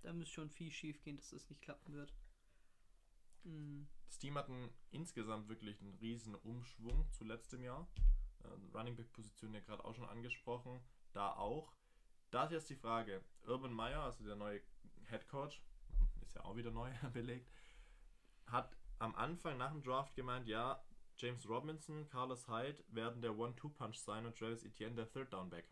Da 0.02 0.13
müsste 0.13 0.34
schon 0.34 0.50
viel 0.50 0.72
schief 0.72 1.02
gehen, 1.04 1.17
dass 1.17 1.30
das 1.30 1.50
nicht 1.50 1.62
klappen 1.62 1.94
wird. 1.94 2.13
Mhm. 3.44 3.88
Das 4.08 4.17
Team 4.17 4.38
hat 4.38 4.50
einen, 4.50 4.70
insgesamt 4.89 5.48
wirklich 5.48 5.80
einen 5.82 5.94
riesen 5.96 6.36
Umschwung 6.36 7.10
zu 7.12 7.24
letztem 7.24 7.63
Jahr. 7.63 7.88
Äh, 8.44 8.48
Running 8.78 8.96
Back 8.96 9.12
Position 9.13 9.54
ja 9.54 9.60
gerade 9.60 9.86
auch 9.86 9.96
schon 9.96 10.10
angesprochen, 10.10 10.82
da 11.13 11.34
auch. 11.34 11.74
Da 12.32 12.46
ist 12.46 12.52
jetzt 12.52 12.70
die 12.70 12.76
Frage, 12.76 13.24
Urban 13.44 13.74
Meyer, 13.74 14.04
also 14.04 14.24
der 14.24 14.36
neue 14.36 14.62
Head 15.10 15.28
Coach, 15.28 15.62
ist 16.22 16.36
ja 16.36 16.46
auch 16.46 16.56
wieder 16.56 16.72
neu 16.72 16.89
belegt, 17.13 17.52
hat 18.46 18.76
am 19.00 19.15
Anfang 19.15 19.58
nach 19.58 19.72
dem 19.72 19.84
Draft 19.84 20.15
gemeint, 20.15 20.48
ja, 20.48 20.84
James 21.17 21.48
Robinson, 21.48 22.08
Carlos 22.08 22.48
Hyde 22.48 22.84
werden 22.88 23.22
der 23.22 23.38
One-Two-Punch 23.38 23.98
sein 23.98 24.26
und 24.26 24.38
Travis 24.38 24.63
Etienne 24.63 24.96
der 24.96 25.12
Third 25.12 25.34
Down 25.34 25.50
Back. 25.50 25.65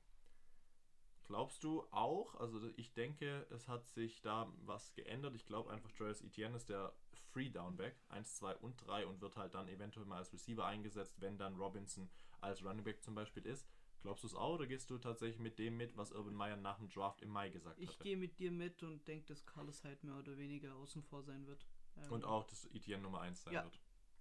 Glaubst 1.29 1.63
du 1.63 1.83
auch? 1.91 2.33
Also 2.39 2.59
ich 2.75 2.91
denke, 2.95 3.45
es 3.51 3.67
hat 3.67 3.87
sich 3.87 4.19
da 4.21 4.51
was 4.65 4.91
geändert. 4.95 5.35
Ich 5.35 5.45
glaube 5.45 5.69
einfach, 5.69 5.91
Travis 5.91 6.21
Etienne 6.23 6.55
ist 6.55 6.69
der 6.69 6.91
Free 7.31 7.49
Down 7.51 7.77
Back, 7.77 7.95
1, 8.09 8.37
2 8.37 8.55
und 8.57 8.77
3 8.77 9.05
und 9.05 9.21
wird 9.21 9.37
halt 9.37 9.53
dann 9.53 9.67
eventuell 9.67 10.07
mal 10.07 10.17
als 10.17 10.33
Receiver 10.33 10.65
eingesetzt, 10.65 11.21
wenn 11.21 11.37
dann 11.37 11.55
Robinson 11.55 12.09
als 12.41 12.65
Running 12.65 12.83
Back 12.83 13.03
zum 13.03 13.13
Beispiel 13.13 13.45
ist. 13.45 13.69
Glaubst 14.01 14.23
du 14.23 14.27
es 14.27 14.33
auch 14.33 14.55
oder 14.55 14.65
gehst 14.65 14.89
du 14.89 14.97
tatsächlich 14.97 15.37
mit 15.39 15.59
dem 15.59 15.77
mit, 15.77 15.95
was 15.95 16.11
Urban 16.11 16.33
Meyer 16.33 16.57
nach 16.57 16.77
dem 16.79 16.89
Draft 16.89 17.21
im 17.21 17.29
Mai 17.29 17.49
gesagt 17.51 17.77
Ich 17.79 17.89
hat? 17.89 17.99
gehe 17.99 18.17
mit 18.17 18.39
dir 18.39 18.51
mit 18.51 18.81
und 18.81 19.07
denke, 19.07 19.27
dass 19.27 19.45
Carlos 19.45 19.83
halt 19.83 20.03
mehr 20.03 20.15
oder 20.17 20.35
weniger 20.39 20.73
außen 20.77 21.03
vor 21.03 21.21
sein 21.21 21.45
wird. 21.45 21.63
Ähm, 21.95 22.11
Und 22.11 22.25
auch, 22.25 22.43
dass 22.45 22.65
Etienne 22.73 23.03
Nummer 23.03 23.21
1 23.21 23.43
sein 23.43 23.53
Ja. 23.53 23.63
wird. 23.65 23.79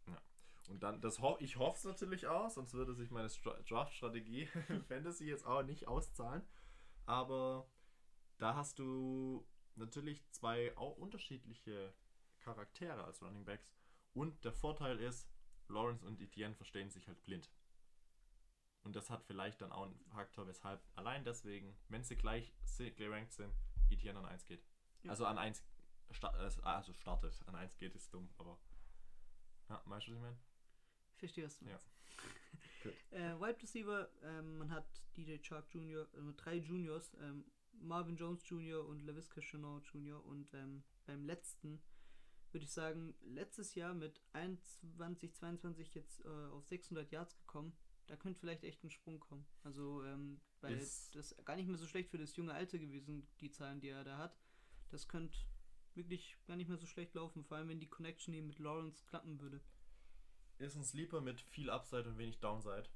Ja. 0.08 0.20
Und 0.68 0.82
dann, 0.82 1.00
das 1.00 1.20
ho 1.22 1.38
ich 1.40 1.56
hoffe 1.56 1.78
es 1.78 1.84
natürlich 1.84 2.26
auch, 2.26 2.50
sonst 2.50 2.74
würde 2.74 2.92
sich 2.92 3.10
meine 3.10 3.30
Stra 3.30 3.54
Draft-Strategie 3.66 4.46
Fantasy 4.88 5.24
jetzt 5.24 5.46
auch 5.46 5.62
nicht 5.62 5.88
auszahlen. 5.88 6.42
Aber 7.08 7.66
da 8.36 8.54
hast 8.54 8.78
du 8.78 9.48
natürlich 9.76 10.30
zwei 10.30 10.76
auch 10.76 10.98
unterschiedliche 10.98 11.94
Charaktere 12.40 13.02
als 13.02 13.22
Running 13.22 13.46
Backs. 13.46 13.74
Und 14.12 14.44
der 14.44 14.52
Vorteil 14.52 14.98
ist, 15.00 15.26
Lawrence 15.68 16.04
und 16.06 16.20
Etienne 16.20 16.54
verstehen 16.54 16.90
sich 16.90 17.08
halt 17.08 17.24
blind. 17.24 17.50
Und 18.82 18.94
das 18.94 19.08
hat 19.08 19.24
vielleicht 19.24 19.62
dann 19.62 19.72
auch 19.72 19.84
einen 19.84 19.98
Faktor, 20.10 20.46
weshalb 20.46 20.82
allein 20.96 21.24
deswegen, 21.24 21.78
wenn 21.88 22.04
sie 22.04 22.16
gleich 22.16 22.52
gerankt 22.96 23.32
sind, 23.32 23.54
Etienne 23.88 24.18
an 24.18 24.26
1 24.26 24.44
geht. 24.46 24.62
Ja. 25.02 25.10
Also 25.10 25.24
an 25.24 25.38
1 25.38 25.64
sta 26.10 26.28
äh, 26.36 26.50
also 26.62 26.92
startet. 26.92 27.42
An 27.46 27.54
1 27.54 27.78
geht 27.78 27.94
ist 27.94 28.12
dumm, 28.12 28.28
aber. 28.36 28.58
Ja, 29.70 29.82
weißt 29.86 30.08
du, 30.08 30.10
was 30.12 30.16
ich 30.16 30.22
meine? 30.22 30.38
Verstehe, 31.16 31.44
was 31.46 31.58
du 31.58 31.64
Ja. 31.64 31.70
meinst. 31.72 31.90
äh, 33.10 33.34
Wide 33.40 33.62
Receiver, 33.62 34.08
ähm, 34.22 34.58
man 34.58 34.70
hat 34.70 34.86
DJ 35.16 35.36
Chark 35.42 35.72
Jr., 35.74 36.06
äh, 36.14 36.32
drei 36.36 36.56
Juniors, 36.56 37.14
ähm, 37.20 37.44
Marvin 37.80 38.16
Jones 38.16 38.48
Jr. 38.48 38.84
und 38.86 39.00
LaVisca 39.04 39.40
Chenault 39.40 39.84
Jr. 39.86 40.24
Und 40.24 40.52
ähm, 40.54 40.82
beim 41.06 41.24
letzten 41.24 41.80
würde 42.50 42.64
ich 42.64 42.72
sagen, 42.72 43.14
letztes 43.22 43.74
Jahr 43.74 43.92
mit 43.94 44.20
21, 44.32 45.34
22 45.34 45.94
jetzt 45.94 46.24
äh, 46.24 46.28
auf 46.28 46.64
600 46.66 47.10
Yards 47.10 47.36
gekommen. 47.36 47.76
Da 48.06 48.16
könnte 48.16 48.40
vielleicht 48.40 48.64
echt 48.64 48.82
ein 48.84 48.90
Sprung 48.90 49.20
kommen. 49.20 49.46
Also, 49.64 50.02
ähm, 50.04 50.40
weil 50.62 50.78
Ist- 50.78 51.14
das 51.14 51.36
gar 51.44 51.56
nicht 51.56 51.68
mehr 51.68 51.76
so 51.76 51.86
schlecht 51.86 52.10
für 52.10 52.16
das 52.18 52.34
junge 52.36 52.54
Alter 52.54 52.78
gewesen, 52.78 53.28
die 53.40 53.50
Zahlen, 53.50 53.80
die 53.80 53.88
er 53.88 54.02
da 54.02 54.16
hat. 54.16 54.38
Das 54.88 55.08
könnte 55.08 55.36
wirklich 55.94 56.38
gar 56.46 56.56
nicht 56.56 56.68
mehr 56.68 56.78
so 56.78 56.86
schlecht 56.86 57.14
laufen, 57.14 57.44
vor 57.44 57.58
allem 57.58 57.68
wenn 57.68 57.80
die 57.80 57.88
Connection 57.90 58.32
eben 58.32 58.46
mit 58.46 58.58
Lawrence 58.58 59.04
klappen 59.04 59.38
würde. 59.40 59.60
Ist 60.58 60.74
ein 60.74 60.84
Sleeper 60.84 61.20
mit 61.20 61.40
viel 61.40 61.70
Upside 61.70 62.08
und 62.08 62.18
wenig 62.18 62.40
Downside. 62.40 62.88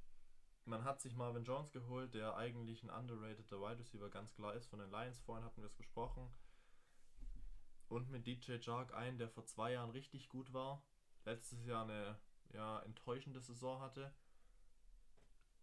Man 0.64 0.85
hat 0.85 1.01
sich 1.01 1.14
Marvin 1.14 1.44
Jones 1.44 1.72
geholt, 1.72 2.14
der 2.14 2.37
eigentlich 2.37 2.83
ein 2.83 2.90
underrateder 2.90 3.61
Wide 3.61 3.79
Receiver 3.79 4.11
ganz 4.11 4.35
klar 4.35 4.55
ist. 4.55 4.66
Von 4.66 4.81
den 4.81 4.90
Lions 4.90 5.18
vorhin 5.20 5.44
hatten 5.44 5.61
wir 5.61 5.66
es 5.66 5.75
besprochen. 5.75 6.29
Und 7.88 8.11
mit 8.11 8.27
DJ 8.27 8.57
Jark 8.61 8.94
einen, 8.94 9.18
der 9.18 9.29
vor 9.29 9.44
zwei 9.44 9.72
Jahren 9.72 9.90
richtig 9.90 10.29
gut 10.29 10.53
war. 10.53 10.83
Letztes 11.25 11.64
Jahr 11.66 11.85
eine 11.85 12.18
ja, 12.53 12.81
enttäuschende 12.81 13.40
Saison 13.40 13.81
hatte. 13.81 14.12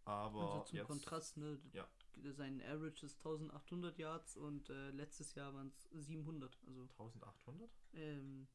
Aber 0.04 0.40
also 0.40 0.64
zum 0.64 0.78
jetzt, 0.78 0.86
Kontrast, 0.86 1.36
ne? 1.36 1.60
ja. 1.72 1.86
Sein 2.32 2.62
Average 2.62 3.06
ist 3.06 3.18
1800 3.18 3.98
Yards 3.98 4.36
und 4.36 4.68
äh, 4.68 4.90
letztes 4.90 5.34
Jahr 5.34 5.54
waren 5.54 5.68
es 5.68 5.88
700. 6.06 6.58
Also, 6.66 6.82
1800? 6.82 7.70
ähm. 7.94 8.48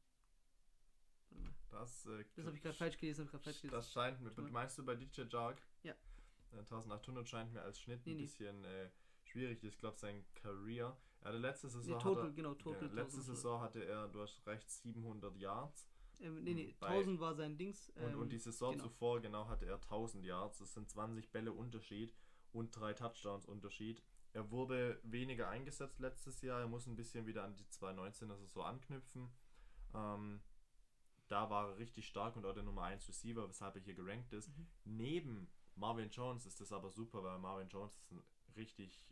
Das, 1.70 2.06
äh, 2.06 2.24
Das 2.34 2.46
habe 2.46 2.56
ich 2.56 2.62
gerade 2.62 2.76
falsch 2.76 2.96
gelesen, 2.98 3.26
gerade 3.26 3.42
falsch 3.44 3.60
gelesen. 3.60 3.74
Das 3.76 3.92
scheint 3.92 4.20
mir. 4.20 4.30
Meinst 4.50 4.78
du 4.78 4.84
bei 4.84 4.94
DJ 4.94 5.22
Jark? 5.28 5.60
Ja. 5.82 5.92
Äh, 6.52 6.58
1800 6.58 7.28
scheint 7.28 7.52
mir 7.52 7.62
als 7.62 7.78
Schnitt 7.80 8.04
Nee, 8.06 8.12
ein 8.12 8.16
nee. 8.16 8.22
bisschen 8.22 8.64
äh, 8.64 8.90
schwierig. 9.24 9.62
Ich 9.64 9.76
glaube, 9.78 9.98
sein 9.98 10.24
Career. 10.34 10.96
Er 11.20 11.28
hatte 11.28 11.38
letzte 11.38 11.68
Saison. 11.68 11.96
nee, 11.96 12.02
total, 12.02 12.26
er, 12.26 12.32
genau, 12.32 12.54
total. 12.54 12.88
ja, 12.88 12.94
letzte 12.94 13.18
1000. 13.20 13.24
Saison 13.36 13.60
hatte 13.60 13.84
er, 13.84 14.08
du 14.08 14.20
hast 14.20 14.46
recht, 14.46 14.70
700 14.70 15.36
Yards. 15.36 15.88
Ähm, 16.20 16.42
nee, 16.44 16.54
nee, 16.54 16.74
bei- 16.78 16.86
1000 16.88 17.20
war 17.20 17.34
sein 17.34 17.58
Dings. 17.58 17.90
Und, 17.90 18.12
Ähm, 18.12 18.20
und 18.20 18.30
die 18.32 18.38
Saison 18.38 18.72
genau. 18.72 18.84
zuvor 18.84 19.20
genau 19.20 19.48
hatte 19.48 19.66
er 19.66 19.78
1000 19.80 20.24
Yards. 20.24 20.58
Das 20.58 20.72
sind 20.72 20.88
20 20.88 21.30
Bälle 21.32 21.52
Unterschied 21.52 22.14
und 22.52 22.74
drei 22.74 22.94
Touchdowns 22.94 23.44
Unterschied. 23.44 24.02
Er 24.32 24.50
wurde 24.50 25.00
weniger 25.02 25.48
eingesetzt 25.48 25.98
letztes 25.98 26.40
Jahr. 26.42 26.60
Er 26.60 26.68
muss 26.68 26.86
ein 26.86 26.96
bisschen 26.96 27.26
wieder 27.26 27.42
an 27.44 27.56
die 27.56 27.64
2019er 27.66 28.36
Saison 28.36 28.64
anknüpfen. 28.64 29.30
Ähm, 29.94 30.40
da 31.28 31.50
war 31.50 31.70
er 31.70 31.78
richtig 31.78 32.06
stark 32.06 32.36
und 32.36 32.44
auch 32.46 32.54
der 32.54 32.62
Nummer 32.62 32.82
1 32.84 33.08
Receiver, 33.08 33.48
weshalb 33.48 33.74
er 33.76 33.82
hier 33.82 33.94
gerankt 33.94 34.32
ist. 34.32 34.48
Mhm. 34.48 34.66
Neben 34.84 35.50
Marvin 35.74 36.10
Jones 36.10 36.46
ist 36.46 36.60
das 36.60 36.72
aber 36.72 36.90
super, 36.90 37.22
weil 37.22 37.38
Marvin 37.38 37.68
Jones 37.68 37.96
ist 37.96 38.10
ein 38.12 38.22
richtig, 38.56 39.02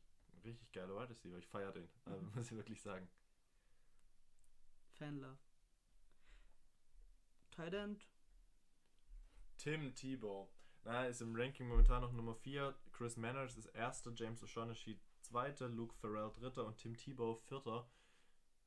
richtig 0.45 0.73
geiler 0.73 0.95
Wide 0.97 1.11
Receiver. 1.11 1.39
Ich 1.39 1.47
feiere 1.49 1.73
den, 1.73 1.89
also, 2.05 2.23
Mhm. 2.25 2.33
muss 2.35 2.51
ich 2.51 2.57
wirklich 2.57 2.81
sagen. 2.81 3.09
Fanlove. 4.93 5.39
Tight 7.51 7.75
End. 7.75 8.07
Tim 9.57 9.95
Tebow. 9.95 10.49
Na, 10.85 11.07
ist 11.07 11.23
im 11.23 11.35
Ranking 11.35 11.69
momentan 11.69 12.03
noch 12.03 12.12
Nummer 12.12 12.35
4. 12.35 12.75
Chris 12.93 13.17
Manners 13.17 13.57
ist 13.57 13.67
erster, 13.67 14.12
James 14.15 14.43
O'Shaughnessy 14.43 14.99
zweiter, 15.23 15.69
Luke 15.69 15.95
Farrell 15.95 16.31
dritter 16.33 16.67
und 16.67 16.77
Tim 16.77 16.97
Tebow 16.97 17.37
vierter. 17.47 17.89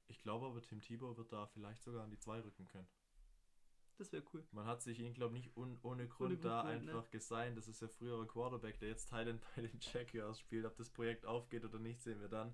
Ich 0.08 0.20
glaube 0.22 0.48
aber, 0.48 0.62
Tim 0.62 0.82
Tebow 0.82 1.16
wird 1.18 1.32
da 1.32 1.46
vielleicht 1.48 1.84
sogar 1.84 2.04
an 2.04 2.10
die 2.10 2.18
2 2.18 2.40
rücken 2.42 2.66
können. 2.66 2.88
Das 3.98 4.12
wäre 4.12 4.24
cool. 4.34 4.46
Man 4.52 4.66
hat 4.68 4.82
sich 4.84 5.00
ihn, 5.00 5.14
glaube 5.14 5.36
ich, 5.36 5.44
nicht 5.46 5.58
un 5.58 5.78
ohne 5.82 6.08
Grund 6.08 6.34
Grund 6.40 6.46
da 6.46 6.62
geholt, 6.62 6.84
ne? 6.84 6.92
einfach 6.92 7.10
gesigned. 7.10 7.58
Das 7.58 7.68
ist 7.68 7.82
der 7.82 7.90
frühere 7.90 8.28
Quarterback, 8.28 8.80
der 8.80 8.90
jetzt 8.90 9.10
Thailand 9.10 9.42
bei 9.56 9.64
den 9.64 9.80
Jaguars 9.80 10.40
spielt. 10.40 10.66
Ob 10.66 10.76
das 10.78 10.90
Projekt 10.92 11.26
aufgeht 11.26 11.66
oder 11.66 11.80
nicht, 11.80 12.02
sehen 12.02 12.22
wir 12.22 12.28
dann. 12.30 12.54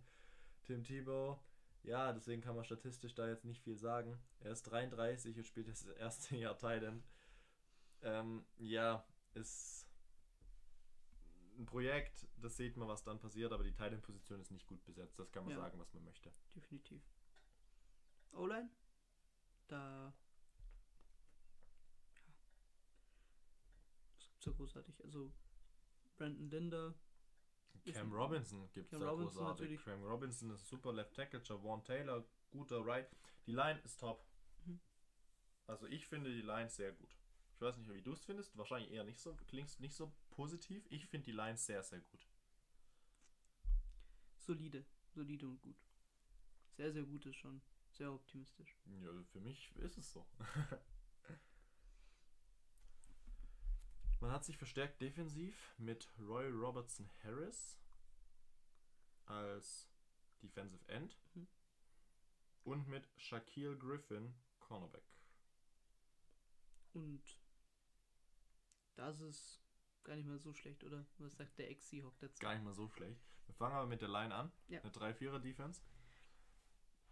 Tim 0.64 0.84
Tebow, 0.84 1.38
ja, 1.84 2.14
deswegen 2.14 2.42
kann 2.42 2.56
man 2.56 2.64
statistisch 2.64 3.14
da 3.14 3.28
jetzt 3.28 3.44
nicht 3.44 3.62
viel 3.62 3.78
sagen. 3.78 4.18
Er 4.40 4.52
ist 4.54 4.64
33 4.64 5.36
und 5.38 5.44
spielt 5.46 5.68
das 5.68 5.84
erste 5.86 6.36
Jahr 6.38 6.58
Thailand. 6.58 7.04
Ähm, 8.02 8.46
ja, 8.58 9.06
ist 9.34 9.86
ein 11.58 11.66
Projekt, 11.66 12.26
das 12.38 12.56
sieht 12.56 12.78
man, 12.78 12.88
was 12.88 13.04
dann 13.04 13.20
passiert, 13.20 13.52
aber 13.52 13.64
die 13.66 13.74
Titan-Position 13.74 14.40
ist 14.40 14.52
nicht 14.52 14.66
gut 14.66 14.84
besetzt. 14.86 15.20
Das 15.20 15.32
kann 15.32 15.44
man 15.44 15.52
Ja. 15.54 15.60
sagen, 15.60 15.78
was 15.78 15.94
man 15.94 16.06
möchte. 16.06 16.32
definitiv. 16.56 17.02
O-Line? 18.32 18.70
Da. 19.68 20.06
Ja. 20.08 20.14
Was 24.10 24.18
gibt's 24.18 24.33
da 24.44 24.52
großartig? 24.52 25.04
Also, 25.04 25.32
Brandon 26.16 26.50
Linder, 26.50 26.96
Cam 27.92 28.14
Robinson 28.14 28.70
gibt 28.72 28.94
es 28.94 29.00
da 29.00 29.10
Robinson 29.10 29.38
großartig. 29.44 29.62
natürlich. 29.62 29.84
Cam 29.84 30.04
Robinson 30.04 30.52
ist 30.52 30.68
super 30.68 30.94
Left 30.94 31.16
Tackle, 31.16 31.42
Javon 31.44 31.84
Taylor, 31.84 32.24
guter 32.52 32.86
Right. 32.86 33.10
Die 33.46 33.52
Line 33.52 33.80
ist 33.84 34.00
top. 34.00 34.26
Mhm. 34.66 34.80
Also 35.68 35.88
ich 35.88 36.08
finde 36.08 36.34
die 36.34 36.42
Line 36.42 36.70
sehr 36.70 36.94
gut. 36.94 37.18
Ich 37.56 37.62
weiß 37.62 37.78
nicht, 37.78 37.94
wie 37.94 38.02
du 38.02 38.14
es 38.14 38.24
findest. 38.24 38.58
Wahrscheinlich 38.58 38.92
eher 38.92 39.04
nicht 39.04 39.20
so, 39.20 39.36
klingst 39.48 39.80
nicht 39.80 39.96
so 39.96 40.14
positiv. 40.32 40.86
Ich 40.90 41.08
finde 41.08 41.26
die 41.26 41.32
Line 41.32 41.58
sehr, 41.58 41.84
sehr 41.84 42.00
gut. 42.00 42.28
solide. 44.38 44.86
Solide 45.10 45.48
und 45.48 45.62
gut. 45.62 45.78
Sehr, 46.76 46.92
sehr 46.92 47.04
gut 47.04 47.26
ist 47.26 47.36
schon. 47.36 47.62
Sehr 47.92 48.12
optimistisch. 48.12 48.76
Ja, 49.02 49.24
für 49.32 49.40
mich 49.40 49.72
ist 49.78 49.98
es 49.98 50.12
so. 50.12 50.26
Man 54.24 54.32
hat 54.32 54.46
sich 54.46 54.56
verstärkt 54.58 55.02
defensiv 55.02 55.74
mit 55.78 56.08
Roy 56.18 56.48
Robertson 56.48 57.10
Harris 57.26 57.78
als 59.26 59.90
Defensive 60.42 60.88
End 60.88 61.20
Mhm. 61.34 61.46
und 62.64 62.88
mit 62.88 63.10
Shaquille 63.18 63.78
Griffin 63.78 64.34
Cornerback. 64.62 65.04
Und 66.94 67.38
das 68.96 69.20
ist 69.20 69.62
gar 70.06 70.16
nicht 70.16 70.26
mal 70.26 70.40
so 70.40 70.54
schlecht, 70.54 70.86
oder? 70.86 71.06
Was 71.18 71.36
sagt 71.36 71.60
der 71.60 71.70
Ex-Seahawk 71.70 72.18
dazu? 72.20 72.40
Gar 72.40 72.54
nicht 72.54 72.64
mal 72.64 72.74
so 72.74 72.88
schlecht. 72.88 73.22
Wir 73.48 73.56
fangen 73.56 73.76
aber 73.76 73.88
mit 73.88 74.02
der 74.02 74.08
Line 74.08 74.34
an. 74.34 74.54
Ja. 74.70 74.80
Eine 74.84 74.92
3-4er-Defense. 74.92 75.82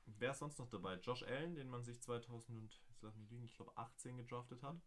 Wer 0.05 0.31
ist 0.31 0.39
sonst 0.39 0.59
noch 0.59 0.69
dabei? 0.69 0.95
Josh 0.95 1.23
Allen, 1.23 1.55
den 1.55 1.67
man 1.67 1.83
sich 1.83 1.99
2000 1.99 2.57
und, 2.57 2.81
jetzt 2.87 3.01
lass 3.01 3.17
mich 3.17 3.29
lügen, 3.29 3.43
ich 3.43 3.53
glaube 3.53 3.75
18 3.75 4.15
gedraftet 4.15 4.63
hat. 4.63 4.79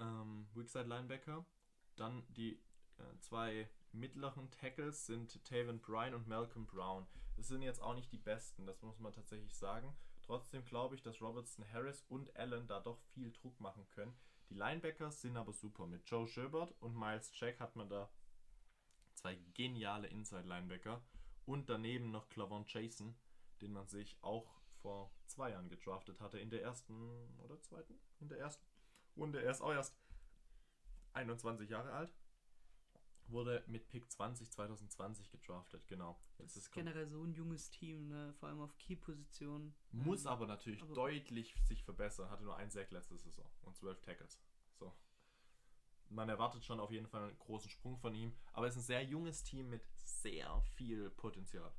Ähm, 0.00 0.48
Weakside 0.54 0.84
Linebacker. 0.84 1.44
Dann 1.96 2.24
die 2.34 2.54
äh, 2.98 3.18
zwei 3.18 3.68
mittleren 3.92 4.50
Tackles 4.50 5.06
sind 5.06 5.44
Taven 5.44 5.80
Bryan 5.80 6.14
und 6.14 6.28
Malcolm 6.28 6.66
Brown. 6.66 7.06
Das 7.36 7.48
sind 7.48 7.62
jetzt 7.62 7.80
auch 7.80 7.94
nicht 7.94 8.12
die 8.12 8.18
besten, 8.18 8.66
das 8.66 8.82
muss 8.82 8.98
man 8.98 9.12
tatsächlich 9.12 9.54
sagen. 9.54 9.94
Trotzdem 10.22 10.64
glaube 10.64 10.94
ich, 10.94 11.02
dass 11.02 11.20
Robertson 11.20 11.64
Harris 11.72 12.04
und 12.08 12.36
Allen 12.36 12.66
da 12.66 12.80
doch 12.80 13.00
viel 13.14 13.32
Druck 13.32 13.58
machen 13.60 13.86
können. 13.90 14.14
Die 14.48 14.54
Linebackers 14.54 15.20
sind 15.20 15.36
aber 15.36 15.52
super. 15.52 15.86
Mit 15.86 16.08
Joe 16.08 16.26
Schilbert 16.26 16.74
und 16.80 16.96
Miles 16.96 17.32
Jack 17.34 17.60
hat 17.60 17.76
man 17.76 17.88
da 17.88 18.10
zwei 19.14 19.36
geniale 19.54 20.08
Inside-Linebacker. 20.08 21.02
Und 21.46 21.68
daneben 21.68 22.10
noch 22.10 22.28
Clavon 22.28 22.64
Jason, 22.66 23.16
den 23.60 23.72
man 23.72 23.88
sich 23.88 24.16
auch 24.22 24.60
vor 24.82 25.10
zwei 25.26 25.50
Jahren 25.50 25.68
gedraftet 25.68 26.20
hatte. 26.20 26.38
In 26.38 26.50
der 26.50 26.62
ersten 26.62 27.38
oder 27.38 27.60
zweiten? 27.60 27.98
In 28.20 28.28
der 28.28 28.38
ersten 28.38 28.69
Runde. 29.20 29.42
Er 29.42 29.50
ist 29.50 29.60
auch 29.60 29.72
erst 29.72 29.96
21 31.12 31.68
Jahre 31.70 31.92
alt. 31.92 32.12
Wurde 33.26 33.62
mit 33.68 33.88
Pick 33.88 34.10
20 34.10 34.50
2020 34.50 35.30
gedraftet, 35.30 35.86
genau. 35.86 36.20
Das 36.36 36.46
Jetzt 36.46 36.56
ist 36.56 36.62
ist 36.64 36.72
generell 36.72 37.06
so 37.08 37.22
ein 37.22 37.32
junges 37.32 37.70
Team, 37.70 38.08
ne? 38.08 38.34
vor 38.40 38.48
allem 38.48 38.60
auf 38.60 38.76
Key-Positionen. 38.78 39.72
muss 39.92 40.22
Ähm, 40.22 40.28
aber 40.32 40.46
natürlich 40.48 40.82
aber- 40.82 40.94
deutlich 40.94 41.54
sich 41.64 41.84
verbessern. 41.84 42.28
Hatte 42.28 42.42
nur 42.42 42.56
einen 42.56 42.70
Sack 42.72 42.90
letzte 42.90 43.16
Saison 43.16 43.48
und 43.62 43.76
12 43.76 44.00
Tackles. 44.00 44.40
So. 44.80 44.92
Man 46.08 46.28
erwartet 46.28 46.64
schon 46.64 46.80
auf 46.80 46.90
jeden 46.90 47.06
Fall 47.06 47.22
einen 47.28 47.38
großen 47.38 47.70
Sprung 47.70 47.96
von 47.98 48.16
ihm. 48.16 48.34
Aber 48.52 48.66
es 48.66 48.74
ist 48.74 48.82
ein 48.82 48.86
sehr 48.86 49.04
junges 49.04 49.44
Team 49.44 49.70
mit 49.70 49.86
sehr 49.94 50.60
viel 50.74 51.08
Potenzial. 51.10 51.72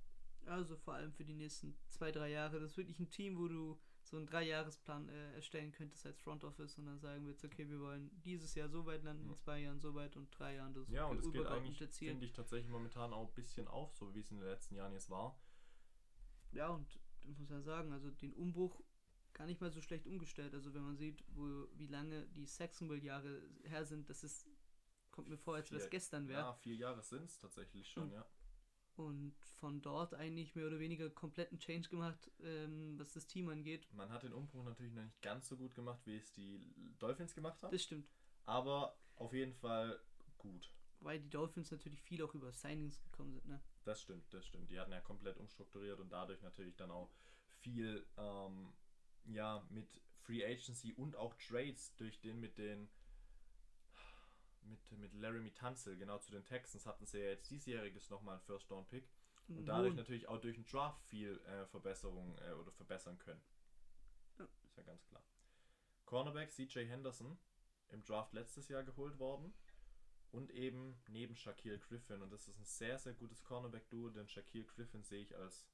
Also 0.45 0.77
vor 0.77 0.93
allem 0.93 1.11
für 1.11 1.25
die 1.25 1.35
nächsten 1.35 1.77
zwei, 1.89 2.13
drei 2.13 2.29
Jahre. 2.29 2.61
Das 2.61 2.71
ist 2.71 2.77
wirklich 2.77 2.99
ein 2.99 3.09
Team, 3.09 3.37
wo 3.37 3.49
du 3.49 3.77
so 4.11 4.17
einen 4.17 4.25
Dreijahresplan 4.25 5.07
äh, 5.07 5.35
erstellen 5.35 5.71
könntest 5.71 6.05
als 6.05 6.19
Front 6.19 6.43
Office 6.43 6.77
und 6.77 6.85
dann 6.85 6.99
sagen 6.99 7.23
würdest, 7.25 7.45
okay, 7.45 7.67
wir 7.69 7.79
wollen 7.79 8.11
dieses 8.25 8.53
Jahr 8.55 8.67
so 8.67 8.85
weit 8.85 9.03
landen, 9.03 9.29
in 9.29 9.35
zwei 9.37 9.59
Jahren 9.61 9.79
so 9.79 9.95
weit 9.95 10.17
und 10.17 10.29
drei 10.37 10.55
Jahren 10.55 10.73
das 10.73 10.89
Ja, 10.89 11.05
und 11.05 11.17
es 11.19 11.31
geht 11.31 11.47
eigentlich, 11.47 11.77
finde 11.93 12.25
ich, 12.25 12.33
tatsächlich 12.33 12.69
momentan 12.69 13.13
auch 13.13 13.29
ein 13.29 13.33
bisschen 13.33 13.69
auf, 13.69 13.95
so 13.95 14.13
wie 14.13 14.19
es 14.19 14.29
in 14.29 14.39
den 14.39 14.47
letzten 14.49 14.75
Jahren 14.75 14.91
jetzt 14.91 15.09
war. 15.09 15.39
Ja, 16.51 16.67
und 16.67 16.99
ich 17.23 17.37
muss 17.37 17.49
ja 17.49 17.61
sagen, 17.61 17.93
also 17.93 18.11
den 18.11 18.33
Umbruch 18.33 18.83
gar 19.31 19.45
nicht 19.45 19.61
mal 19.61 19.71
so 19.71 19.79
schlecht 19.81 20.05
umgestellt. 20.05 20.53
Also 20.53 20.73
wenn 20.73 20.83
man 20.83 20.97
sieht, 20.97 21.23
wo, 21.29 21.69
wie 21.75 21.87
lange 21.87 22.27
die 22.27 22.45
Saxonville-Jahre 22.45 23.41
her 23.63 23.85
sind, 23.85 24.09
das 24.09 24.25
ist, 24.25 24.45
kommt 25.11 25.29
mir 25.29 25.37
vor, 25.37 25.55
als 25.55 25.71
wäre 25.71 25.81
es 25.81 25.89
gestern 25.89 26.27
wäre. 26.27 26.41
Ja, 26.41 26.53
vier 26.55 26.75
Jahre 26.75 27.01
sind 27.01 27.23
es 27.29 27.37
tatsächlich 27.39 27.87
schon, 27.89 28.07
Mhm. 28.07 28.13
ja. 28.15 28.25
Und 28.95 29.33
von 29.59 29.81
dort 29.81 30.13
eigentlich 30.13 30.53
mehr 30.55 30.67
oder 30.67 30.79
weniger 30.79 31.09
kompletten 31.09 31.59
Change 31.59 31.89
gemacht, 31.89 32.29
ähm, 32.43 32.99
was 32.99 33.13
das 33.13 33.25
Team 33.25 33.49
angeht. 33.49 33.87
Man 33.93 34.11
hat 34.11 34.23
den 34.23 34.33
Umbruch 34.33 34.63
natürlich 34.63 34.93
noch 34.93 35.03
nicht 35.03 35.21
ganz 35.21 35.47
so 35.47 35.57
gut 35.57 35.73
gemacht, 35.73 36.01
wie 36.05 36.17
es 36.17 36.31
die 36.33 36.73
Dolphins 36.99 37.33
gemacht 37.33 37.61
haben. 37.61 37.71
Das 37.71 37.83
stimmt. 37.83 38.07
Aber 38.45 38.97
auf 39.15 39.33
jeden 39.33 39.53
Fall 39.53 39.99
gut. 40.37 40.71
Weil 40.99 41.19
die 41.19 41.29
Dolphins 41.29 41.71
natürlich 41.71 42.01
viel 42.01 42.21
auch 42.21 42.33
über 42.35 42.51
Signings 42.51 43.01
gekommen 43.01 43.31
sind, 43.31 43.47
ne? 43.47 43.61
Das 43.83 44.01
stimmt, 44.01 44.31
das 44.33 44.45
stimmt. 44.45 44.69
Die 44.69 44.79
hatten 44.79 44.91
ja 44.91 45.01
komplett 45.01 45.37
umstrukturiert 45.37 45.99
und 45.99 46.11
dadurch 46.11 46.41
natürlich 46.41 46.75
dann 46.75 46.91
auch 46.91 47.09
viel 47.61 48.05
ähm, 48.17 48.73
ja, 49.25 49.65
mit 49.69 50.01
Free 50.21 50.45
Agency 50.45 50.93
und 50.93 51.15
auch 51.15 51.33
Trades 51.35 51.95
durch 51.95 52.19
den 52.19 52.39
mit 52.39 52.57
den 52.57 52.89
mit, 54.63 54.91
mit 54.91 55.13
Laramie 55.13 55.51
Tunsil, 55.51 55.97
genau 55.97 56.19
zu 56.19 56.31
den 56.31 56.45
Texans 56.45 56.85
hatten 56.85 57.05
sie 57.05 57.19
ja 57.19 57.29
jetzt 57.29 57.49
diesjähriges 57.49 58.09
nochmal 58.09 58.35
einen 58.35 58.43
First 58.43 58.69
Down 58.69 58.87
Pick 58.87 59.09
und 59.47 59.65
dadurch 59.65 59.89
Nun, 59.89 59.97
natürlich 59.97 60.27
auch 60.27 60.39
durch 60.39 60.55
den 60.55 60.65
Draft 60.65 61.03
viel 61.05 61.39
äh, 61.45 61.65
Verbesserung 61.67 62.37
äh, 62.39 62.51
oder 62.53 62.71
verbessern 62.71 63.17
können. 63.17 63.41
Ja. 64.37 64.47
Ist 64.63 64.77
ja 64.77 64.83
ganz 64.83 65.05
klar. 65.05 65.23
Cornerback 66.05 66.51
CJ 66.51 66.85
Henderson 66.85 67.37
im 67.89 68.03
Draft 68.03 68.33
letztes 68.33 68.69
Jahr 68.69 68.83
geholt 68.83 69.19
worden 69.19 69.53
und 70.31 70.51
eben 70.51 71.01
neben 71.07 71.35
Shaquille 71.35 71.79
Griffin 71.79 72.21
und 72.21 72.31
das 72.31 72.47
ist 72.47 72.57
ein 72.57 72.65
sehr, 72.65 72.97
sehr 72.97 73.13
gutes 73.13 73.43
Cornerback-Duo, 73.43 74.09
denn 74.09 74.27
Shaquille 74.27 74.65
Griffin 74.65 75.03
sehe 75.03 75.21
ich 75.21 75.35
als 75.35 75.67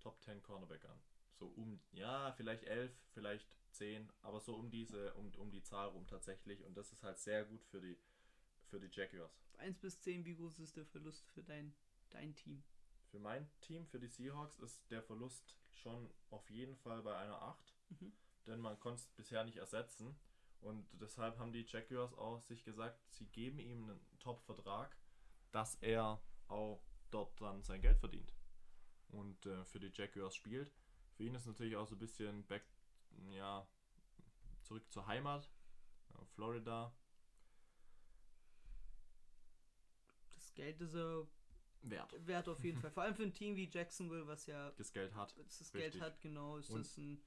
Top 0.00 0.20
10 0.22 0.42
Cornerback 0.42 0.84
an. 0.84 0.98
So 1.38 1.46
um, 1.48 1.80
ja, 1.92 2.32
vielleicht 2.32 2.64
11, 2.64 2.92
vielleicht 3.12 3.46
10, 3.72 4.10
aber 4.22 4.40
so 4.40 4.54
um 4.54 4.70
diese, 4.70 5.12
um, 5.14 5.30
um 5.36 5.50
die 5.50 5.62
Zahl 5.62 5.88
rum 5.88 6.06
tatsächlich 6.06 6.64
und 6.64 6.76
das 6.76 6.92
ist 6.92 7.02
halt 7.02 7.18
sehr 7.18 7.44
gut 7.44 7.64
für 7.64 7.80
die, 7.80 7.98
für 8.68 8.80
die 8.80 8.88
Jaguars. 8.90 9.38
1 9.58 9.78
bis 9.78 10.00
10, 10.00 10.24
wie 10.24 10.36
groß 10.36 10.58
ist 10.58 10.76
der 10.76 10.86
Verlust 10.86 11.30
für 11.30 11.42
dein, 11.42 11.74
dein 12.10 12.34
Team? 12.34 12.62
Für 13.10 13.18
mein 13.18 13.48
Team, 13.60 13.86
für 13.86 13.98
die 13.98 14.08
Seahawks, 14.08 14.58
ist 14.58 14.90
der 14.90 15.02
Verlust 15.02 15.56
schon 15.70 16.10
auf 16.30 16.48
jeden 16.50 16.76
Fall 16.76 17.02
bei 17.02 17.16
einer 17.16 17.40
8. 17.40 17.74
Mhm. 17.90 18.12
Denn 18.46 18.60
man 18.60 18.78
konnte 18.78 19.00
es 19.00 19.08
bisher 19.08 19.44
nicht 19.44 19.56
ersetzen. 19.56 20.16
Und 20.60 20.86
deshalb 20.92 21.38
haben 21.38 21.52
die 21.52 21.64
Jaguars 21.66 22.14
auch 22.14 22.40
sich 22.42 22.64
gesagt, 22.64 22.98
sie 23.10 23.26
geben 23.26 23.58
ihm 23.58 23.90
einen 23.90 24.00
Top-Vertrag, 24.18 24.96
dass 25.52 25.76
er 25.76 26.20
auch 26.48 26.82
dort 27.10 27.40
dann 27.40 27.62
sein 27.62 27.80
Geld 27.80 27.98
verdient. 27.98 28.34
Und 29.08 29.46
äh, 29.46 29.64
für 29.64 29.78
die 29.78 29.92
Jaguars 29.92 30.34
spielt. 30.34 30.72
Für 31.16 31.24
ihn 31.24 31.34
ist 31.34 31.46
natürlich 31.46 31.76
auch 31.76 31.86
so 31.88 31.94
ein 31.94 31.98
bisschen 31.98 32.44
back, 32.46 32.62
ja, 33.30 33.66
zurück 34.62 34.90
zur 34.90 35.06
Heimat. 35.06 35.50
Florida. 36.34 36.94
Das 40.34 40.52
Geld 40.54 40.80
ist 40.80 40.94
er 40.94 41.26
Wert. 41.82 42.26
wert 42.26 42.48
auf 42.48 42.62
jeden 42.64 42.78
Fall. 42.82 42.90
Vor 42.90 43.02
allem 43.02 43.14
für 43.14 43.22
ein 43.22 43.32
Team 43.32 43.56
wie 43.56 43.68
Jacksonville, 43.68 44.26
was 44.26 44.46
ja 44.46 44.70
Das 44.72 44.92
Geld 44.92 45.14
hat. 45.14 45.34
das 45.38 45.60
Richtig. 45.60 45.72
Geld 45.92 46.00
hat, 46.00 46.20
genau, 46.20 46.58
ist 46.58 46.70
Und- 46.70 46.80
das 46.80 46.96
ein 46.98 47.22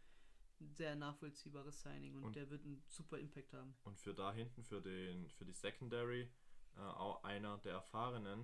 sehr 0.76 0.96
nachvollziehbares 0.96 1.82
Signing 1.82 2.16
und, 2.16 2.24
Und- 2.26 2.36
der 2.36 2.50
wird 2.50 2.64
einen 2.66 2.84
super 2.88 3.18
Impact 3.18 3.54
haben. 3.54 3.76
Und 3.84 3.98
für 4.00 4.14
da 4.14 4.34
hinten, 4.34 4.64
für, 4.64 4.82
den, 4.82 5.30
für 5.32 5.46
die 5.46 5.54
Secondary, 5.54 6.30
äh, 6.76 6.80
auch 6.82 7.24
einer 7.24 7.58
der 7.60 7.74
Erfahrenen, 7.74 8.44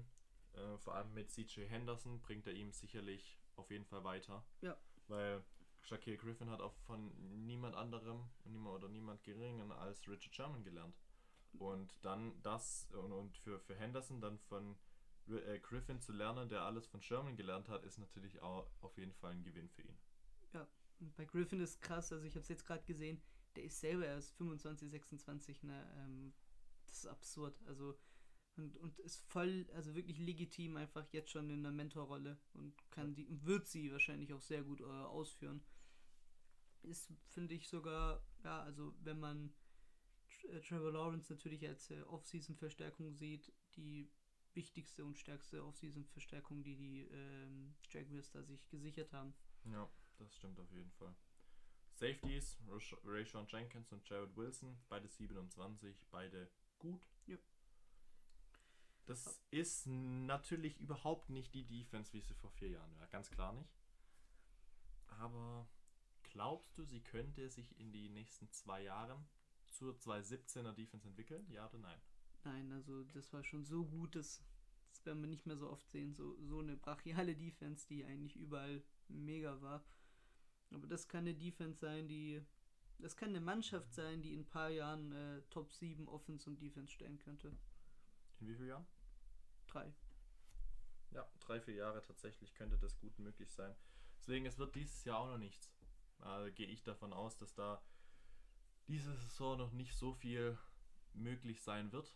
äh, 0.53 0.77
vor 0.77 0.95
allem 0.95 1.13
mit 1.13 1.29
CJ 1.29 1.65
Henderson, 1.67 2.21
bringt 2.21 2.47
er 2.47 2.53
ihm 2.53 2.71
sicherlich 2.71 3.37
auf 3.57 3.69
jeden 3.69 3.85
Fall 3.85 4.03
weiter. 4.03 4.45
Ja. 4.61 4.77
Weil 5.07 5.43
Shaquille 5.81 6.17
Griffin 6.17 6.49
hat 6.49 6.61
auch 6.61 6.73
von 6.87 7.11
niemand 7.45 7.75
anderem 7.75 8.27
niemand 8.45 8.75
oder 8.75 8.89
niemand 8.89 9.23
geringen 9.23 9.71
als 9.71 10.07
Richard 10.07 10.33
Sherman 10.33 10.63
gelernt. 10.63 10.95
Und 11.53 12.03
dann 12.03 12.41
das 12.41 12.89
und, 12.91 13.11
und 13.11 13.37
für, 13.37 13.59
für 13.59 13.75
Henderson 13.75 14.19
dann 14.19 14.39
von 14.39 14.75
äh, 15.27 15.59
Griffin 15.59 16.01
zu 16.01 16.11
lernen, 16.11 16.49
der 16.49 16.61
alles 16.63 16.87
von 16.87 17.01
Sherman 17.01 17.35
gelernt 17.35 17.69
hat, 17.69 17.83
ist 17.83 17.97
natürlich 17.97 18.41
auch 18.41 18.69
auf 18.81 18.97
jeden 18.97 19.13
Fall 19.13 19.31
ein 19.31 19.43
Gewinn 19.43 19.69
für 19.69 19.83
ihn. 19.83 19.97
Und 20.99 21.15
bei 21.15 21.25
Griffin 21.25 21.61
ist 21.61 21.81
krass, 21.81 22.11
also 22.11 22.25
ich 22.25 22.33
habe 22.33 22.41
es 22.41 22.47
jetzt 22.47 22.65
gerade 22.65 22.83
gesehen, 22.83 23.21
der 23.55 23.63
ist 23.63 23.79
selber 23.79 24.05
erst 24.05 24.33
25, 24.35 24.89
26, 24.89 25.63
ne? 25.63 25.87
Ähm, 25.97 26.33
das 26.85 26.99
ist 26.99 27.07
absurd. 27.07 27.61
Also 27.67 27.97
und, 28.57 28.77
und 28.77 28.99
ist 28.99 29.21
voll, 29.27 29.67
also 29.73 29.95
wirklich 29.95 30.17
legitim 30.17 30.77
einfach 30.77 31.07
jetzt 31.11 31.31
schon 31.31 31.49
in 31.49 31.59
einer 31.59 31.71
Mentorrolle 31.71 32.37
und 32.53 32.73
kann 32.91 33.15
die 33.15 33.27
wird 33.45 33.67
sie 33.67 33.91
wahrscheinlich 33.91 34.33
auch 34.33 34.41
sehr 34.41 34.63
gut 34.63 34.81
äh, 34.81 34.83
ausführen. 34.83 35.63
Ist, 36.81 37.11
finde 37.29 37.55
ich 37.55 37.67
sogar, 37.67 38.23
ja, 38.43 38.61
also 38.61 38.93
wenn 39.01 39.19
man 39.19 39.53
äh, 40.43 40.61
Trevor 40.61 40.91
Lawrence 40.91 41.33
natürlich 41.33 41.67
als 41.67 41.89
äh, 41.89 42.01
Off-Season-Verstärkung 42.03 43.13
sieht, 43.13 43.51
die 43.75 44.11
wichtigste 44.53 45.03
und 45.03 45.17
stärkste 45.17 45.63
Off-Season-Verstärkung, 45.65 46.63
die 46.63 46.75
die 46.75 47.01
ähm, 47.11 47.75
Jaguars 47.89 48.31
da 48.31 48.43
sich 48.43 48.69
gesichert 48.69 49.11
haben. 49.11 49.33
Ja, 49.65 49.89
das 50.17 50.35
stimmt 50.35 50.59
auf 50.59 50.71
jeden 50.71 50.91
Fall. 50.91 51.15
Safeties, 51.95 52.57
Rayshon 53.05 53.47
Jenkins 53.47 53.91
und 53.91 54.07
Jared 54.07 54.35
Wilson, 54.35 54.77
beide 54.89 55.07
27, 55.07 56.05
beide 56.11 56.49
gut. 56.77 57.01
Das 59.05 59.39
ist 59.51 59.85
natürlich 59.87 60.79
überhaupt 60.79 61.29
nicht 61.29 61.53
die 61.53 61.65
Defense, 61.65 62.11
wie 62.13 62.21
sie 62.21 62.33
vor 62.33 62.49
vier 62.51 62.69
Jahren 62.69 62.95
war. 62.97 63.07
Ganz 63.07 63.29
klar 63.29 63.53
nicht. 63.53 63.69
Aber 65.07 65.67
glaubst 66.23 66.77
du, 66.77 66.83
sie 66.83 67.01
könnte 67.01 67.49
sich 67.49 67.79
in 67.79 67.91
die 67.91 68.09
nächsten 68.09 68.49
zwei 68.51 68.81
Jahren 68.81 69.23
zur 69.69 69.93
2017er 69.93 70.73
Defense 70.73 71.07
entwickeln? 71.07 71.45
Ja 71.49 71.67
oder 71.69 71.77
nein? 71.77 72.01
Nein, 72.43 72.71
also 72.71 73.03
das 73.03 73.31
war 73.31 73.43
schon 73.43 73.63
so 73.63 73.85
gut, 73.85 74.15
dass 74.15 74.43
das 74.95 75.05
werden 75.05 75.21
wir 75.21 75.27
nicht 75.27 75.45
mehr 75.45 75.57
so 75.57 75.69
oft 75.69 75.89
sehen. 75.89 76.13
So, 76.13 76.37
so 76.41 76.59
eine 76.59 76.77
brachiale 76.77 77.35
Defense, 77.35 77.85
die 77.87 78.05
eigentlich 78.05 78.37
überall 78.37 78.81
mega 79.09 79.61
war. 79.61 79.83
Aber 80.71 80.87
das 80.87 81.07
kann 81.07 81.21
eine 81.21 81.35
Defense 81.35 81.79
sein, 81.79 82.07
die. 82.07 82.41
Das 82.99 83.17
kann 83.17 83.29
eine 83.29 83.41
Mannschaft 83.41 83.93
sein, 83.93 84.21
die 84.21 84.33
in 84.33 84.41
ein 84.41 84.47
paar 84.47 84.69
Jahren 84.69 85.11
äh, 85.11 85.41
Top 85.49 85.73
7 85.73 86.07
Offense 86.07 86.49
und 86.49 86.61
Defense 86.61 86.93
stellen 86.93 87.19
könnte. 87.19 87.49
In 88.39 88.47
wie 88.47 88.55
vielen 88.55 88.69
Jahren? 88.69 88.87
Drei. 89.75 89.93
Ja, 91.11 91.29
drei, 91.41 91.59
vier 91.59 91.73
Jahre 91.73 92.01
tatsächlich 92.01 92.53
könnte 92.53 92.77
das 92.77 92.97
gut 92.97 93.19
möglich 93.19 93.51
sein. 93.51 93.75
Deswegen, 94.17 94.45
es 94.45 94.57
wird 94.57 94.73
dieses 94.73 95.03
Jahr 95.03 95.19
auch 95.19 95.27
noch 95.27 95.37
nichts. 95.37 95.75
Äh, 96.23 96.51
Gehe 96.51 96.67
ich 96.67 96.83
davon 96.83 97.11
aus, 97.11 97.35
dass 97.35 97.53
da 97.55 97.83
diese 98.87 99.13
Saison 99.17 99.57
noch 99.57 99.73
nicht 99.73 99.93
so 99.93 100.13
viel 100.13 100.57
möglich 101.11 101.61
sein 101.61 101.91
wird. 101.91 102.15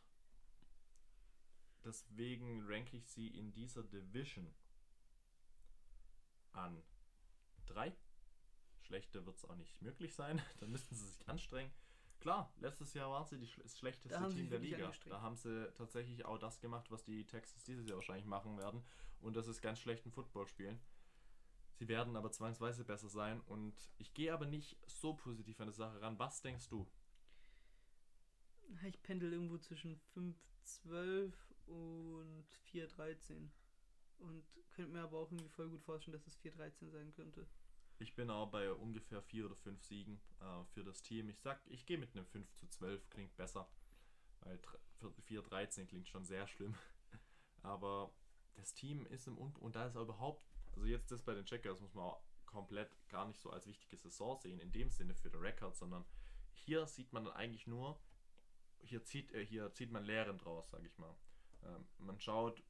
Deswegen 1.83 2.65
ranke 2.65 2.95
ich 2.95 3.09
sie 3.09 3.27
in 3.27 3.51
dieser 3.51 3.83
Division 3.83 4.55
an 6.53 6.81
3. 7.65 7.93
Schlechter 8.83 9.25
wird 9.25 9.35
es 9.35 9.43
auch 9.43 9.57
nicht 9.57 9.81
möglich 9.81 10.15
sein. 10.15 10.41
Da 10.61 10.65
müssten 10.65 10.95
sie 10.95 11.09
sich 11.09 11.27
anstrengen. 11.27 11.73
Klar, 12.19 12.51
letztes 12.59 12.93
Jahr 12.93 13.09
waren 13.11 13.25
sie 13.25 13.37
die 13.37 13.49
das 13.61 13.77
schlechteste 13.77 14.09
Da 14.09 14.27
Team 14.27 14.49
der 14.49 14.59
Liga. 14.59 14.91
Da 15.07 15.21
haben 15.21 15.37
sie 15.37 15.71
tatsächlich 15.73 16.25
auch 16.25 16.37
das 16.37 16.59
gemacht, 16.59 16.91
was 16.91 17.03
die 17.03 17.25
Texans 17.25 17.63
dieses 17.63 17.87
Jahr 17.87 17.95
wahrscheinlich 17.97 18.25
machen 18.25 18.57
werden. 18.57 18.83
Und 19.21 19.35
das 19.35 19.47
ist 19.47 19.61
ganz 19.61 19.79
schlechten 19.79 20.11
Football 20.11 20.47
spielen. 20.47 20.79
Sie 21.75 21.87
werden 21.87 22.17
aber 22.17 22.31
zwangsweise 22.31 22.83
besser 22.83 23.07
sein. 23.07 23.39
Und 23.41 23.73
ich 23.97 24.13
gehe 24.13 24.33
aber 24.33 24.45
nicht 24.45 24.77
so 24.85 25.13
positiv 25.13 25.61
an 25.61 25.67
die 25.67 25.73
Sache 25.73 26.01
ran. 26.01 26.19
Was 26.19 26.41
denkst 26.41 26.67
du? 26.67 26.85
Ich 28.85 29.01
pendel 29.01 29.31
irgendwo 29.31 29.57
zwischen 29.57 29.97
5, 30.13 30.37
12 30.63 31.33
und 31.67 32.45
4, 32.65 32.87
13. 32.87 33.49
Und 34.17 34.43
könnte 34.71 34.91
mir 34.91 35.03
aber 35.03 35.19
auch 35.19 35.31
irgendwie 35.31 35.49
voll 35.49 35.69
gut 35.69 35.83
vorstellen, 35.83 36.17
dass 36.17 36.27
es 36.27 36.35
4, 36.35 36.51
13 36.51 36.91
sein 36.91 37.13
könnte. 37.13 37.47
Ich 37.99 38.15
bin 38.15 38.29
auch 38.29 38.49
bei 38.49 38.71
ungefähr 38.71 39.21
4 39.21 39.45
oder 39.45 39.55
5 39.55 39.83
Siegen 39.83 40.21
äh, 40.39 40.63
für 40.73 40.83
das 40.83 41.01
Team. 41.01 41.29
Ich 41.29 41.39
sag, 41.41 41.59
ich 41.67 41.85
gehe 41.85 41.97
mit 41.97 42.15
einem 42.15 42.25
5 42.25 42.53
zu 42.55 42.67
12, 42.67 43.09
klingt 43.09 43.35
besser. 43.35 43.69
Weil 44.39 44.57
4-13 45.27 45.85
klingt 45.85 46.07
schon 46.07 46.23
sehr 46.23 46.47
schlimm. 46.47 46.75
Aber 47.61 48.13
das 48.55 48.73
Team 48.73 49.05
ist 49.07 49.27
im 49.27 49.37
Un 49.37 49.53
und 49.57 49.75
da 49.75 49.85
ist 49.85 49.97
auch 49.97 50.03
überhaupt, 50.03 50.45
also 50.73 50.85
jetzt 50.85 51.11
das 51.11 51.21
bei 51.21 51.33
den 51.33 51.45
Checkers 51.45 51.81
muss 51.81 51.93
man 51.93 52.05
auch 52.05 52.21
komplett 52.45 52.89
gar 53.09 53.27
nicht 53.27 53.39
so 53.39 53.51
als 53.51 53.67
wichtige 53.67 53.97
Saison 53.97 54.39
sehen, 54.39 54.59
in 54.59 54.71
dem 54.71 54.89
Sinne 54.89 55.13
für 55.13 55.29
den 55.29 55.41
Rekord, 55.41 55.75
sondern 55.75 56.05
hier 56.53 56.87
sieht 56.87 57.13
man 57.13 57.25
dann 57.25 57.33
eigentlich 57.33 57.67
nur, 57.67 57.99
hier 58.81 59.03
zieht, 59.03 59.31
äh, 59.33 59.45
hier 59.45 59.73
zieht 59.73 59.91
man 59.91 60.05
Lehren 60.05 60.37
draus, 60.37 60.69
sage 60.69 60.87
ich 60.87 60.97
mal. 60.97 61.15
Ähm, 61.63 61.85
man 61.97 62.19
schaut, 62.19 62.63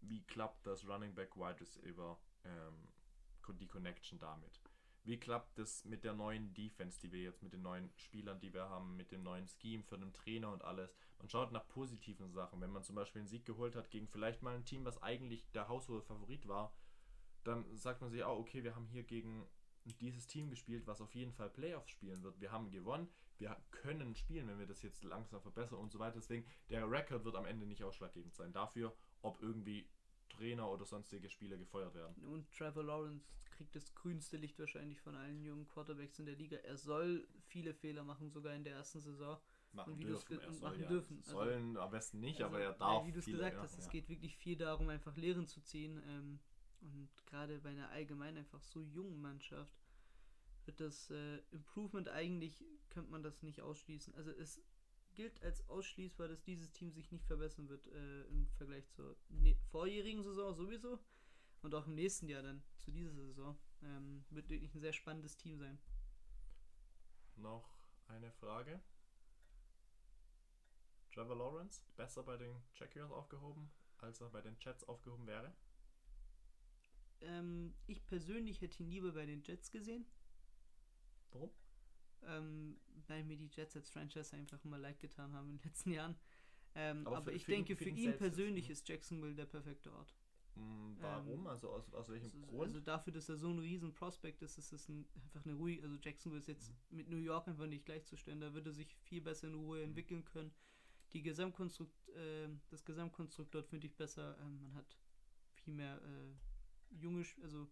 wie 0.00 0.22
klappt 0.24 0.66
das 0.66 0.86
Running 0.86 1.14
Back 1.14 1.36
Wide 1.36 1.60
Receiver, 1.60 2.18
ähm, 2.44 2.88
die 3.52 3.66
Connection 3.66 4.18
damit. 4.18 4.60
Wie 5.04 5.20
klappt 5.20 5.58
das 5.58 5.84
mit 5.84 6.02
der 6.02 6.14
neuen 6.14 6.54
Defense, 6.54 6.98
die 6.98 7.12
wir 7.12 7.20
jetzt 7.20 7.42
mit 7.42 7.52
den 7.52 7.60
neuen 7.60 7.90
Spielern, 7.96 8.40
die 8.40 8.54
wir 8.54 8.70
haben, 8.70 8.96
mit 8.96 9.12
dem 9.12 9.22
neuen 9.22 9.46
Scheme 9.46 9.82
für 9.82 9.98
den 9.98 10.14
Trainer 10.14 10.50
und 10.50 10.64
alles? 10.64 10.96
Man 11.18 11.28
schaut 11.28 11.52
nach 11.52 11.68
positiven 11.68 12.32
Sachen. 12.32 12.60
Wenn 12.62 12.70
man 12.70 12.82
zum 12.82 12.94
Beispiel 12.94 13.20
einen 13.20 13.28
Sieg 13.28 13.44
geholt 13.44 13.76
hat 13.76 13.90
gegen 13.90 14.08
vielleicht 14.08 14.42
mal 14.42 14.54
ein 14.54 14.64
Team, 14.64 14.86
was 14.86 15.02
eigentlich 15.02 15.50
der 15.50 15.68
haushohe 15.68 16.00
Favorit 16.00 16.48
war, 16.48 16.74
dann 17.44 17.76
sagt 17.76 18.00
man 18.00 18.10
sich, 18.10 18.24
ah, 18.24 18.32
okay, 18.32 18.64
wir 18.64 18.74
haben 18.74 18.86
hier 18.86 19.02
gegen 19.02 19.46
dieses 20.00 20.26
Team 20.26 20.48
gespielt, 20.48 20.86
was 20.86 21.02
auf 21.02 21.14
jeden 21.14 21.34
Fall 21.34 21.50
Playoffs 21.50 21.90
spielen 21.90 22.22
wird. 22.22 22.40
Wir 22.40 22.50
haben 22.50 22.70
gewonnen, 22.70 23.08
wir 23.36 23.54
können 23.70 24.14
spielen, 24.14 24.48
wenn 24.48 24.58
wir 24.58 24.66
das 24.66 24.82
jetzt 24.82 25.04
langsam 25.04 25.42
verbessern 25.42 25.78
und 25.78 25.92
so 25.92 25.98
weiter. 25.98 26.16
Deswegen, 26.16 26.46
der 26.70 26.90
Rekord 26.90 27.24
wird 27.24 27.36
am 27.36 27.44
Ende 27.44 27.66
nicht 27.66 27.84
ausschlaggebend 27.84 28.34
sein 28.34 28.52
dafür, 28.52 28.96
ob 29.20 29.42
irgendwie 29.42 29.86
Trainer 30.36 30.70
oder 30.70 30.84
sonstige 30.84 31.28
Spieler 31.30 31.56
gefeuert 31.56 31.94
werden. 31.94 32.14
Und 32.24 32.50
Trevor 32.52 32.84
Lawrence 32.84 33.26
kriegt 33.50 33.74
das 33.74 33.94
grünste 33.94 34.36
Licht 34.36 34.58
wahrscheinlich 34.58 35.00
von 35.00 35.14
allen 35.14 35.42
jungen 35.42 35.66
Quarterbacks 35.68 36.18
in 36.18 36.26
der 36.26 36.34
Liga. 36.36 36.56
Er 36.58 36.76
soll 36.76 37.26
viele 37.46 37.72
Fehler 37.74 38.04
machen, 38.04 38.30
sogar 38.30 38.54
in 38.54 38.64
der 38.64 38.74
ersten 38.74 39.00
Saison. 39.00 39.38
Machen 39.72 39.92
Und 39.92 39.98
wie 39.98 40.04
du's 40.04 40.24
dürfen. 40.24 40.44
Er 40.44 40.52
soll 40.52 40.70
machen 40.70 40.82
ja, 40.82 40.88
dürfen. 40.88 41.18
Also- 41.18 41.30
Sollen 41.32 41.76
am 41.76 41.90
besten 41.90 42.20
nicht, 42.20 42.42
aber 42.42 42.56
Also, 42.56 42.68
er 42.68 42.78
darf. 42.78 43.06
Wie 43.06 43.12
du 43.12 43.18
es 43.18 43.26
gesagt 43.26 43.56
hast, 43.58 43.78
es 43.78 43.86
ja. 43.86 43.90
geht 43.92 44.08
wirklich 44.08 44.36
viel 44.36 44.56
darum, 44.56 44.88
einfach 44.88 45.16
Lehren 45.16 45.46
zu 45.46 45.60
ziehen. 45.62 46.00
Ähm, 46.06 46.40
und 46.80 47.08
gerade 47.26 47.58
bei 47.60 47.70
einer 47.70 47.88
allgemein 47.90 48.36
einfach 48.36 48.62
so 48.62 48.82
jungen 48.82 49.20
Mannschaft 49.20 49.74
wird 50.66 50.80
das 50.80 51.10
äh, 51.10 51.38
Improvement 51.50 52.08
eigentlich, 52.08 52.64
könnte 52.90 53.10
man 53.10 53.22
das 53.22 53.42
nicht 53.42 53.60
ausschließen. 53.60 54.14
Also 54.14 54.30
es 54.30 54.60
gilt 55.14 55.42
als 55.42 55.68
ausschließbar, 55.68 56.28
dass 56.28 56.42
dieses 56.42 56.70
Team 56.72 56.92
sich 56.92 57.10
nicht 57.10 57.26
verbessern 57.26 57.68
wird 57.68 57.86
äh, 57.88 58.22
im 58.24 58.46
Vergleich 58.56 58.88
zur 58.90 59.16
ne 59.28 59.56
vorjährigen 59.70 60.22
Saison 60.22 60.54
sowieso. 60.54 60.98
Und 61.62 61.74
auch 61.74 61.86
im 61.86 61.94
nächsten 61.94 62.28
Jahr 62.28 62.42
dann 62.42 62.62
zu 62.76 62.90
dieser 62.90 63.14
Saison. 63.14 63.58
Ähm, 63.82 64.24
wird 64.30 64.48
wirklich 64.50 64.74
ein 64.74 64.80
sehr 64.80 64.92
spannendes 64.92 65.36
Team 65.36 65.58
sein. 65.58 65.78
Noch 67.36 67.78
eine 68.08 68.30
Frage. 68.32 68.82
Trevor 71.12 71.36
Lawrence 71.36 71.82
besser 71.96 72.22
bei 72.22 72.36
den 72.36 72.56
Jaguars 72.74 73.12
aufgehoben, 73.12 73.70
als 73.98 74.20
er 74.20 74.30
bei 74.30 74.42
den 74.42 74.56
Jets 74.60 74.84
aufgehoben 74.84 75.26
wäre? 75.26 75.54
Ähm, 77.20 77.74
ich 77.86 78.04
persönlich 78.06 78.60
hätte 78.60 78.82
ihn 78.82 78.90
lieber 78.90 79.12
bei 79.12 79.24
den 79.24 79.42
Jets 79.42 79.70
gesehen. 79.70 80.06
Warum? 81.30 81.50
Ähm, 82.26 82.78
weil 83.06 83.24
mir 83.24 83.36
die 83.36 83.50
Jets 83.52 83.76
als 83.76 83.90
Franchise 83.90 84.34
einfach 84.36 84.64
immer 84.64 84.78
leid 84.78 85.00
getan 85.00 85.32
haben 85.34 85.50
in 85.50 85.58
den 85.58 85.64
letzten 85.64 85.90
Jahren. 85.92 86.16
Ähm, 86.74 87.06
Aber 87.06 87.18
aber, 87.18 87.30
für- 87.30 87.36
ich 87.36 87.44
für 87.44 87.52
ihn- 87.52 87.56
denke, 87.58 87.76
für 87.76 87.84
für 87.84 87.90
ihn 87.90 87.96
ihn 87.96 88.16
persönlich 88.16 88.66
ne? 88.66 88.72
ist 88.72 88.88
Jacksonville 88.88 89.34
der 89.34 89.46
perfekte 89.46 89.92
Ort. 89.92 90.14
Mm, 90.56 90.94
Warum? 91.00 91.40
Ähm, 91.40 91.46
also 91.46 91.70
aus, 91.70 91.92
aus 91.94 92.08
welchem 92.08 92.30
Also, 92.32 92.46
Grund? 92.46 92.62
also 92.62 92.80
dafür, 92.80 93.12
dass 93.12 93.28
er 93.28 93.36
so 93.36 93.48
ein 93.50 93.58
riesen 93.58 93.92
Prospect 93.94 94.42
ist, 94.42 94.56
ist 94.58 94.72
es 94.72 94.88
ein, 94.88 95.06
einfach 95.14 95.44
eine 95.44 95.54
ruhige, 95.54 95.82
also 95.82 95.96
Jacksonville 96.02 96.40
ist 96.40 96.48
jetzt 96.48 96.70
Mhm. 96.90 96.96
mit 96.96 97.08
New 97.08 97.16
York 97.18 97.46
einfach 97.48 97.66
nicht 97.66 97.84
gleichzustellen. 97.84 98.40
Da 98.40 98.54
würde 98.54 98.72
sich 98.72 98.94
viel 98.96 99.20
besser 99.20 99.48
in 99.48 99.54
Ruhe 99.54 99.82
entwickeln 99.82 100.24
können. 100.24 100.52
Die 101.12 101.22
Gesamtkonstrukt, 101.22 102.08
äh, 102.10 102.48
das 102.70 102.84
Gesamtkonstrukt 102.84 103.54
dort 103.54 103.68
finde 103.68 103.86
ich 103.86 103.96
besser. 103.96 104.36
Ähm, 104.40 104.62
man 104.62 104.74
hat 104.74 104.96
viel 105.54 105.74
mehr 105.74 106.00
äh, 106.02 106.96
junge, 106.96 107.24
also 107.42 107.68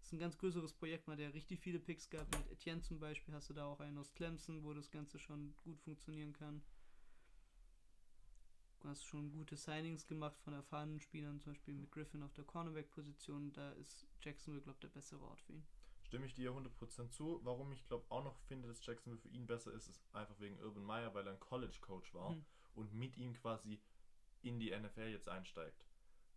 es 0.00 0.06
ist 0.06 0.12
ein 0.14 0.18
ganz 0.18 0.38
größeres 0.38 0.72
Projekt, 0.72 1.06
hat 1.08 1.18
ja 1.18 1.28
richtig 1.28 1.60
viele 1.60 1.78
Picks 1.78 2.08
gehabt. 2.10 2.36
Mit 2.36 2.50
Etienne 2.50 2.80
zum 2.82 2.98
Beispiel 2.98 3.34
hast 3.34 3.48
du 3.50 3.54
da 3.54 3.66
auch 3.66 3.80
einen 3.80 3.98
aus 3.98 4.12
Clemson, 4.12 4.62
wo 4.64 4.72
das 4.74 4.90
Ganze 4.90 5.18
schon 5.18 5.54
gut 5.64 5.78
funktionieren 5.80 6.32
kann. 6.32 6.62
Du 8.80 8.88
hast 8.88 9.04
schon 9.04 9.30
gute 9.30 9.56
Signings 9.56 10.06
gemacht 10.06 10.38
von 10.40 10.54
erfahrenen 10.54 11.00
Spielern, 11.00 11.38
zum 11.38 11.52
Beispiel 11.52 11.74
mit 11.74 11.90
Griffin 11.90 12.22
auf 12.22 12.32
der 12.32 12.44
Cornerback-Position. 12.44 13.52
Da 13.52 13.72
ist 13.72 14.06
Jacksonville, 14.22 14.62
glaube 14.62 14.76
ich, 14.76 14.80
der 14.80 14.88
bessere 14.88 15.22
Ort 15.22 15.40
für 15.42 15.52
ihn. 15.52 15.66
Stimme 16.02 16.24
ich 16.24 16.32
dir 16.34 16.50
100% 16.52 17.10
zu. 17.10 17.40
Warum 17.44 17.70
ich 17.72 17.86
glaube 17.86 18.06
auch 18.08 18.24
noch 18.24 18.38
finde, 18.48 18.68
dass 18.68 18.84
Jacksonville 18.84 19.20
für 19.20 19.28
ihn 19.28 19.46
besser 19.46 19.72
ist, 19.74 19.86
ist 19.88 20.02
einfach 20.14 20.38
wegen 20.40 20.58
Urban 20.60 20.82
Meyer, 20.82 21.12
weil 21.14 21.26
er 21.26 21.34
ein 21.34 21.40
College-Coach 21.40 22.14
war 22.14 22.30
Mhm. 22.30 22.44
und 22.74 22.94
mit 22.94 23.18
ihm 23.18 23.34
quasi 23.34 23.78
in 24.42 24.58
die 24.58 24.70
NFL 24.70 25.08
jetzt 25.08 25.28
einsteigt. 25.28 25.84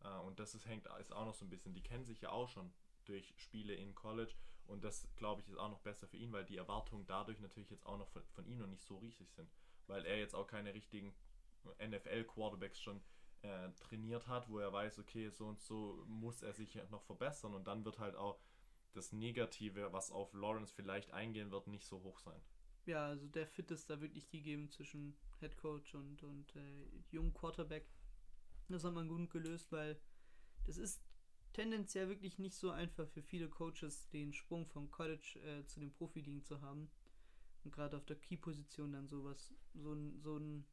Äh, 0.02 0.20
und 0.20 0.38
das 0.38 0.54
ist, 0.54 0.66
hängt, 0.66 0.86
ist 1.00 1.14
auch 1.14 1.26
noch 1.26 1.34
so 1.36 1.46
ein 1.46 1.50
bisschen, 1.50 1.74
die 1.74 1.82
kennen 1.82 2.04
sich 2.04 2.20
ja 2.20 2.30
auch 2.30 2.50
schon 2.50 2.74
durch 3.06 3.34
Spiele 3.38 3.74
in 3.74 3.96
College 3.96 4.34
und 4.68 4.84
das 4.84 5.08
glaube 5.16 5.42
ich 5.42 5.50
ist 5.50 5.58
auch 5.58 5.70
noch 5.70 5.82
besser 5.82 6.08
für 6.08 6.18
ihn, 6.18 6.32
weil 6.32 6.46
die 6.46 6.58
Erwartungen 6.58 7.06
dadurch 7.06 7.40
natürlich 7.40 7.70
jetzt 7.70 7.86
auch 7.86 7.98
noch 7.98 8.10
von, 8.10 8.24
von 8.32 8.46
ihm 8.46 8.60
noch 8.60 8.68
nicht 8.68 8.84
so 8.84 8.98
riesig 8.98 9.30
sind, 9.32 9.50
weil 9.88 10.06
er 10.06 10.18
jetzt 10.18 10.36
auch 10.36 10.48
keine 10.48 10.74
richtigen 10.74 11.14
NFL-Quarterbacks 11.80 12.80
schon 12.80 13.02
äh, 13.42 13.70
trainiert 13.72 14.28
hat, 14.28 14.50
wo 14.50 14.60
er 14.60 14.72
weiß, 14.72 15.00
okay, 15.00 15.30
so 15.30 15.48
und 15.48 15.62
so 15.62 16.04
muss 16.08 16.42
er 16.42 16.54
sich 16.54 16.76
noch 16.90 17.04
verbessern 17.04 17.54
und 17.54 17.68
dann 17.68 17.86
wird 17.86 18.00
halt 18.00 18.16
auch 18.16 18.40
das 18.94 19.12
Negative, 19.12 19.92
was 19.92 20.12
auf 20.12 20.34
Lawrence 20.34 20.74
vielleicht 20.74 21.12
eingehen 21.12 21.52
wird, 21.52 21.68
nicht 21.68 21.86
so 21.86 22.02
hoch 22.04 22.20
sein. 22.20 22.42
Ja, 22.86 23.08
also 23.08 23.28
der 23.28 23.48
Fit 23.48 23.72
ist 23.72 23.90
da 23.90 24.02
wirklich 24.02 24.30
gegeben 24.30 24.70
zwischen 24.70 25.18
Head 25.40 25.58
Coach 25.58 25.96
und, 25.96 26.22
und 26.24 26.56
äh, 26.56 26.86
jungen 27.12 27.34
Quarterback. 27.34 27.90
Das 28.70 28.84
hat 28.84 28.94
man 28.94 29.08
gut 29.08 29.30
gelöst, 29.30 29.72
weil 29.72 30.00
das 30.66 30.78
ist 30.78 31.02
tendenziell 31.54 32.10
wirklich 32.10 32.40
nicht 32.40 32.56
so 32.56 32.72
einfach 32.72 33.08
für 33.10 33.22
viele 33.22 33.48
Coaches, 33.48 34.10
den 34.10 34.34
Sprung 34.34 34.68
vom 34.68 34.92
College 34.92 35.40
äh, 35.46 35.66
zu 35.66 35.80
den 35.80 35.94
Profiligen 35.94 36.44
zu 36.44 36.62
haben. 36.62 36.90
Und 37.64 37.72
gerade 37.72 37.96
auf 37.96 38.06
der 38.06 38.18
Key-Position 38.18 38.92
dann 38.92 39.08
sowas, 39.08 39.54
so 39.74 39.94
ein, 39.94 40.20
so 40.20 40.38
ein, 40.38 40.66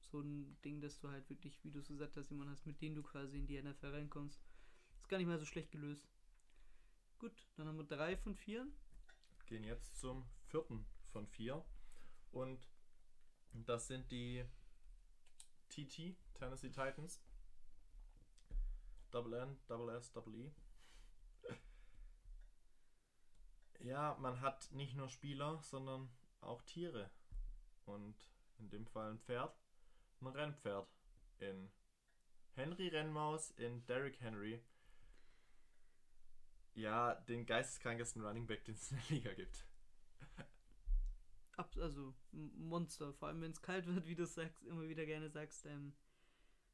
so 0.00 0.20
ein 0.20 0.60
Ding, 0.62 0.80
dass 0.80 0.98
du 0.98 1.08
halt 1.08 1.28
wirklich, 1.30 1.64
wie 1.64 1.70
du 1.70 1.78
es 1.78 1.88
gesagt 1.88 2.16
hast, 2.16 2.30
jemanden 2.30 2.52
hast, 2.52 2.66
mit 2.66 2.82
dem 2.82 2.94
du 2.94 3.02
quasi 3.02 3.38
in 3.38 3.46
die 3.46 3.60
NFL 3.60 3.86
reinkommst. 3.86 4.42
Ist 5.00 5.08
gar 5.08 5.16
nicht 5.16 5.26
mal 5.26 5.38
so 5.38 5.46
schlecht 5.46 5.70
gelöst. 5.70 6.06
Gut, 7.18 7.48
dann 7.56 7.68
haben 7.68 7.78
wir 7.78 7.84
drei 7.84 8.16
von 8.16 8.34
vier. 8.34 8.66
Gehen 9.46 9.64
jetzt 9.64 9.98
zum 9.98 10.24
vierten 10.48 10.84
von 11.12 11.26
vier. 11.26 11.64
Und 12.32 12.68
das 13.52 13.86
sind 13.86 14.10
die 14.10 14.44
TT, 15.68 16.16
Tennessee 16.34 16.70
Titans. 16.70 17.22
Double 19.12 19.34
N, 19.34 19.58
Double 19.68 19.94
S, 19.94 20.10
Double 20.12 20.34
E. 20.34 20.50
Ja, 23.80 24.16
man 24.20 24.40
hat 24.40 24.70
nicht 24.72 24.94
nur 24.94 25.08
Spieler, 25.08 25.60
sondern 25.62 26.08
auch 26.40 26.62
Tiere. 26.62 27.10
Und 27.84 28.16
in 28.58 28.70
dem 28.70 28.86
Fall 28.86 29.10
ein 29.10 29.18
Pferd, 29.18 29.56
ein 30.20 30.28
Rennpferd. 30.28 30.88
In 31.38 31.70
Henry 32.54 32.88
Rennmaus, 32.88 33.50
in 33.52 33.84
Derrick 33.86 34.20
Henry. 34.20 34.62
Ja, 36.74 37.14
den 37.14 37.44
geisteskrankesten 37.44 38.24
Running 38.24 38.46
Back, 38.46 38.64
den 38.64 38.76
es 38.76 38.92
in 38.92 38.98
der 38.98 39.10
Liga 39.10 39.34
gibt. 39.34 39.66
Also 41.76 42.14
Monster, 42.32 43.12
vor 43.12 43.28
allem 43.28 43.42
wenn 43.42 43.52
es 43.52 43.62
kalt 43.62 43.86
wird, 43.86 44.06
wie 44.06 44.14
du 44.14 44.26
sagst, 44.26 44.64
immer 44.64 44.88
wieder 44.88 45.04
gerne 45.04 45.28
sagst. 45.28 45.66
Ähm, 45.66 45.92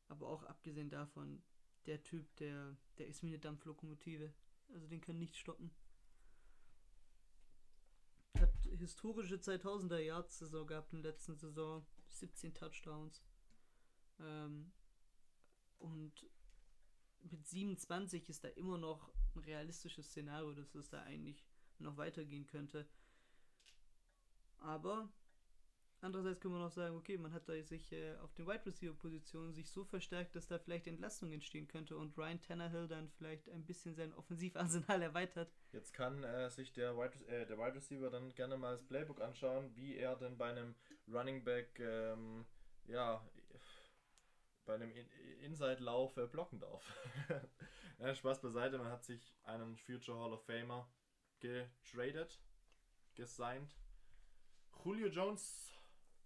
aber 0.09 0.28
auch 0.28 0.45
abgesehen 0.45 0.89
davon, 0.89 1.43
der 1.89 2.03
Typ, 2.03 2.36
der, 2.36 2.76
der 2.99 3.07
ist 3.07 3.22
wie 3.22 3.28
eine 3.28 3.39
Dampflokomotive. 3.39 4.32
Also 4.72 4.86
den 4.86 5.01
kann 5.01 5.18
nichts 5.18 5.39
stoppen. 5.39 5.70
Hat 8.39 8.55
historische 8.78 9.36
2000er 9.36 9.99
Yards 9.99 10.39
Saison 10.39 10.66
gehabt 10.66 10.93
in 10.93 11.03
der 11.03 11.12
letzten 11.12 11.36
Saison. 11.36 11.84
17 12.09 12.55
Touchdowns. 12.55 13.22
Ähm, 14.20 14.70
und 15.78 16.26
mit 17.30 17.47
27 17.47 18.28
ist 18.28 18.45
da 18.45 18.49
immer 18.49 18.78
noch 18.78 19.11
ein 19.34 19.41
realistisches 19.41 20.09
Szenario, 20.09 20.53
dass 20.53 20.74
es 20.74 20.89
da 20.89 21.03
eigentlich 21.03 21.45
noch 21.78 21.97
weitergehen 21.97 22.47
könnte. 22.47 22.86
Aber 24.59 25.09
andererseits 26.01 26.40
können 26.40 26.55
wir 26.55 26.61
noch 26.61 26.70
sagen, 26.70 26.96
okay, 26.96 27.18
man 27.18 27.32
hat 27.32 27.49
da 27.49 27.61
sich 27.62 27.92
äh, 27.92 28.14
auf 28.16 28.32
den 28.34 28.46
Wide 28.46 28.64
Receiver 28.66 28.94
Positionen 28.94 29.53
sich 29.53 29.70
so 29.70 29.84
verstärkt, 29.84 30.34
dass 30.36 30.46
da 30.46 30.59
vielleicht 30.59 30.86
Entlastung 30.86 31.32
entstehen 31.32 31.68
könnte 31.68 31.96
und 31.96 32.16
Ryan 32.16 32.40
Tannehill 32.40 32.88
dann 32.88 33.09
vielleicht 33.11 33.49
ein 33.51 33.64
bisschen 33.64 33.94
sein 33.94 34.12
Offensivarsenal 34.14 35.03
erweitert. 35.03 35.51
Jetzt 35.72 35.92
kann 35.94 36.22
äh, 36.24 36.51
sich 36.51 36.72
der 36.72 36.96
Wide, 36.96 37.24
äh, 37.26 37.46
der 37.46 37.59
Wide 37.59 37.74
Receiver 37.74 38.11
dann 38.11 38.34
gerne 38.34 38.57
mal 38.57 38.72
das 38.72 38.86
Playbook 38.86 39.20
anschauen, 39.20 39.74
wie 39.74 39.96
er 39.96 40.16
denn 40.16 40.36
bei 40.38 40.51
einem 40.51 40.74
Running 41.09 41.44
Back, 41.44 41.78
ähm, 41.80 42.46
ja, 42.86 43.22
bei 44.64 44.74
einem 44.74 44.90
In 44.90 45.09
Inside-Lauf 45.40 46.16
äh, 46.18 46.26
blocken 46.26 46.61
darf. 46.61 46.84
ja, 47.99 48.14
Spaß 48.14 48.40
beiseite, 48.42 48.78
man 48.78 48.92
hat 48.92 49.05
sich 49.05 49.34
einen 49.44 49.76
Future 49.78 50.18
Hall 50.18 50.32
of 50.32 50.44
Famer 50.44 50.86
getradet, 51.40 52.38
gesigned. 53.14 53.74
Julio 54.84 55.09
Jones 55.09 55.78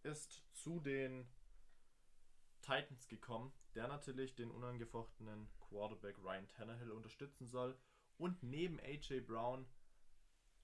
ist 0.02 0.44
zu 0.52 0.80
den 0.80 1.26
Titans 2.60 3.08
gekommen, 3.08 3.52
der 3.74 3.88
natürlich 3.88 4.34
den 4.34 4.50
unangefochtenen 4.50 5.48
Quarterback 5.60 6.18
Ryan 6.18 6.46
Tannehill 6.48 6.90
unterstützen 6.90 7.46
soll. 7.46 7.76
Und 8.18 8.42
neben 8.42 8.78
AJ 8.80 9.22
Brown, 9.22 9.66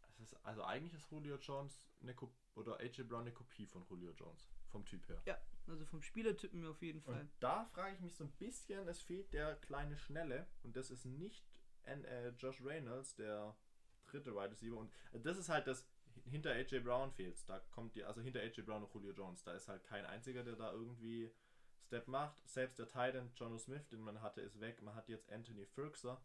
es 0.08 0.20
ist, 0.20 0.34
also 0.44 0.62
eigentlich 0.62 0.94
ist 0.94 1.10
Julio 1.10 1.36
Jones 1.36 1.88
eine 2.00 2.14
Ko 2.14 2.32
oder 2.54 2.78
AJ 2.80 3.04
Brown 3.04 3.22
eine 3.22 3.32
Kopie 3.32 3.66
von 3.66 3.84
Julio 3.88 4.12
Jones, 4.12 4.48
vom 4.68 4.84
Typ 4.84 5.08
her. 5.08 5.20
Ja, 5.24 5.38
also 5.66 5.84
vom 5.86 6.02
Spielertypen 6.02 6.64
auf 6.66 6.82
jeden 6.82 7.00
Fall. 7.00 7.20
Und 7.20 7.30
da 7.40 7.64
frage 7.66 7.94
ich 7.94 8.00
mich 8.00 8.14
so 8.14 8.24
ein 8.24 8.32
bisschen, 8.32 8.86
es 8.88 9.00
fehlt 9.00 9.32
der 9.32 9.56
kleine 9.56 9.96
Schnelle 9.96 10.46
und 10.62 10.76
das 10.76 10.90
ist 10.90 11.04
nicht 11.04 11.44
N 11.84 12.06
Josh 12.38 12.60
Reynolds, 12.62 13.14
der 13.14 13.56
dritte 14.06 14.34
Wide 14.34 14.50
Receiver. 14.50 14.76
Und 14.76 14.92
das 15.12 15.36
ist 15.38 15.48
halt 15.48 15.66
das, 15.66 15.86
hinter 16.28 16.52
AJ 16.52 16.80
Brown 16.80 17.10
fehlt 17.12 17.36
Da 17.48 17.58
kommt 17.70 17.94
die, 17.94 18.04
also 18.04 18.20
hinter 18.20 18.40
AJ 18.40 18.62
Brown 18.62 18.84
und 18.84 18.92
Julio 18.94 19.12
Jones, 19.12 19.42
da 19.42 19.52
ist 19.52 19.68
halt 19.68 19.84
kein 19.84 20.04
einziger, 20.06 20.44
der 20.44 20.56
da 20.56 20.72
irgendwie 20.72 21.30
Step 21.86 22.06
macht. 22.06 22.46
Selbst 22.46 22.78
der 22.78 22.86
Titan 22.86 23.30
Jono 23.34 23.58
Smith, 23.58 23.88
den 23.88 24.00
man 24.00 24.20
hatte, 24.20 24.40
ist 24.40 24.60
weg. 24.60 24.82
Man 24.82 24.94
hat 24.94 25.08
jetzt 25.08 25.30
Anthony 25.32 25.64
Ferguson. 25.64 26.16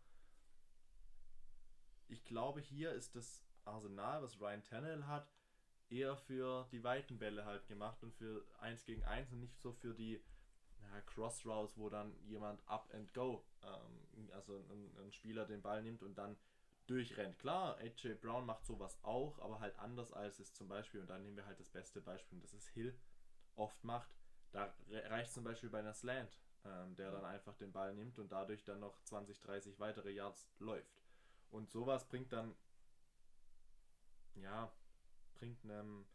Ich 2.10 2.24
glaube, 2.26 2.60
hier 2.60 2.92
ist 2.92 3.16
das 3.16 3.42
Arsenal, 3.66 4.22
was 4.22 4.40
Ryan 4.40 4.64
Tannehill 4.64 5.08
hat, 5.08 5.32
eher 5.90 6.18
für 6.18 6.68
die 6.72 6.84
weiten 6.84 7.18
Bälle 7.18 7.46
halt 7.46 7.66
gemacht 7.68 8.04
und 8.04 8.14
für 8.14 8.46
1 8.60 8.84
gegen 8.86 9.04
1 9.04 9.32
und 9.32 9.40
nicht 9.40 9.60
so 9.62 9.72
für 9.72 9.94
die 9.94 10.22
ja, 10.82 11.02
Crossroutes, 11.02 11.78
wo 11.78 11.90
dann 11.90 12.14
jemand 12.26 12.62
up 12.68 12.94
and 12.94 13.14
go, 13.14 13.44
ähm, 13.64 14.30
also 14.34 14.58
ein, 14.70 14.92
ein, 14.98 15.12
Spieler 15.12 15.46
den 15.46 15.62
Ball 15.62 15.82
nimmt 15.82 16.04
und 16.04 16.18
dann 16.18 16.36
durchrennt. 16.88 17.38
Klar, 17.40 17.78
AJ 17.78 18.16
Brown 18.16 18.46
macht 18.46 18.66
sowas 18.66 18.98
auch, 19.04 19.40
aber 19.40 19.60
halt 19.60 19.78
anders 19.80 20.12
als 20.12 20.40
es 20.40 20.54
zum 20.54 20.68
Beispiel, 20.68 21.02
und 21.02 21.10
dann 21.10 21.24
nehmen 21.24 21.38
wir 21.38 21.46
halt 21.46 21.60
das 21.60 21.70
beste 21.70 22.02
Beispiel, 22.02 22.38
und 22.38 22.44
das 22.44 22.54
ist 22.54 22.68
Hill, 22.70 22.98
oft 23.56 23.84
macht. 23.84 24.10
Da 24.52 24.74
reicht 24.90 25.34
zum 25.34 25.44
Beispiel 25.44 25.70
bei 25.70 25.80
einer 25.80 25.94
Slant, 25.94 26.38
ähm, 26.66 26.96
der 26.96 27.12
dann 27.12 27.26
einfach 27.26 27.56
den 27.56 27.72
Ball 27.72 27.94
nimmt 27.94 28.20
und 28.20 28.32
dadurch 28.32 28.64
dann 28.64 28.80
noch 28.80 29.02
20, 29.04 29.40
30 29.40 29.80
weitere 29.80 30.12
Yards 30.12 30.48
läuft. 30.60 31.02
Und 31.50 31.70
sowas 31.70 32.08
bringt 32.08 32.32
dann, 32.34 32.56
ja, 34.36 34.72
bringt 35.36 35.64
einem 35.64 36.06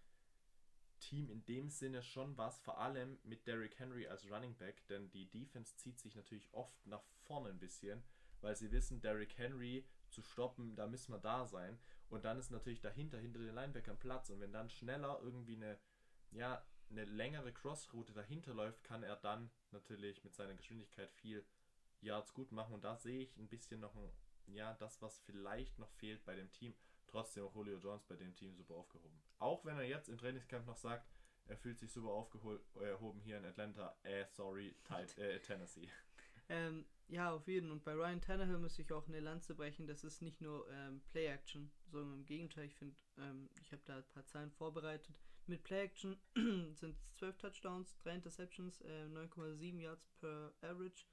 Team 1.00 1.30
in 1.30 1.44
dem 1.44 1.70
Sinne 1.70 2.02
schon 2.02 2.36
was, 2.36 2.58
vor 2.60 2.78
allem 2.78 3.18
mit 3.24 3.46
Derrick 3.46 3.78
Henry 3.78 4.06
als 4.08 4.28
Running 4.30 4.56
Back, 4.56 4.86
denn 4.88 5.10
die 5.10 5.26
Defense 5.30 5.76
zieht 5.76 5.98
sich 5.98 6.14
natürlich 6.16 6.52
oft 6.52 6.86
nach 6.86 7.02
vorne 7.22 7.50
ein 7.50 7.58
bisschen, 7.58 8.02
weil 8.40 8.56
sie 8.56 8.70
wissen, 8.72 9.00
Derrick 9.00 9.36
Henry 9.38 9.84
zu 10.10 10.22
stoppen, 10.22 10.76
da 10.76 10.86
müssen 10.86 11.12
wir 11.12 11.18
da 11.18 11.46
sein. 11.46 11.78
Und 12.08 12.24
dann 12.24 12.38
ist 12.38 12.50
natürlich 12.50 12.80
dahinter, 12.80 13.18
hinter 13.18 13.40
den 13.40 13.54
Linebackern 13.54 13.98
Platz. 13.98 14.30
Und 14.30 14.40
wenn 14.40 14.52
dann 14.52 14.70
schneller 14.70 15.20
irgendwie 15.22 15.56
eine, 15.56 15.78
ja, 16.30 16.64
eine 16.90 17.04
längere 17.04 17.52
Crossroute 17.52 18.12
dahinter 18.12 18.54
läuft, 18.54 18.82
kann 18.84 19.02
er 19.02 19.16
dann 19.16 19.50
natürlich 19.72 20.24
mit 20.24 20.34
seiner 20.34 20.54
Geschwindigkeit 20.54 21.12
viel 21.12 21.44
Yards 22.00 22.32
gut 22.32 22.52
machen. 22.52 22.74
Und 22.74 22.84
da 22.84 22.96
sehe 22.96 23.20
ich 23.20 23.36
ein 23.36 23.48
bisschen 23.48 23.80
noch 23.80 23.94
ein, 23.94 24.10
ja, 24.46 24.74
das, 24.74 25.02
was 25.02 25.18
vielleicht 25.20 25.78
noch 25.78 25.90
fehlt 25.92 26.24
bei 26.24 26.34
dem 26.34 26.50
Team. 26.52 26.74
Trotzdem 27.06 27.44
auch 27.44 27.54
Julio 27.54 27.78
Jones 27.78 28.04
bei 28.04 28.16
dem 28.16 28.34
Team 28.34 28.54
super 28.54 28.74
aufgehoben. 28.74 29.18
Auch 29.38 29.64
wenn 29.64 29.76
er 29.76 29.84
jetzt 29.84 30.08
im 30.08 30.18
Trainingscamp 30.18 30.66
noch 30.66 30.76
sagt, 30.76 31.08
er 31.46 31.56
fühlt 31.56 31.78
sich 31.78 31.90
super 31.90 32.10
aufgehoben 32.10 33.20
hier 33.20 33.38
in 33.38 33.44
Atlanta, 33.44 33.96
äh, 34.02 34.26
sorry, 34.30 34.76
äh, 35.16 35.38
Tennessee. 35.40 35.88
Ähm, 36.50 36.86
ja, 37.08 37.32
auf 37.32 37.48
jeden. 37.48 37.70
Und 37.70 37.84
bei 37.84 37.94
Ryan 37.94 38.20
Tannehill 38.20 38.58
muss 38.58 38.78
ich 38.78 38.92
auch 38.92 39.08
eine 39.08 39.20
Lanze 39.20 39.54
brechen. 39.54 39.86
Das 39.86 40.04
ist 40.04 40.22
nicht 40.22 40.40
nur 40.40 40.68
ähm, 40.70 41.00
Play-Action, 41.10 41.70
sondern 41.86 42.20
im 42.20 42.26
Gegenteil. 42.26 42.66
Ich 42.66 42.74
finde, 42.74 42.96
ähm, 43.16 43.48
ich 43.62 43.72
habe 43.72 43.82
da 43.86 43.96
ein 43.96 44.08
paar 44.08 44.26
Zahlen 44.26 44.50
vorbereitet. 44.52 45.18
Mit 45.46 45.64
Play-Action 45.64 46.18
sind 46.74 46.94
es 46.94 47.14
12 47.14 47.38
Touchdowns, 47.38 47.96
3 47.98 48.16
Interceptions, 48.16 48.80
äh, 48.82 49.06
9,7 49.06 49.80
Yards 49.80 50.06
per 50.20 50.52
Average, 50.60 51.06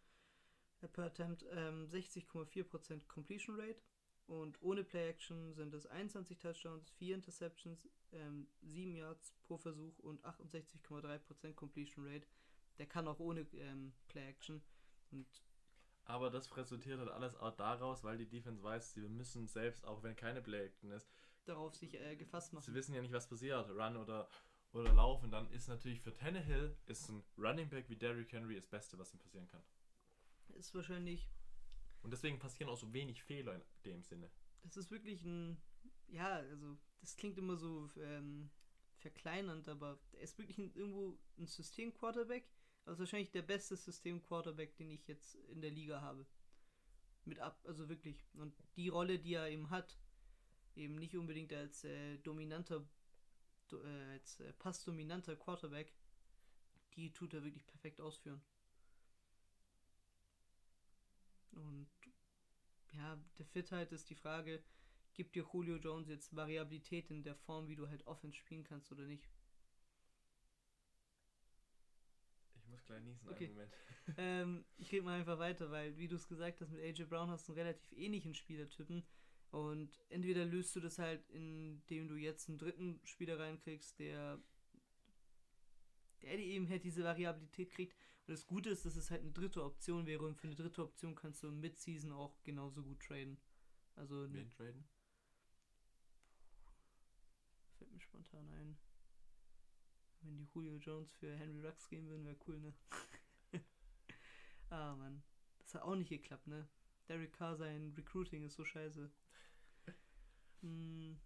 äh, 0.81 0.87
per 0.89 1.05
Attempt, 1.05 1.43
60,4% 1.43 2.91
ähm, 2.91 3.07
Completion 3.07 3.59
Rate. 3.59 3.81
Und 4.27 4.61
ohne 4.61 4.83
Play-Action 4.83 5.53
sind 5.53 5.73
es 5.73 5.85
21 5.85 6.39
Touchdowns, 6.39 6.89
4 6.91 7.15
Interceptions, 7.15 7.87
7 8.11 8.91
ähm, 8.91 8.95
Yards 8.95 9.33
pro 9.43 9.57
Versuch 9.57 9.97
und 9.99 10.25
68,3% 10.25 11.53
Completion 11.53 12.05
Rate. 12.05 12.27
Der 12.79 12.87
kann 12.87 13.07
auch 13.07 13.19
ohne 13.19 13.47
ähm, 13.53 13.93
Play-Action. 14.09 14.61
Und 15.11 15.27
aber 16.05 16.29
das 16.29 16.55
resultiert 16.55 16.99
halt 16.99 17.09
alles 17.09 17.35
auch 17.35 17.55
daraus, 17.55 18.03
weil 18.03 18.17
die 18.17 18.27
Defense 18.27 18.61
weiß, 18.63 18.93
sie 18.93 19.01
müssen 19.01 19.47
selbst, 19.47 19.85
auch 19.85 20.03
wenn 20.03 20.15
keine 20.15 20.41
Play-Action 20.41 20.91
ist, 20.91 21.09
darauf 21.45 21.75
sich 21.75 21.93
äh, 21.95 22.15
gefasst 22.15 22.53
machen. 22.53 22.63
Sie 22.63 22.73
wissen 22.73 22.93
ja 22.93 23.01
nicht, 23.01 23.13
was 23.13 23.27
passiert, 23.27 23.69
Run 23.69 23.97
oder, 23.97 24.29
oder 24.73 24.93
Laufen. 24.93 25.31
Dann 25.31 25.49
ist 25.51 25.67
natürlich 25.67 26.01
für 26.01 26.13
Tannehill 26.13 26.77
ist 26.85 27.09
ein 27.09 27.23
Running 27.37 27.69
Back 27.69 27.89
wie 27.89 27.95
Derrick 27.95 28.31
Henry 28.31 28.55
das 28.55 28.67
Beste, 28.67 28.97
was 28.97 29.13
ihm 29.13 29.19
passieren 29.19 29.47
kann. 29.47 29.63
Ist 30.55 30.73
wahrscheinlich. 30.75 31.27
Und 32.01 32.11
deswegen 32.11 32.37
passieren 32.37 32.69
auch 32.69 32.77
so 32.77 32.93
wenig 32.93 33.23
Fehler 33.23 33.55
in 33.55 33.63
dem 33.83 34.03
Sinne. 34.03 34.29
Das 34.63 34.77
ist 34.77 34.91
wirklich 34.91 35.23
ein, 35.23 35.57
ja, 36.07 36.35
also 36.35 36.77
das 37.01 37.15
klingt 37.15 37.37
immer 37.37 37.57
so 37.57 37.89
ähm, 37.97 38.49
verkleinernd, 38.97 39.67
aber 39.67 39.99
er 40.13 40.21
ist 40.21 40.37
wirklich 40.37 40.57
ein, 40.59 40.71
irgendwo 40.75 41.17
ein 41.37 41.47
System-Quarterback 41.47 42.47
also 42.85 42.99
wahrscheinlich 42.99 43.31
der 43.31 43.41
beste 43.41 43.75
System-Quarterback, 43.75 44.75
den 44.77 44.91
ich 44.91 45.07
jetzt 45.07 45.35
in 45.49 45.61
der 45.61 45.71
Liga 45.71 46.01
habe. 46.01 46.25
Mit 47.25 47.39
ab, 47.39 47.59
also 47.65 47.89
wirklich. 47.89 48.23
Und 48.35 48.53
die 48.75 48.89
Rolle, 48.89 49.17
die 49.17 49.33
er 49.33 49.49
eben 49.49 49.71
hat, 49.71 49.97
eben 50.75 50.95
nicht 50.95 51.15
unbedingt 51.15 51.51
als 51.53 51.83
äh, 51.83 52.17
dominanter, 52.19 52.87
do, 53.67 53.81
äh, 53.81 54.11
als 54.13 54.39
äh, 54.39 54.53
passdominanter 54.53 55.35
Quarterback, 55.35 55.93
die 56.95 57.11
tut 57.11 57.33
er 57.33 57.43
wirklich 57.43 57.65
perfekt 57.65 57.99
ausführen. 57.99 58.41
Und 61.51 61.87
ja, 62.93 63.17
der 63.37 63.45
Fitheit 63.45 63.91
ist 63.91 64.09
die 64.09 64.15
Frage, 64.15 64.63
gibt 65.13 65.35
dir 65.35 65.45
Julio 65.51 65.77
Jones 65.77 66.09
jetzt 66.09 66.35
Variabilität 66.35 67.09
in 67.09 67.23
der 67.23 67.35
Form, 67.35 67.67
wie 67.67 67.75
du 67.75 67.87
halt 67.87 68.05
Offense 68.05 68.37
spielen 68.37 68.63
kannst 68.63 68.91
oder 68.91 69.05
nicht. 69.05 69.27
Gleich 72.85 73.03
niesen, 73.03 73.27
Okay. 73.29 73.47
Moment. 73.49 73.71
ähm, 74.17 74.65
ich 74.77 74.91
rede 74.91 75.03
mal 75.03 75.19
einfach 75.19 75.39
weiter, 75.39 75.71
weil, 75.71 75.97
wie 75.97 76.07
du 76.07 76.15
es 76.15 76.27
gesagt 76.27 76.61
hast, 76.61 76.71
mit 76.71 76.81
AJ 76.81 77.05
Brown 77.05 77.29
hast 77.29 77.47
du 77.47 77.53
einen 77.53 77.59
relativ 77.59 77.91
ähnlichen 77.93 78.33
Spielertypen. 78.33 79.03
Und 79.51 80.03
entweder 80.09 80.45
löst 80.45 80.75
du 80.75 80.79
das 80.79 80.99
halt, 80.99 81.27
indem 81.29 82.07
du 82.07 82.15
jetzt 82.15 82.49
einen 82.49 82.57
dritten 82.57 82.99
Spieler 83.03 83.39
reinkriegst, 83.39 83.97
der, 83.99 84.39
der 86.21 86.37
eben 86.37 86.67
halt 86.69 86.83
diese 86.83 87.03
Variabilität 87.03 87.71
kriegt. 87.71 87.95
Und 88.27 88.33
das 88.33 88.45
Gute 88.45 88.69
ist, 88.69 88.85
dass 88.85 88.95
es 88.95 89.11
halt 89.11 89.21
eine 89.21 89.31
dritte 89.31 89.63
Option 89.63 90.05
wäre. 90.05 90.25
Und 90.25 90.35
für 90.35 90.47
eine 90.47 90.55
dritte 90.55 90.83
Option 90.83 91.15
kannst 91.15 91.41
du 91.41 91.51
Midseason 91.51 92.11
auch 92.11 92.43
genauso 92.43 92.83
gut 92.83 92.99
traden. 92.99 93.37
Also 93.95 94.31
Wen 94.33 94.49
traden? 94.49 94.83
Fällt 97.77 97.91
mir 97.91 98.01
spontan 98.01 98.49
ein. 98.49 98.77
Wenn 100.25 100.37
die 100.37 100.47
Julio 100.53 100.77
Jones 100.77 101.13
für 101.13 101.35
Henry 101.35 101.61
Rux 101.65 101.87
gehen 101.89 102.07
würden, 102.09 102.25
wäre 102.25 102.37
cool, 102.47 102.59
ne? 102.59 102.73
ah, 104.69 104.95
Mann. 104.95 105.23
Das 105.59 105.75
hat 105.75 105.83
auch 105.83 105.95
nicht 105.95 106.09
geklappt, 106.09 106.47
ne? 106.47 106.67
Derek 107.07 107.33
Carr, 107.33 107.55
sein 107.55 107.93
Recruiting 107.95 108.43
ist 108.43 108.55
so 108.55 108.65
scheiße. 108.65 109.11
Hm. 110.61 111.17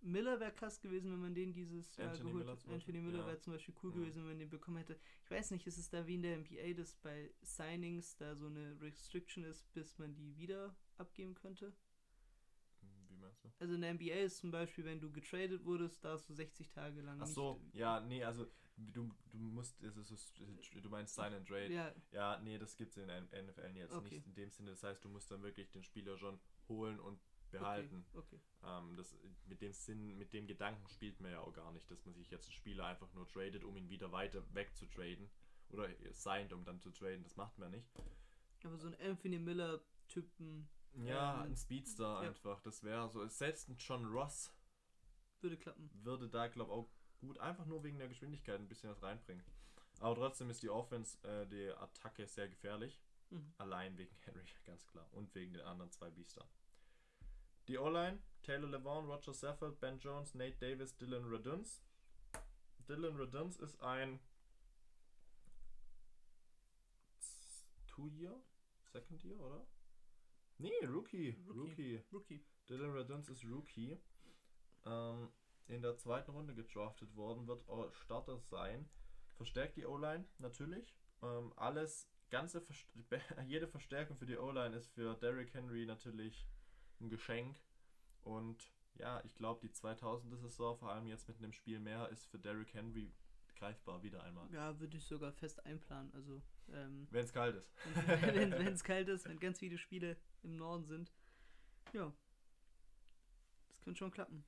Miller 0.00 0.38
wäre 0.38 0.52
krass 0.52 0.80
gewesen, 0.80 1.10
wenn 1.10 1.20
man 1.20 1.34
den 1.34 1.52
dieses 1.52 1.96
Jahr 1.96 2.10
Anthony 2.10 2.30
geholt 2.30 2.46
Miller 2.46 2.56
hätte. 2.58 2.72
Anthony 2.72 3.00
Miller 3.00 3.18
ja. 3.20 3.26
wäre 3.26 3.38
zum 3.40 3.52
Beispiel 3.54 3.74
cool 3.82 3.90
Mhm. 3.90 4.00
gewesen, 4.00 4.16
wenn 4.18 4.28
man 4.28 4.38
den 4.38 4.50
bekommen 4.50 4.76
hätte. 4.78 4.98
Ich 5.24 5.30
weiß 5.30 5.50
nicht, 5.50 5.66
ist 5.66 5.78
es 5.78 5.88
da 5.88 6.06
wie 6.06 6.14
in 6.14 6.22
der 6.22 6.38
NBA, 6.38 6.74
dass 6.74 6.94
bei 6.96 7.32
Signings 7.42 8.16
da 8.16 8.34
so 8.36 8.46
eine 8.46 8.80
Restriction 8.80 9.44
ist, 9.44 9.70
bis 9.72 9.98
man 9.98 10.14
die 10.14 10.36
wieder 10.36 10.76
abgeben 10.98 11.34
könnte? 11.34 11.72
Du? 13.44 13.52
Also 13.58 13.74
in 13.74 13.80
der 13.82 13.94
NBA 13.94 14.14
ist 14.14 14.38
zum 14.38 14.50
Beispiel, 14.50 14.84
wenn 14.84 15.00
du 15.00 15.10
getradet 15.10 15.64
wurdest, 15.64 16.04
darfst 16.04 16.28
du 16.28 16.34
60 16.34 16.70
Tage 16.70 17.00
lang 17.02 17.18
Ach 17.20 17.26
nicht. 17.26 17.34
so, 17.34 17.60
ja, 17.72 18.00
nee, 18.00 18.24
also 18.24 18.46
du, 18.76 19.10
du 19.32 19.38
musst, 19.38 19.80
es 19.82 19.96
ist, 20.10 20.34
du 20.82 20.88
meinst 20.88 21.14
Sign 21.14 21.32
and 21.34 21.46
Trade. 21.46 21.72
Ja, 21.72 21.92
Ja, 22.12 22.40
nee, 22.40 22.58
das 22.58 22.76
gibt 22.76 22.92
es 22.92 22.96
in 22.98 23.08
der 23.08 23.20
NFL 23.22 23.76
jetzt 23.76 23.92
Okay. 23.94 24.14
nicht 24.16 24.26
in 24.26 24.34
dem 24.34 24.50
Sinne. 24.50 24.70
Das 24.70 24.82
heißt, 24.82 25.04
du 25.04 25.08
musst 25.08 25.30
dann 25.30 25.42
wirklich 25.42 25.70
den 25.70 25.82
Spieler 25.84 26.16
schon 26.18 26.40
holen 26.68 26.98
und 26.98 27.20
behalten. 27.50 28.04
Okay, 28.14 28.36
okay. 28.36 28.40
Ähm, 28.64 28.96
das, 28.96 29.14
mit 29.46 29.60
dem 29.60 29.72
Sinn, 29.72 30.18
mit 30.18 30.32
dem 30.32 30.46
Gedanken 30.46 30.88
spielt 30.88 31.20
man 31.20 31.30
ja 31.30 31.40
auch 31.40 31.52
gar 31.52 31.70
nicht, 31.72 31.88
dass 31.90 32.04
man 32.04 32.14
sich 32.14 32.30
jetzt 32.30 32.46
einen 32.46 32.54
Spieler 32.54 32.86
einfach 32.86 33.12
nur 33.14 33.28
tradet, 33.28 33.62
um 33.62 33.76
ihn 33.76 33.88
wieder 33.88 34.10
weiter 34.10 34.42
wegzutraden. 34.54 35.30
Oder 35.70 35.88
signed, 36.12 36.52
um 36.52 36.64
dann 36.64 36.80
zu 36.80 36.90
traden. 36.90 37.22
Das 37.22 37.36
macht 37.36 37.58
man 37.58 37.70
nicht. 37.70 37.88
Aber 38.64 38.76
so 38.76 38.86
ein 38.88 38.94
Anthony 39.00 39.38
Miller-Typen 39.38 40.68
Ja, 40.96 41.44
Ähm, 41.44 41.52
ein 41.52 41.56
Speedster 41.56 42.22
ja. 42.22 42.28
einfach. 42.28 42.60
Das 42.60 42.82
wäre 42.82 43.08
so. 43.08 43.26
Selbst 43.28 43.68
ein 43.68 43.76
John 43.78 44.04
Ross 44.06 44.52
würde 45.40 45.56
klappen. 45.58 45.90
würde 46.02 46.28
da, 46.28 46.48
glaube 46.48 46.70
ich, 46.70 46.78
auch 46.78 46.90
gut 47.18 47.38
einfach 47.38 47.66
nur 47.66 47.82
wegen 47.84 47.98
der 47.98 48.08
Geschwindigkeit 48.08 48.58
ein 48.58 48.68
bisschen 48.68 48.90
was 48.90 49.02
reinbringen. 49.02 49.44
Aber 50.00 50.14
trotzdem 50.14 50.50
ist 50.50 50.62
die 50.62 50.70
Offense, 50.70 51.18
äh, 51.26 51.46
die 51.46 51.70
Attacke 51.70 52.26
sehr 52.26 52.48
gefährlich. 52.48 53.00
Mhm. 53.30 53.54
Allein 53.58 53.96
wegen 53.96 54.14
Henry, 54.24 54.44
ganz 54.64 54.86
klar. 54.86 55.06
Und 55.12 55.34
wegen 55.34 55.54
den 55.54 55.62
anderen 55.62 55.90
zwei 55.90 56.10
Biestern. 56.10 56.46
Die 57.68 57.78
O-Line, 57.78 58.22
Taylor 58.42 58.68
Levan, 58.68 59.06
Roger 59.06 59.32
Saffold, 59.32 59.80
Ben 59.80 59.98
Jones, 59.98 60.34
Nate 60.34 60.56
Davis, 60.58 60.96
Dylan 60.96 61.24
Reduns. 61.24 61.82
Dylan 62.86 63.16
Reduns 63.16 63.56
ist 63.56 63.80
ein 63.80 64.20
Two-Year? 67.86 68.38
Second 68.92 69.22
Year, 69.24 69.40
oder? 69.40 69.66
Nee, 70.58 70.84
Rookie. 70.86 71.36
Rookie. 71.48 72.02
Rookie. 72.12 72.44
Dylan 72.68 72.92
Reduns 72.92 73.28
ist 73.28 73.44
Rookie. 73.44 73.98
Ähm, 74.86 75.28
in 75.66 75.82
der 75.82 75.96
zweiten 75.96 76.30
Runde 76.30 76.54
gedraftet 76.54 77.14
worden, 77.16 77.46
wird 77.46 77.68
auch 77.68 77.92
Starter 77.94 78.38
sein. 78.38 78.88
Verstärkt 79.36 79.76
die 79.76 79.86
O-Line 79.86 80.24
natürlich. 80.38 80.94
Ähm, 81.22 81.52
alles, 81.56 82.08
ganze 82.30 82.60
Verst 82.60 82.86
jede 83.46 83.66
Verstärkung 83.66 84.16
für 84.16 84.26
die 84.26 84.36
O-Line 84.36 84.76
ist 84.76 84.90
für 84.90 85.14
Derrick 85.16 85.54
Henry 85.54 85.86
natürlich 85.86 86.46
ein 87.00 87.08
Geschenk. 87.08 87.60
Und 88.22 88.72
ja, 88.96 89.22
ich 89.24 89.34
glaube, 89.34 89.60
die 89.66 89.72
2000er 89.72 90.36
Saison, 90.36 90.78
vor 90.78 90.92
allem 90.92 91.06
jetzt 91.06 91.28
mit 91.28 91.38
einem 91.38 91.52
Spiel 91.52 91.80
mehr, 91.80 92.08
ist 92.10 92.26
für 92.26 92.38
Derrick 92.38 92.72
Henry 92.74 93.12
greifbar 93.56 94.02
wieder 94.02 94.22
einmal. 94.22 94.50
Ja, 94.52 94.78
würde 94.78 94.96
ich 94.96 95.04
sogar 95.04 95.32
fest 95.32 95.64
einplanen. 95.64 96.12
Also, 96.14 96.42
ähm, 96.72 97.06
Wenn 97.10 97.24
es 97.24 97.32
kalt 97.32 97.56
ist. 97.56 97.72
wenn 98.06 98.52
es 98.52 98.84
kalt 98.84 99.08
ist, 99.08 99.28
wenn 99.28 99.38
ganz 99.38 99.58
viele 99.58 99.78
Spiele 99.78 100.16
im 100.44 100.56
Norden 100.56 100.84
sind. 100.84 101.12
Ja. 101.92 102.12
Das 103.68 103.80
könnte 103.80 103.98
schon 103.98 104.10
klappen. 104.10 104.44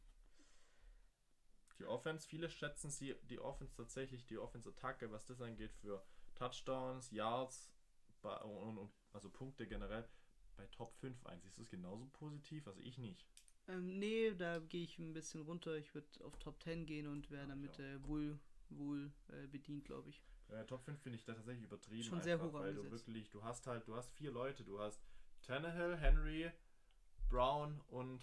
Die 1.78 1.84
Offense, 1.84 2.26
viele 2.26 2.49
schätzen 2.49 2.90
sie, 2.90 3.16
die 3.24 3.38
Offense 3.38 3.74
tatsächlich, 3.76 4.24
die 4.26 4.38
Offense-Attacke, 4.38 5.11
was 5.11 5.26
das 5.26 5.42
angeht, 5.42 5.72
für 5.72 6.03
Touchdowns, 6.34 7.11
Yards 7.11 7.70
also 9.12 9.30
Punkte 9.30 9.66
generell, 9.66 10.09
bei 10.57 10.66
Top 10.66 10.94
5 10.97 11.26
ein. 11.26 11.40
Siehst 11.40 11.59
du 11.59 11.62
es 11.62 11.70
genauso 11.70 12.07
positiv? 12.07 12.66
Also 12.66 12.80
ich 12.80 12.99
nicht. 12.99 13.24
Ähm, 13.68 13.99
nee, 13.99 14.32
da 14.34 14.59
gehe 14.61 14.84
ich 14.84 14.99
ein 14.99 15.12
bisschen 15.12 15.42
runter. 15.42 15.76
Ich 15.76 15.94
würde 15.94 16.07
auf 16.24 16.36
Top 16.38 16.62
10 16.62 16.86
gehen 16.86 17.07
und 17.07 17.30
wäre 17.30 17.42
Ja, 17.42 17.49
damit 17.49 17.78
äh, 17.78 18.03
wohl, 18.07 18.38
wohl 18.70 19.12
äh, 19.28 19.47
bedient, 19.47 19.84
glaube 19.84 20.11
ich. 20.11 20.22
Äh, 20.49 20.64
Top 20.66 20.84
5 20.84 21.01
finde 21.01 21.18
ich 21.18 21.24
da 21.24 21.34
tatsächlich 21.34 21.64
übertrieben. 21.64 22.05
Schon 22.05 22.22
sehr 22.22 22.34
einfach, 22.34 22.49
hoch 22.49 22.61
Weil 22.61 22.74
du 22.74 22.90
wirklich, 22.90 23.30
du 23.30 23.42
hast 23.42 23.66
halt, 23.66 23.86
du 23.88 23.97
hast 23.97 24.12
vier 24.12 24.30
Leute. 24.30 24.64
Du 24.64 24.78
hast 24.78 25.01
Tannehill, 25.47 25.97
Henry, 25.97 26.51
Brown 27.28 27.80
und 27.88 28.20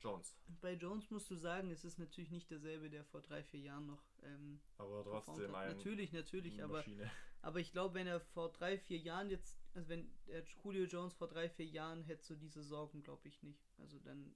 Jones. 0.00 0.36
Bei 0.60 0.74
Jones 0.74 1.10
musst 1.10 1.30
du 1.30 1.36
sagen, 1.36 1.70
es 1.70 1.84
ist 1.84 1.98
natürlich 1.98 2.30
nicht 2.30 2.50
derselbe, 2.50 2.90
der 2.90 3.04
vor 3.04 3.22
drei, 3.22 3.42
vier 3.42 3.60
Jahren 3.60 3.86
noch 3.86 4.04
ähm, 4.22 4.60
Aber 4.76 5.02
trotzdem 5.02 5.54
ein 5.54 5.76
Natürlich, 5.76 6.12
natürlich, 6.12 6.62
aber. 6.62 6.84
Aber 7.40 7.60
ich 7.60 7.72
glaube, 7.72 7.92
wenn 7.92 8.06
er 8.06 8.20
vor 8.20 8.50
drei, 8.52 8.78
vier 8.78 8.96
Jahren 8.96 9.28
jetzt, 9.28 9.58
also 9.74 9.90
wenn 9.90 10.10
der 10.26 10.42
Julio 10.64 10.84
Jones 10.84 11.12
vor 11.12 11.28
drei, 11.28 11.50
vier 11.50 11.66
Jahren 11.66 12.02
hätte 12.02 12.24
so 12.24 12.34
diese 12.34 12.62
Sorgen, 12.62 13.02
glaube 13.02 13.28
ich 13.28 13.42
nicht. 13.42 13.68
Also 13.78 13.98
dann 13.98 14.34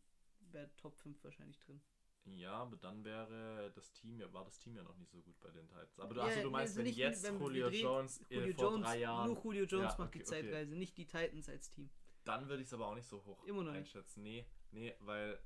wäre 0.52 0.70
Top 0.76 0.98
5 0.98 1.24
wahrscheinlich 1.24 1.58
drin. 1.58 1.80
Ja, 2.24 2.52
aber 2.52 2.76
dann 2.76 3.04
wäre 3.04 3.72
das 3.74 3.92
Team 3.92 4.20
ja, 4.20 4.30
war 4.32 4.44
das 4.44 4.58
Team 4.58 4.76
ja 4.76 4.82
noch 4.82 4.96
nicht 4.96 5.10
so 5.10 5.20
gut 5.22 5.38
bei 5.40 5.50
den 5.50 5.66
Titans. 5.66 5.98
Aber 5.98 6.14
du, 6.14 6.20
Ja, 6.20 6.26
also, 6.26 6.42
du 6.42 6.50
meinst, 6.50 6.70
also 6.72 6.78
wenn 6.78 6.84
nicht, 6.84 6.96
jetzt 6.98 7.22
wenn 7.22 7.38
Julio 7.40 7.68
drehen, 7.70 7.82
Jones 7.82 8.20
äh, 8.30 8.34
Julio 8.34 8.52
vor 8.54 8.64
Jones, 8.64 8.86
drei 8.86 8.98
Jahren, 8.98 9.26
nur 9.32 9.42
Julio 9.44 9.64
Jones 9.64 9.92
Ja, 9.92 9.98
macht 9.98 10.08
okay, 10.08 10.18
die 10.18 10.24
okay. 10.26 10.42
Zeitreise, 10.42 10.74
nicht 10.76 10.96
die 10.98 11.06
Titans 11.06 11.48
als 11.48 11.70
Team. 11.70 11.90
dann 12.24 12.48
würde 12.48 12.62
ich 12.62 12.68
es 12.68 12.74
aber 12.74 12.86
auch 12.88 12.94
nicht 12.94 13.08
so 13.08 13.24
hoch 13.24 13.42
Immer 13.44 13.62
noch 13.64 13.72
nicht. 13.72 13.78
einschätzen. 13.80 14.22
Nee, 14.22 14.46
nee, 14.72 14.94
weil 15.00 15.40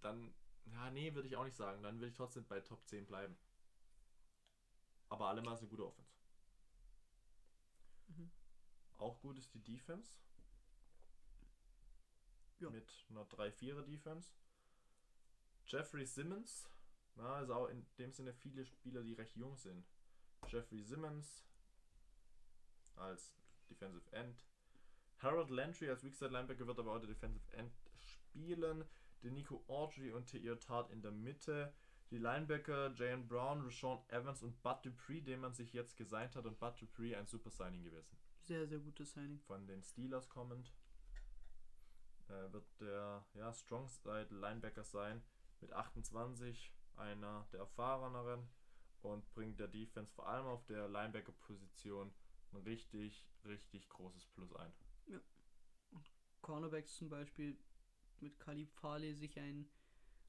dann, 0.00 0.34
ja, 0.66 0.90
nee, 0.90 1.14
würde 1.14 1.28
ich 1.28 1.36
auch 1.36 1.44
nicht 1.44 1.56
sagen. 1.56 1.82
Dann 1.82 1.96
würde 1.98 2.08
ich 2.08 2.14
trotzdem 2.16 2.44
bei 2.46 2.60
Top 2.60 2.84
10 2.86 3.06
bleiben. 3.06 3.36
Aber 5.08 5.28
allemal 5.28 5.54
ist 5.54 5.60
eine 5.60 5.68
gute 5.68 5.86
Offense. 5.86 6.10
Mhm. 8.08 8.30
Auch 8.98 9.20
gut 9.20 9.38
ist 9.38 9.54
die 9.54 9.62
Defense. 9.62 10.18
Ja. 12.58 12.70
Mit 12.70 12.90
einer 13.10 13.24
3-4er 13.26 13.82
Defense. 13.82 14.32
Jeffrey 15.66 16.06
Simmons. 16.06 16.68
Na, 17.16 17.34
also 17.34 17.54
auch 17.54 17.68
in 17.68 17.86
dem 17.98 18.12
Sinne 18.12 18.32
viele 18.32 18.64
Spieler, 18.64 19.02
die 19.02 19.14
recht 19.14 19.36
jung 19.36 19.56
sind. 19.56 19.86
Jeffrey 20.48 20.82
Simmons 20.82 21.44
als 22.96 23.32
Defensive 23.70 24.10
End. 24.12 24.44
Harold 25.18 25.50
Landry 25.50 25.88
als 25.88 26.04
Weakside 26.04 26.30
Linebacker 26.30 26.66
wird 26.66 26.78
aber 26.78 26.92
auch 26.92 26.98
der 26.98 27.08
Defensive 27.08 27.52
End 27.52 27.72
spielen. 27.98 28.84
Denico 29.22 29.64
Audrey 29.68 30.12
und 30.12 30.26
T.R. 30.26 30.58
Tart 30.60 30.90
in 30.90 31.00
der 31.00 31.12
Mitte. 31.12 31.72
Die 32.10 32.18
Linebacker 32.18 32.92
Jalen 32.94 33.26
Brown, 33.26 33.62
Rashawn 33.62 34.02
Evans 34.08 34.42
und 34.42 34.62
Bud 34.62 34.84
Dupree, 34.84 35.22
den 35.22 35.40
man 35.40 35.54
sich 35.54 35.72
jetzt 35.72 35.96
gesigned 35.96 36.36
hat. 36.36 36.44
Und 36.44 36.58
Bud 36.58 36.80
Dupree 36.80 37.16
ein 37.16 37.26
super 37.26 37.50
Signing 37.50 37.82
gewesen. 37.82 38.16
Sehr, 38.42 38.66
sehr 38.66 38.78
gutes 38.78 39.12
Signing. 39.12 39.40
Von 39.40 39.66
den 39.66 39.82
Steelers 39.82 40.28
kommend. 40.28 40.72
Äh, 42.28 42.52
wird 42.52 42.66
der 42.80 43.24
ja, 43.34 43.52
Strong 43.52 43.88
Side 43.88 44.28
Linebacker 44.30 44.84
sein. 44.84 45.22
Mit 45.60 45.72
28, 45.72 46.72
einer 46.96 47.46
der 47.52 47.60
erfahreneren. 47.60 48.48
Und 49.02 49.28
bringt 49.34 49.60
der 49.60 49.68
Defense 49.68 50.12
vor 50.14 50.26
allem 50.26 50.46
auf 50.46 50.64
der 50.64 50.88
Linebacker-Position 50.88 52.10
ein 52.52 52.56
richtig, 52.62 53.26
richtig 53.44 53.86
großes 53.90 54.24
Plus 54.28 54.52
ein. 54.54 54.72
Cornerbacks 56.40 56.94
zum 56.96 57.08
Beispiel 57.08 57.58
mit 58.20 58.38
Khalib 58.38 58.72
Farley 58.74 59.14
sich 59.14 59.38
einen, 59.38 59.70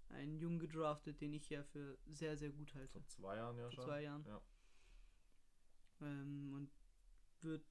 einen 0.09 0.37
Jungen 0.37 0.59
gedraftet, 0.59 1.21
den 1.21 1.33
ich 1.33 1.49
ja 1.49 1.63
für 1.63 1.97
sehr, 2.05 2.37
sehr 2.37 2.51
gut 2.51 2.73
halte. 2.75 2.91
Vor 2.93 3.07
zwei 3.07 3.35
Jahren 3.37 3.57
ja 3.57 3.63
Vor 3.63 3.71
schon. 3.71 3.83
zwei 3.85 4.01
Jahren. 4.01 4.25
Ja. 4.25 4.41
Ähm, 6.01 6.53
und 6.53 6.71
wird, 7.41 7.65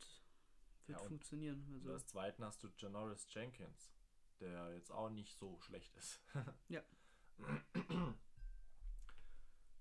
wird 0.87 0.99
Ja, 0.99 1.03
und- 1.03 1.09
funktionieren. 1.09 1.67
Und 1.69 1.75
Also, 1.75 1.93
als 1.93 2.07
zweiten 2.07 2.45
hast 2.45 2.63
du 2.63 2.69
Janoris 2.79 3.27
Jenkins, 3.33 3.93
der 4.41 4.73
jetzt 4.75 4.91
auch 4.91 5.11
nicht 5.11 5.37
so 5.37 5.61
schlecht 5.61 5.95
ist. 5.97 6.21
Ja. 6.69 6.83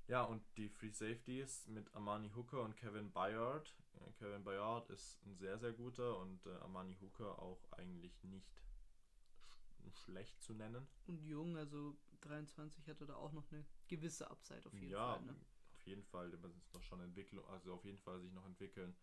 Ja, 0.08 0.24
und 0.24 0.44
die 0.58 0.70
Free 0.70 0.92
Safeties 0.92 1.68
mit 1.68 1.94
Amani 1.96 2.30
Hooker 2.36 2.62
und 2.62 2.76
Kevin 2.78 3.12
Bayard. 3.12 3.74
Ja, 4.00 4.12
Kevin 4.20 4.44
Bayard 4.44 4.90
ist 4.90 5.26
ein 5.26 5.36
sehr, 5.38 5.58
sehr 5.58 5.72
guter 5.74 6.18
und 6.20 6.46
äh, 6.46 6.56
Amani 6.62 6.96
Hooker 7.02 7.40
auch 7.40 7.72
eigentlich 7.72 8.24
nicht, 8.24 8.62
sch- 9.80 10.04
schlecht 10.06 10.42
zu 10.42 10.54
nennen. 10.54 10.88
Und 11.08 11.22
jung, 11.22 11.58
also 11.58 11.96
23 12.22 12.88
hatte 12.88 13.06
da 13.06 13.16
auch 13.16 13.32
noch 13.34 13.50
eine 13.52 13.66
gewisse 13.88 14.30
Upside 14.30 14.66
auf 14.66 14.74
jeden 14.74 14.92
ja, 14.92 15.14
Fall. 15.16 15.22
Ne? 15.22 15.36
auf 15.76 15.86
jeden 15.88 16.04
Fall, 16.04 16.30
der 16.30 16.40
muss 16.40 16.74
noch 16.74 16.84
schon 16.84 17.02
Entwicklung, 17.02 17.46
also 17.50 17.74
auf 17.74 17.86
jeden 17.86 18.00
Fall 18.00 18.20
sich 18.22 18.32
noch 18.32 18.46
entwickeln. 18.46 18.96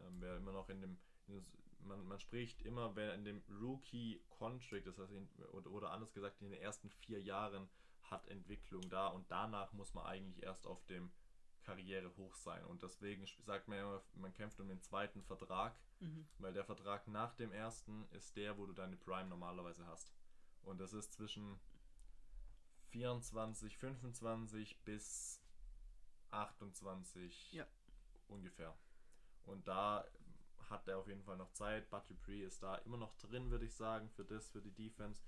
Ähm, 0.00 0.20
wer 0.20 0.36
immer 0.36 0.52
noch 0.52 0.68
in 0.68 0.80
dem, 0.80 0.98
in 1.26 1.34
das, 1.34 1.44
man, 1.80 2.06
man 2.06 2.18
spricht 2.20 2.62
immer, 2.62 2.94
wer 2.94 3.14
in 3.14 3.24
dem 3.24 3.42
Rookie-Contract, 3.48 4.86
das 4.86 4.98
heißt, 4.98 5.12
in, 5.12 5.28
oder, 5.52 5.70
oder 5.70 5.90
anders 5.90 6.12
gesagt, 6.12 6.40
in 6.40 6.50
den 6.50 6.60
ersten 6.60 6.90
vier 6.90 7.20
Jahren 7.20 7.68
hat 8.10 8.26
Entwicklung 8.28 8.88
da 8.88 9.08
und 9.08 9.30
danach 9.30 9.72
muss 9.72 9.94
man 9.94 10.06
eigentlich 10.06 10.42
erst 10.42 10.66
auf 10.66 10.84
dem 10.86 11.10
Karriere 11.62 12.14
hoch 12.16 12.34
sein. 12.34 12.64
Und 12.64 12.82
deswegen 12.82 13.26
sagt 13.44 13.68
man 13.68 13.78
immer, 13.78 14.02
man 14.14 14.32
kämpft 14.32 14.58
um 14.60 14.68
den 14.68 14.80
zweiten 14.80 15.22
Vertrag, 15.22 15.78
Mhm. 16.00 16.26
weil 16.38 16.52
der 16.52 16.64
Vertrag 16.64 17.08
nach 17.08 17.34
dem 17.34 17.52
ersten 17.52 18.06
ist 18.12 18.36
der, 18.36 18.56
wo 18.56 18.66
du 18.66 18.72
deine 18.72 18.96
Prime 18.96 19.28
normalerweise 19.28 19.84
hast. 19.86 20.12
Und 20.62 20.78
das 20.78 20.92
ist 20.92 21.12
zwischen 21.12 21.58
24, 22.90 23.76
25 23.76 24.82
bis 24.84 25.40
28 26.30 27.52
Ja. 27.52 27.66
ungefähr. 28.28 28.76
Und 29.44 29.66
da 29.66 30.06
hat 30.70 30.86
er 30.88 30.98
auf 30.98 31.08
jeden 31.08 31.22
Fall 31.22 31.36
noch 31.36 31.52
Zeit. 31.52 31.88
Bud 31.90 32.08
Dupree 32.08 32.42
ist 32.44 32.62
da 32.62 32.76
immer 32.76 32.96
noch 32.98 33.14
drin, 33.16 33.50
würde 33.50 33.64
ich 33.64 33.74
sagen, 33.74 34.08
für 34.10 34.24
das, 34.24 34.48
für 34.50 34.60
die 34.62 34.70
Defense. 34.74 35.22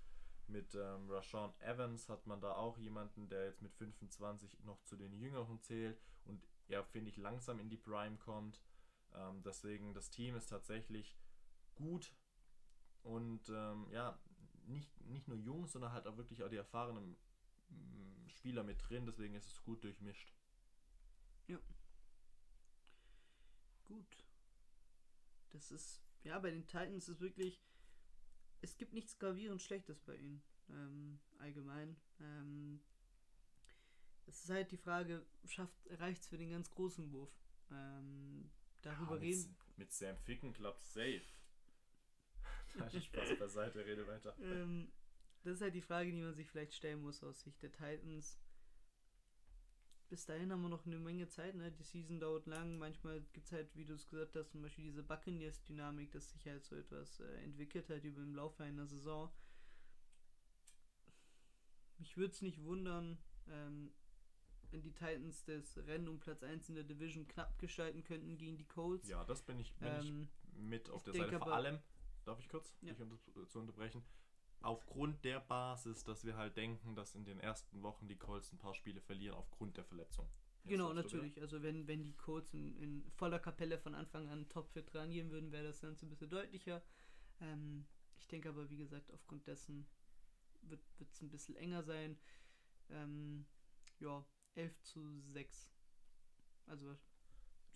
Mit 0.51 0.75
ähm, 0.75 1.11
Rashawn 1.11 1.53
Evans 1.61 2.09
hat 2.09 2.27
man 2.27 2.41
da 2.41 2.53
auch 2.53 2.77
jemanden, 2.79 3.29
der 3.29 3.47
jetzt 3.47 3.63
mit 3.63 3.73
25 3.75 4.65
noch 4.65 4.83
zu 4.83 4.97
den 4.97 5.15
Jüngeren 5.15 5.61
zählt 5.61 6.01
und 6.25 6.47
er, 6.69 6.85
finde 6.85 7.11
ich, 7.11 7.17
langsam 7.17 7.61
in 7.61 7.69
die 7.69 7.77
Prime 7.77 8.17
kommt. 8.19 8.61
Ähm, 9.15 9.43
deswegen, 9.43 9.95
das 9.95 10.11
Team 10.11 10.37
ist 10.37 10.47
tatsächlich 10.47 11.17
gut 11.75 12.13
und 13.03 13.49
ähm, 13.49 13.87
ja, 13.91 14.19
nicht, 14.67 15.01
nicht 15.07 15.29
nur 15.29 15.37
jung, 15.37 15.67
sondern 15.67 15.93
halt 15.93 16.07
auch 16.07 16.17
wirklich 16.17 16.43
auch 16.43 16.49
die 16.51 16.57
erfahrenen 16.57 17.17
mm, 17.69 18.29
Spieler 18.29 18.63
mit 18.63 18.79
drin. 18.89 19.07
Deswegen 19.07 19.35
ist 19.35 19.47
es 19.47 19.63
gut 19.63 19.83
durchmischt. 19.83 20.33
Gut. 23.91 24.25
Das 25.49 25.73
ist, 25.73 26.01
ja, 26.23 26.39
bei 26.39 26.51
den 26.51 26.65
Titans 26.65 27.09
ist 27.09 27.21
wirklich, 27.21 27.61
es 28.63 28.77
gibt 28.77 28.93
nichts 28.93 29.19
gravierend 29.19 29.63
Schlechtes 29.63 30.01
bei 30.01 30.17
ihnen, 30.17 30.43
ähm, 30.69 31.21
allgemein. 31.39 31.97
Ähm, 32.21 32.81
es 34.27 34.45
ist 34.45 34.51
halt 34.51 34.71
die 34.71 34.77
Frage, 34.77 35.27
schafft, 35.45 35.75
reicht 35.91 36.23
es 36.23 36.29
für 36.29 36.39
den 36.39 36.51
ganz 36.51 36.71
großen 36.71 37.11
Wurf? 37.13 37.33
Ähm, 37.71 38.51
darüber 38.83 39.15
Ja, 39.17 39.21
reden. 39.21 39.57
mit, 39.77 39.79
mit 39.79 39.93
Sam 39.93 40.17
Ficken 40.19 40.53
klappt 40.53 40.85
safe. 40.85 41.23
Nein, 42.75 43.03
Spaß 43.03 43.39
beiseite, 43.39 43.85
rede 43.85 44.07
weiter. 44.07 44.37
Ähm, 44.41 44.93
das 45.43 45.55
ist 45.55 45.63
halt 45.63 45.75
die 45.75 45.81
Frage, 45.81 46.13
die 46.13 46.23
man 46.23 46.35
sich 46.35 46.49
vielleicht 46.49 46.75
stellen 46.75 47.01
muss 47.03 47.23
aus 47.25 47.41
Sicht 47.41 47.63
der 47.63 47.73
Titans. 47.73 48.39
Bis 50.11 50.27
dahin 50.27 50.51
haben 50.51 50.63
wir 50.63 50.69
noch 50.69 50.87
eine 50.87 50.99
Menge 50.99 51.29
Zeit, 51.29 51.55
ne? 51.55 51.71
Die 51.71 51.85
Season 51.85 52.19
dauert 52.19 52.47
lang. 52.47 52.79
Manchmal 52.79 53.21
gibt 53.33 53.47
es 53.47 53.53
halt, 53.53 53.69
wie 53.77 53.85
du 53.85 53.95
es 53.95 54.09
gesagt 54.09 54.35
hast, 54.35 54.51
zum 54.51 54.61
Beispiel 54.61 54.83
diese 54.85 55.05
Buccaneers-Dynamik, 55.05 56.11
dass 56.11 56.31
sich 56.31 56.45
halt 56.47 56.65
so 56.65 56.75
etwas 56.75 57.21
äh, 57.21 57.45
entwickelt 57.45 57.89
hat 57.89 58.03
über 58.03 58.21
im 58.21 58.35
Laufe 58.35 58.65
einer 58.65 58.87
Saison. 58.87 59.31
Mich 61.99 62.17
würde 62.17 62.33
es 62.33 62.43
nicht 62.43 62.61
wundern, 62.65 63.19
ähm, 63.49 63.93
wenn 64.73 64.83
die 64.83 64.91
Titans 64.93 65.45
das 65.45 65.77
Rennen 65.87 66.09
um 66.09 66.19
Platz 66.19 66.43
1 66.43 66.69
in 66.71 66.75
der 66.75 66.85
Division 66.85 67.29
knapp 67.29 67.57
gestalten 67.59 68.03
könnten 68.03 68.37
gegen 68.37 68.57
die 68.57 68.67
Colts. 68.67 69.09
Ja, 69.09 69.23
das 69.25 69.43
bin 69.43 69.61
ich, 69.61 69.73
bin 69.75 69.89
Ähm, 69.89 70.29
ich 70.55 70.61
mit 70.61 70.91
auf 70.91 71.05
der 71.05 71.15
Seite. 71.15 71.39
Vor 71.39 71.53
allem, 71.53 71.79
darf 72.25 72.41
ich 72.41 72.49
kurz 72.49 72.75
Ja. 72.83 72.93
dich 72.93 73.01
unter, 73.01 73.49
zu 73.49 73.61
unterbrechen? 73.61 74.03
Aufgrund 74.63 75.25
der 75.25 75.41
Basis, 75.41 76.05
dass 76.05 76.25
wir 76.25 76.37
halt 76.37 76.57
denken, 76.57 76.95
dass 76.95 77.15
in 77.15 77.25
den 77.25 77.41
ersten 77.41 77.83
Wochen 77.83 78.09
die 78.09 78.17
Colts 78.17 78.53
ein 78.53 78.59
paar 78.59 78.75
Spiele 78.75 79.01
verlieren 79.01 79.35
aufgrund 79.37 79.77
der 79.77 79.85
Verletzung. 79.85 80.29
Jetzt 80.63 80.71
Genau, 80.71 80.93
natürlich. 80.93 81.41
Also 81.41 81.63
wenn, 81.63 81.87
wenn 81.87 82.03
die 82.03 82.15
Colts 82.15 82.53
in, 82.53 82.77
in 82.77 83.11
voller 83.13 83.39
Kapelle 83.39 83.79
von 83.79 83.95
Anfang 83.95 84.29
an 84.29 84.49
topfit 84.51 84.95
rangehen 84.95 85.31
würden, 85.31 85.51
wäre 85.51 85.65
das 85.65 85.81
Ganze 85.81 86.05
ein 86.05 86.11
bisschen 86.11 86.29
deutlicher. 86.29 86.83
Ähm, 87.41 87.87
ich 88.19 88.29
denke 88.29 88.51
aber, 88.51 88.69
wie 88.69 88.77
gesagt, 88.77 89.11
aufgrund 89.13 89.47
dessen 89.47 89.87
wird 90.63 90.83
es 91.01 91.23
ein 91.23 91.31
bisschen 91.31 91.57
enger 91.57 91.83
sein. 91.83 92.19
Ähm, 92.91 93.47
ja, 93.99 94.25
11 94.55 94.83
zu 94.83 95.21
6. 95.23 95.71
Also, 96.67 96.97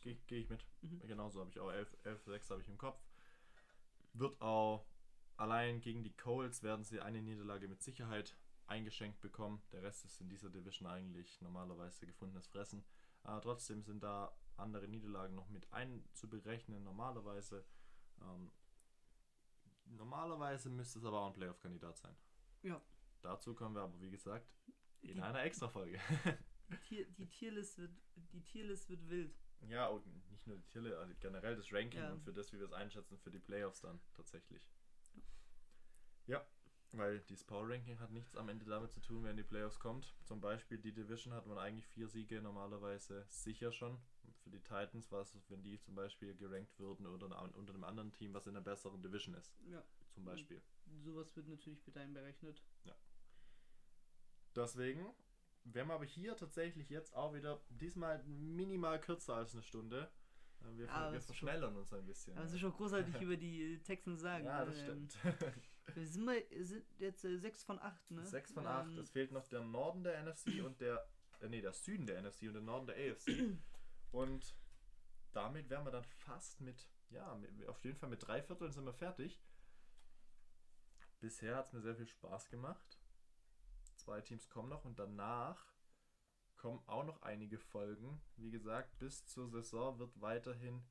Gehe 0.02 0.18
geh 0.26 0.40
ich 0.40 0.50
mit. 0.50 0.66
Mhm. 0.82 1.00
Genauso 1.06 1.40
habe 1.40 1.50
ich 1.50 1.58
auch 1.58 1.72
11, 1.72 1.96
11 2.04 2.24
6 2.24 2.50
habe 2.50 2.60
ich 2.60 2.68
im 2.68 2.76
Kopf. 2.76 3.02
Wird 4.12 4.38
auch 4.42 4.86
allein 5.36 5.80
gegen 5.80 6.02
die 6.02 6.12
Colts 6.16 6.62
werden 6.62 6.84
sie 6.84 7.00
eine 7.00 7.22
Niederlage 7.22 7.68
mit 7.68 7.82
Sicherheit 7.82 8.36
eingeschenkt 8.66 9.20
bekommen. 9.20 9.62
Der 9.72 9.82
Rest 9.82 10.04
ist 10.04 10.20
in 10.20 10.28
dieser 10.28 10.48
Division 10.50 10.88
eigentlich 10.88 11.40
normalerweise 11.40 12.06
gefundenes 12.06 12.46
Fressen. 12.46 12.84
Aber 13.22 13.40
trotzdem 13.40 13.82
sind 13.82 14.02
da 14.02 14.34
andere 14.56 14.88
Niederlagen 14.88 15.34
noch 15.34 15.48
mit 15.48 15.70
einzuberechnen. 15.72 16.82
Normalerweise. 16.84 17.64
Ähm, 18.20 18.50
normalerweise 19.86 20.70
müsste 20.70 20.98
es 20.98 21.04
aber 21.04 21.20
auch 21.20 21.26
ein 21.28 21.32
Playoff-Kandidat 21.32 21.98
sein. 21.98 22.16
Ja. 22.62 22.80
Dazu 23.22 23.54
kommen 23.54 23.74
wir 23.74 23.82
aber, 23.82 24.00
wie 24.00 24.10
gesagt, 24.10 24.46
in 25.02 25.16
Die- 25.16 25.22
einer 25.22 25.42
Extra-Folge. 25.42 25.98
die, 26.70 26.76
Tier, 26.78 27.06
die, 27.10 27.26
Tierlist 27.28 27.78
wird, 27.78 27.92
die 28.32 28.42
Tierlist 28.42 28.88
wird 28.88 29.08
wild. 29.08 29.34
Ja, 29.68 29.88
und 29.88 30.06
nicht 30.30 30.46
nur 30.46 30.56
die 30.56 30.66
Tille, 30.66 30.98
also 30.98 31.14
generell 31.20 31.56
das 31.56 31.72
Ranking 31.72 32.00
Ja. 32.00 32.12
und 32.12 32.22
für 32.22 32.32
das, 32.32 32.52
wie 32.52 32.58
wir 32.58 32.66
es 32.66 32.72
einschätzen, 32.72 33.18
für 33.18 33.30
die 33.30 33.38
Playoffs 33.38 33.80
dann 33.80 34.00
tatsächlich. 34.14 34.62
Ja, 36.26 36.44
weil 36.92 37.20
dieses 37.22 37.44
Power 37.44 37.68
Ranking 37.68 37.98
hat 38.00 38.10
nichts 38.10 38.36
am 38.36 38.48
Ende 38.48 38.64
damit 38.64 38.92
zu 38.92 39.00
tun, 39.00 39.24
wer 39.24 39.30
in 39.32 39.36
die 39.36 39.42
Playoffs 39.42 39.78
kommt. 39.80 40.14
Zum 40.24 40.40
Beispiel 40.40 40.78
die 40.78 40.92
Division 40.92 41.34
hat 41.34 41.46
man 41.46 41.58
eigentlich 41.58 41.86
vier 41.88 42.08
Siege 42.08 42.40
normalerweise 42.40 43.24
sicher 43.28 43.72
schon. 43.72 43.98
Für 44.42 44.50
die 44.50 44.60
Titans 44.60 45.10
war 45.10 45.22
es, 45.22 45.36
wenn 45.48 45.62
die 45.62 45.80
zum 45.80 45.94
Beispiel 45.94 46.34
gerankt 46.36 46.78
würden 46.78 47.06
oder 47.06 47.26
un- 47.42 47.50
unter 47.54 47.74
einem 47.74 47.84
anderen 47.84 48.12
Team, 48.12 48.32
was 48.34 48.46
in 48.46 48.56
einer 48.56 48.64
besseren 48.64 49.02
Division 49.02 49.34
ist, 49.34 49.54
Ja. 49.70 49.82
zum 50.12 50.24
Beispiel. 50.24 50.62
Sowas 51.02 51.34
wird 51.34 51.48
natürlich 51.48 51.84
mit 51.86 51.96
einberechnet. 51.96 52.62
Deswegen 54.54 55.04
werden 55.64 55.88
wir 55.88 55.94
aber 55.94 56.04
hier 56.04 56.36
tatsächlich 56.36 56.88
jetzt 56.90 57.14
auch 57.14 57.34
wieder 57.34 57.60
diesmal 57.70 58.22
minimal 58.24 59.00
kürzer 59.00 59.34
als 59.36 59.52
eine 59.54 59.62
Stunde. 59.62 60.10
Äh, 60.60 60.76
Wir, 60.76 60.86
Ja, 60.86 61.10
wir 61.10 61.14
das 61.18 61.24
ist 61.28 61.36
schon- 61.36 61.48
verschnellern 61.48 61.76
uns 61.76 61.92
ein 61.92 62.06
bisschen. 62.06 62.36
Es 62.38 62.52
ist 62.52 62.60
schon 62.60 62.72
großartig 62.72 63.14
über 63.22 63.36
die 63.36 63.82
Texans 63.82 64.20
sagen. 64.20 64.44
ja, 64.44 64.64
das 64.64 64.76
Ähm, 64.78 65.08
stimmt. 65.08 65.18
Wir 65.92 66.06
sind, 66.06 66.24
mal, 66.24 66.42
sind 66.60 66.84
jetzt 66.98 67.24
äh, 67.24 67.38
6 67.38 67.64
von 67.64 67.78
8, 67.78 68.10
ne? 68.10 68.26
6 68.26 68.52
von 68.52 68.66
8. 68.66 68.88
Ähm, 68.88 68.98
Es 68.98 69.10
fehlt 69.10 69.32
noch 69.32 69.46
der 69.48 69.60
Norden 69.60 70.02
der 70.02 70.22
NFC 70.22 70.46
und 70.64 70.80
der. 70.80 71.06
Äh, 71.40 71.48
nee, 71.48 71.60
der 71.60 71.72
Süden 71.72 72.06
der 72.06 72.22
NFC 72.22 72.42
und 72.42 72.54
der 72.54 72.62
Norden 72.62 72.86
der 72.86 72.96
AFC. 72.96 73.28
Und 74.12 74.54
damit 75.32 75.68
wären 75.68 75.84
wir 75.84 75.90
dann 75.90 76.04
fast 76.04 76.60
mit. 76.60 76.88
Ja, 77.10 77.34
mit, 77.34 77.66
auf 77.68 77.84
jeden 77.84 77.96
Fall 77.96 78.08
mit 78.08 78.24
drei 78.24 78.40
Vierteln 78.40 78.70
sind 78.70 78.84
wir 78.84 78.94
fertig. 78.94 79.42
Bisher 81.18 81.56
hat 81.56 81.66
es 81.66 81.72
mir 81.72 81.80
sehr 81.80 81.96
viel 81.96 82.06
Spaß 82.06 82.48
gemacht. 82.48 83.00
Zwei 83.96 84.20
Teams 84.20 84.48
kommen 84.48 84.68
noch 84.68 84.84
und 84.84 84.98
danach 85.00 85.74
kommen 86.56 86.82
auch 86.86 87.04
noch 87.04 87.22
einige 87.22 87.58
Folgen. 87.58 88.22
Wie 88.36 88.50
gesagt, 88.50 88.98
bis 88.98 89.26
zur 89.26 89.48
Saison 89.48 89.98
wird 89.98 90.20
weiterhin 90.20 90.84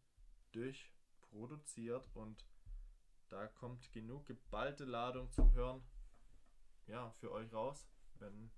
durchproduziert 0.52 2.10
und 2.14 2.46
da 3.34 3.48
kommt 3.48 3.92
genug 3.92 4.26
geballte 4.28 4.86
Ladung 4.86 5.32
zum 5.32 5.52
Hören 5.54 5.84
ja, 6.88 7.10
für 7.20 7.32
euch 7.32 7.52
raus. 7.52 7.88
Wenn 8.20 8.52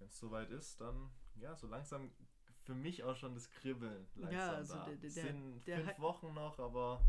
es 0.00 0.18
soweit 0.18 0.50
ist, 0.50 0.80
dann 0.80 1.10
ja, 1.34 1.54
so 1.54 1.66
langsam 1.66 2.10
für 2.64 2.74
mich 2.74 3.02
auch 3.04 3.14
schon 3.16 3.34
das 3.34 3.50
Kribbeln 3.50 4.08
langsam 4.14 4.32
Ja, 4.38 4.52
also 4.52 4.74
da. 4.76 4.84
der- 4.86 4.96
der- 4.96 5.10
sind 5.10 5.66
der 5.66 5.78
fünf 5.78 5.90
Hy- 5.90 6.00
Wochen 6.00 6.32
noch, 6.32 6.58
aber 6.58 7.04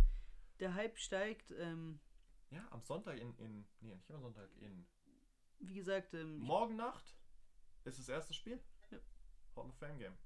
Der 0.59 0.73
Hype 0.75 0.97
steigt. 0.97 1.51
Ähm, 1.51 1.99
ja, 2.51 2.67
am 2.71 2.81
Sonntag 2.83 3.17
in, 3.17 3.33
in 3.37 3.65
nee, 3.79 3.95
nicht 3.95 4.11
am 4.11 4.21
Sonntag, 4.21 4.49
in 4.57 4.85
wie 5.59 5.73
gesagt, 5.75 6.13
ähm, 6.15 6.37
morgen 6.39 6.75
Nacht 6.75 7.15
ist 7.85 7.97
das 7.99 8.09
erste 8.09 8.33
Spiel. 8.33 8.61
Ja. 8.91 8.99
Hall 9.55 9.69
of 9.69 9.75
Fame 9.77 9.97
Game. 9.97 10.17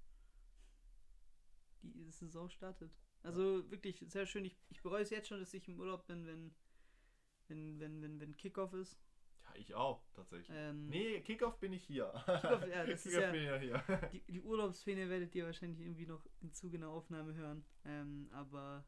die 1.84 2.10
Saison 2.12 2.50
startet. 2.50 2.92
Also 3.24 3.70
wirklich 3.72 4.06
sehr 4.08 4.26
schön. 4.26 4.46
Ich, 4.46 4.58
ich 4.70 4.82
bereue 4.82 5.02
es 5.02 5.10
jetzt 5.10 5.28
schon, 5.28 5.40
dass 5.40 5.54
ich 5.54 5.68
im 5.68 5.80
Urlaub 5.80 6.08
bin, 6.08 6.26
wenn, 6.28 6.54
wenn, 7.48 7.80
wenn, 7.80 8.02
wenn, 8.02 8.20
wenn 8.20 8.38
Kickoff 8.38 8.74
ist. 8.74 9.00
Ja, 9.44 9.56
ich 9.56 9.74
auch, 9.76 10.04
tatsächlich. 10.14 10.50
Ähm, 10.52 10.88
Nee, 10.88 11.22
Kickoff 11.22 11.60
bin 11.60 11.74
ich 11.74 11.84
hier. 11.84 12.12
Kickoff, 12.26 12.68
ja, 12.68 12.86
das 12.86 13.06
ist 13.06 13.14
Kickoff 13.14 13.22
ja- 13.24 13.32
bin 13.32 13.42
ich 13.42 13.48
ja 13.48 13.58
hier. 13.58 14.10
Die, 14.14 14.22
die 14.32 14.42
Urlaubsfähne 14.42 15.10
werdet 15.10 15.34
ihr 15.36 15.46
wahrscheinlich 15.46 15.80
irgendwie 15.80 16.06
noch 16.06 16.26
im 16.42 16.54
Zuge 16.54 16.78
einer 16.78 16.90
Aufnahme 16.90 17.34
hören. 17.34 17.66
Ähm, 17.86 18.30
aber 18.32 18.86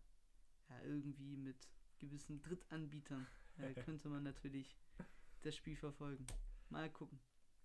ja, 0.70 0.82
irgendwie 0.84 1.36
mit 1.36 1.68
gewissen 1.98 2.42
Drittanbietern 2.42 3.28
äh, 3.58 3.74
könnte 3.74 4.08
man 4.10 4.24
natürlich 4.24 4.78
das 5.42 5.56
Spiel 5.56 5.76
verfolgen. 5.76 6.26
Mal 6.70 6.90
gucken. 6.92 7.20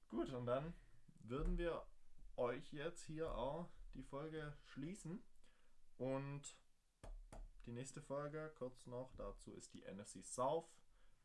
Gut, 0.08 0.30
und 0.32 0.46
dann 0.46 0.72
würden 1.20 1.58
wir 1.58 1.84
euch 2.36 2.72
jetzt 2.72 3.02
hier 3.04 3.32
auch 3.36 3.68
die 3.94 4.02
Folge 4.02 4.56
schließen. 4.64 5.22
Und 5.98 6.56
die 7.66 7.72
nächste 7.72 8.02
Folge, 8.02 8.52
kurz 8.56 8.86
noch, 8.86 9.12
dazu 9.16 9.52
ist 9.54 9.72
die 9.74 9.82
NFC 9.82 10.24
South. 10.24 10.68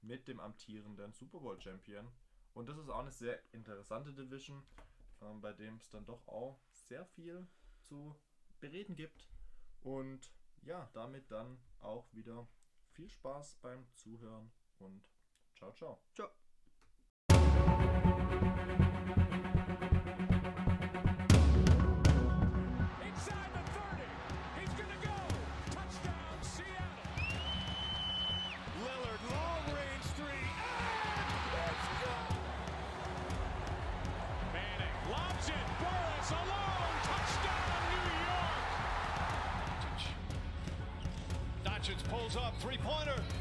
mit 0.01 0.27
dem 0.27 0.39
amtierenden 0.39 1.11
Super 1.13 1.39
Bowl 1.39 1.59
Champion. 1.59 2.07
Und 2.53 2.69
das 2.69 2.77
ist 2.77 2.89
auch 2.89 2.99
eine 2.99 3.11
sehr 3.11 3.41
interessante 3.53 4.13
Division, 4.13 4.63
ähm, 5.21 5.41
bei 5.41 5.53
dem 5.53 5.75
es 5.75 5.89
dann 5.89 6.05
doch 6.05 6.25
auch 6.27 6.59
sehr 6.71 7.05
viel 7.05 7.47
zu 7.81 8.15
bereden 8.59 8.95
gibt. 8.95 9.27
Und 9.81 10.31
ja, 10.63 10.89
damit 10.93 11.29
dann 11.31 11.57
auch 11.79 12.11
wieder 12.13 12.47
viel 12.91 13.09
Spaß 13.09 13.55
beim 13.61 13.87
Zuhören 13.93 14.51
und 14.79 15.03
ciao, 15.55 15.73
ciao. 15.73 16.01
Ciao. 16.13 16.29
Pulls 42.29 42.45
up, 42.45 42.53
three 42.61 42.77
pointer. 42.77 43.11
Bang! 43.11 43.17
Bang! 43.17 43.38